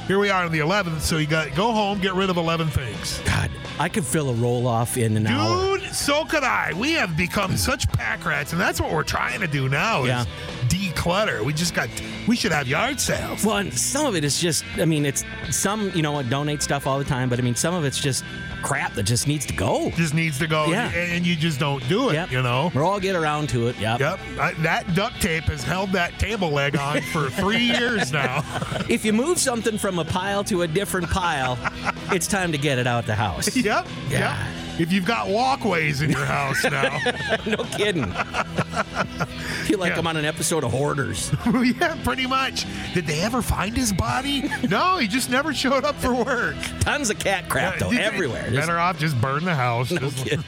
here 0.06 0.18
we 0.18 0.28
are 0.28 0.44
on 0.44 0.52
the 0.52 0.58
11th. 0.58 1.00
So 1.00 1.16
you 1.16 1.26
got 1.26 1.54
go 1.54 1.72
home, 1.72 1.98
get 2.00 2.14
rid 2.14 2.28
of 2.28 2.36
11 2.36 2.68
things. 2.68 3.20
God, 3.24 3.50
I 3.78 3.88
could 3.88 4.04
fill 4.04 4.28
a 4.28 4.34
roll 4.34 4.66
off 4.66 4.98
in 4.98 5.16
an 5.16 5.26
hour. 5.26 5.78
Dude, 5.78 5.94
so 5.94 6.24
could 6.26 6.44
I. 6.44 6.72
We 6.76 6.92
have 6.92 7.16
become 7.16 7.56
such 7.56 7.88
pack 7.88 8.24
rats, 8.24 8.52
and 8.52 8.60
that's 8.60 8.80
what 8.80 8.92
we're 8.92 9.02
trying 9.02 9.40
to 9.40 9.46
do 9.46 9.68
now. 9.68 10.04
Yeah. 10.04 10.22
Is 10.22 10.26
declutter. 10.68 11.42
We 11.42 11.52
just 11.52 11.74
got. 11.74 11.88
We 12.28 12.36
should 12.36 12.52
have 12.52 12.68
yard 12.68 13.00
sales. 13.00 13.44
Well, 13.44 13.56
and 13.56 13.72
some 13.72 14.06
of 14.06 14.14
it 14.14 14.24
is 14.24 14.38
just, 14.40 14.64
I 14.76 14.84
mean, 14.84 15.06
it's 15.06 15.24
some, 15.50 15.90
you 15.94 16.02
know, 16.02 16.22
donate 16.22 16.62
stuff 16.62 16.86
all 16.86 16.98
the 16.98 17.04
time, 17.04 17.28
but 17.28 17.38
I 17.38 17.42
mean, 17.42 17.54
some 17.54 17.74
of 17.74 17.84
it's 17.84 17.98
just 17.98 18.24
crap 18.64 18.94
that 18.94 19.02
just 19.04 19.28
needs 19.28 19.46
to 19.46 19.52
go. 19.54 19.90
Just 19.96 20.14
needs 20.14 20.38
to 20.38 20.46
go, 20.46 20.66
Yeah. 20.66 20.88
and 20.88 21.12
and 21.12 21.26
you 21.26 21.36
just 21.36 21.60
don't 21.60 21.86
do 21.88 22.08
it. 22.10 22.14
Yep. 22.14 22.30
You 22.32 22.42
know. 22.42 22.70
We'll 22.74 22.84
all 22.86 22.98
get 23.00 23.14
around 23.14 23.48
to 23.50 23.68
it. 23.68 23.78
Yep. 23.78 24.00
Yep. 24.00 24.20
I, 24.40 24.52
that 24.62 24.94
duct 24.94 25.20
tape 25.20 25.44
has 25.44 25.62
held 25.62 25.92
that 25.92 26.18
table 26.18 26.50
leg 26.50 26.76
on 26.76 27.00
for 27.02 27.28
three 27.40 27.58
years 27.62 28.12
now. 28.12 28.42
If 28.88 29.04
you 29.04 29.12
move 29.12 29.38
something 29.38 29.78
from 29.78 29.98
a 29.98 30.04
pile 30.04 30.42
to 30.44 30.62
a 30.62 30.66
different 30.68 31.08
pile, 31.10 31.58
it's 32.12 32.26
time 32.26 32.50
to 32.52 32.58
get 32.58 32.78
it 32.78 32.86
out 32.86 33.06
the 33.06 33.14
house. 33.14 33.54
yep. 33.56 33.86
Yeah. 34.08 34.36
Yep. 34.54 34.63
If 34.78 34.92
you've 34.92 35.04
got 35.04 35.28
walkways 35.28 36.00
in 36.02 36.10
your 36.10 36.24
house 36.24 36.64
now. 36.64 36.98
no 37.46 37.56
kidding. 37.64 38.10
feel 39.64 39.78
like 39.78 39.92
Yeah. 39.92 39.98
I'm 39.98 40.06
on 40.06 40.16
an 40.16 40.24
episode 40.24 40.64
of 40.64 40.72
Hoarders. 40.72 41.30
yeah, 41.78 41.96
pretty 42.02 42.26
much. 42.26 42.66
Did 42.92 43.06
they 43.06 43.20
ever 43.20 43.40
find 43.42 43.76
his 43.76 43.92
body? 43.92 44.50
No, 44.68 44.98
he 44.98 45.06
just 45.06 45.30
never 45.30 45.54
showed 45.54 45.84
up 45.84 45.94
for 45.96 46.12
work. 46.12 46.56
Tons 46.80 47.10
of 47.10 47.18
cat 47.18 47.48
crap, 47.48 47.78
though, 47.78 47.90
everywhere. 47.90 48.50
Just- 48.50 48.66
Better 48.66 48.78
off 48.78 48.98
just 48.98 49.20
burn 49.20 49.44
the 49.44 49.54
house. 49.54 49.90
no 49.92 50.00
Just- 50.10 50.24
kidding. 50.24 50.44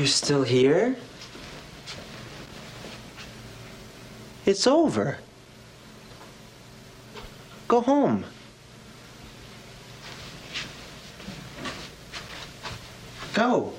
You're 0.00 0.06
still 0.06 0.42
here? 0.42 0.96
It's 4.46 4.66
over. 4.66 5.18
Go 7.68 7.82
home. 7.82 8.24
Go. 13.34 13.74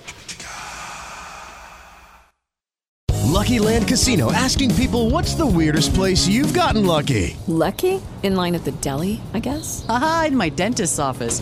Lucky 3.24 3.58
Land 3.58 3.88
Casino 3.88 4.32
asking 4.32 4.76
people 4.76 5.10
what's 5.10 5.34
the 5.34 5.48
weirdest 5.48 5.96
place 5.96 6.28
you've 6.28 6.54
gotten 6.54 6.86
lucky? 6.86 7.36
Lucky? 7.48 8.00
In 8.22 8.36
line 8.36 8.54
at 8.54 8.64
the 8.64 8.74
deli, 8.74 9.20
I 9.34 9.40
guess? 9.40 9.84
Aha, 9.90 10.26
in 10.28 10.38
my 10.38 10.50
dentist's 10.50 11.00
office. 11.00 11.42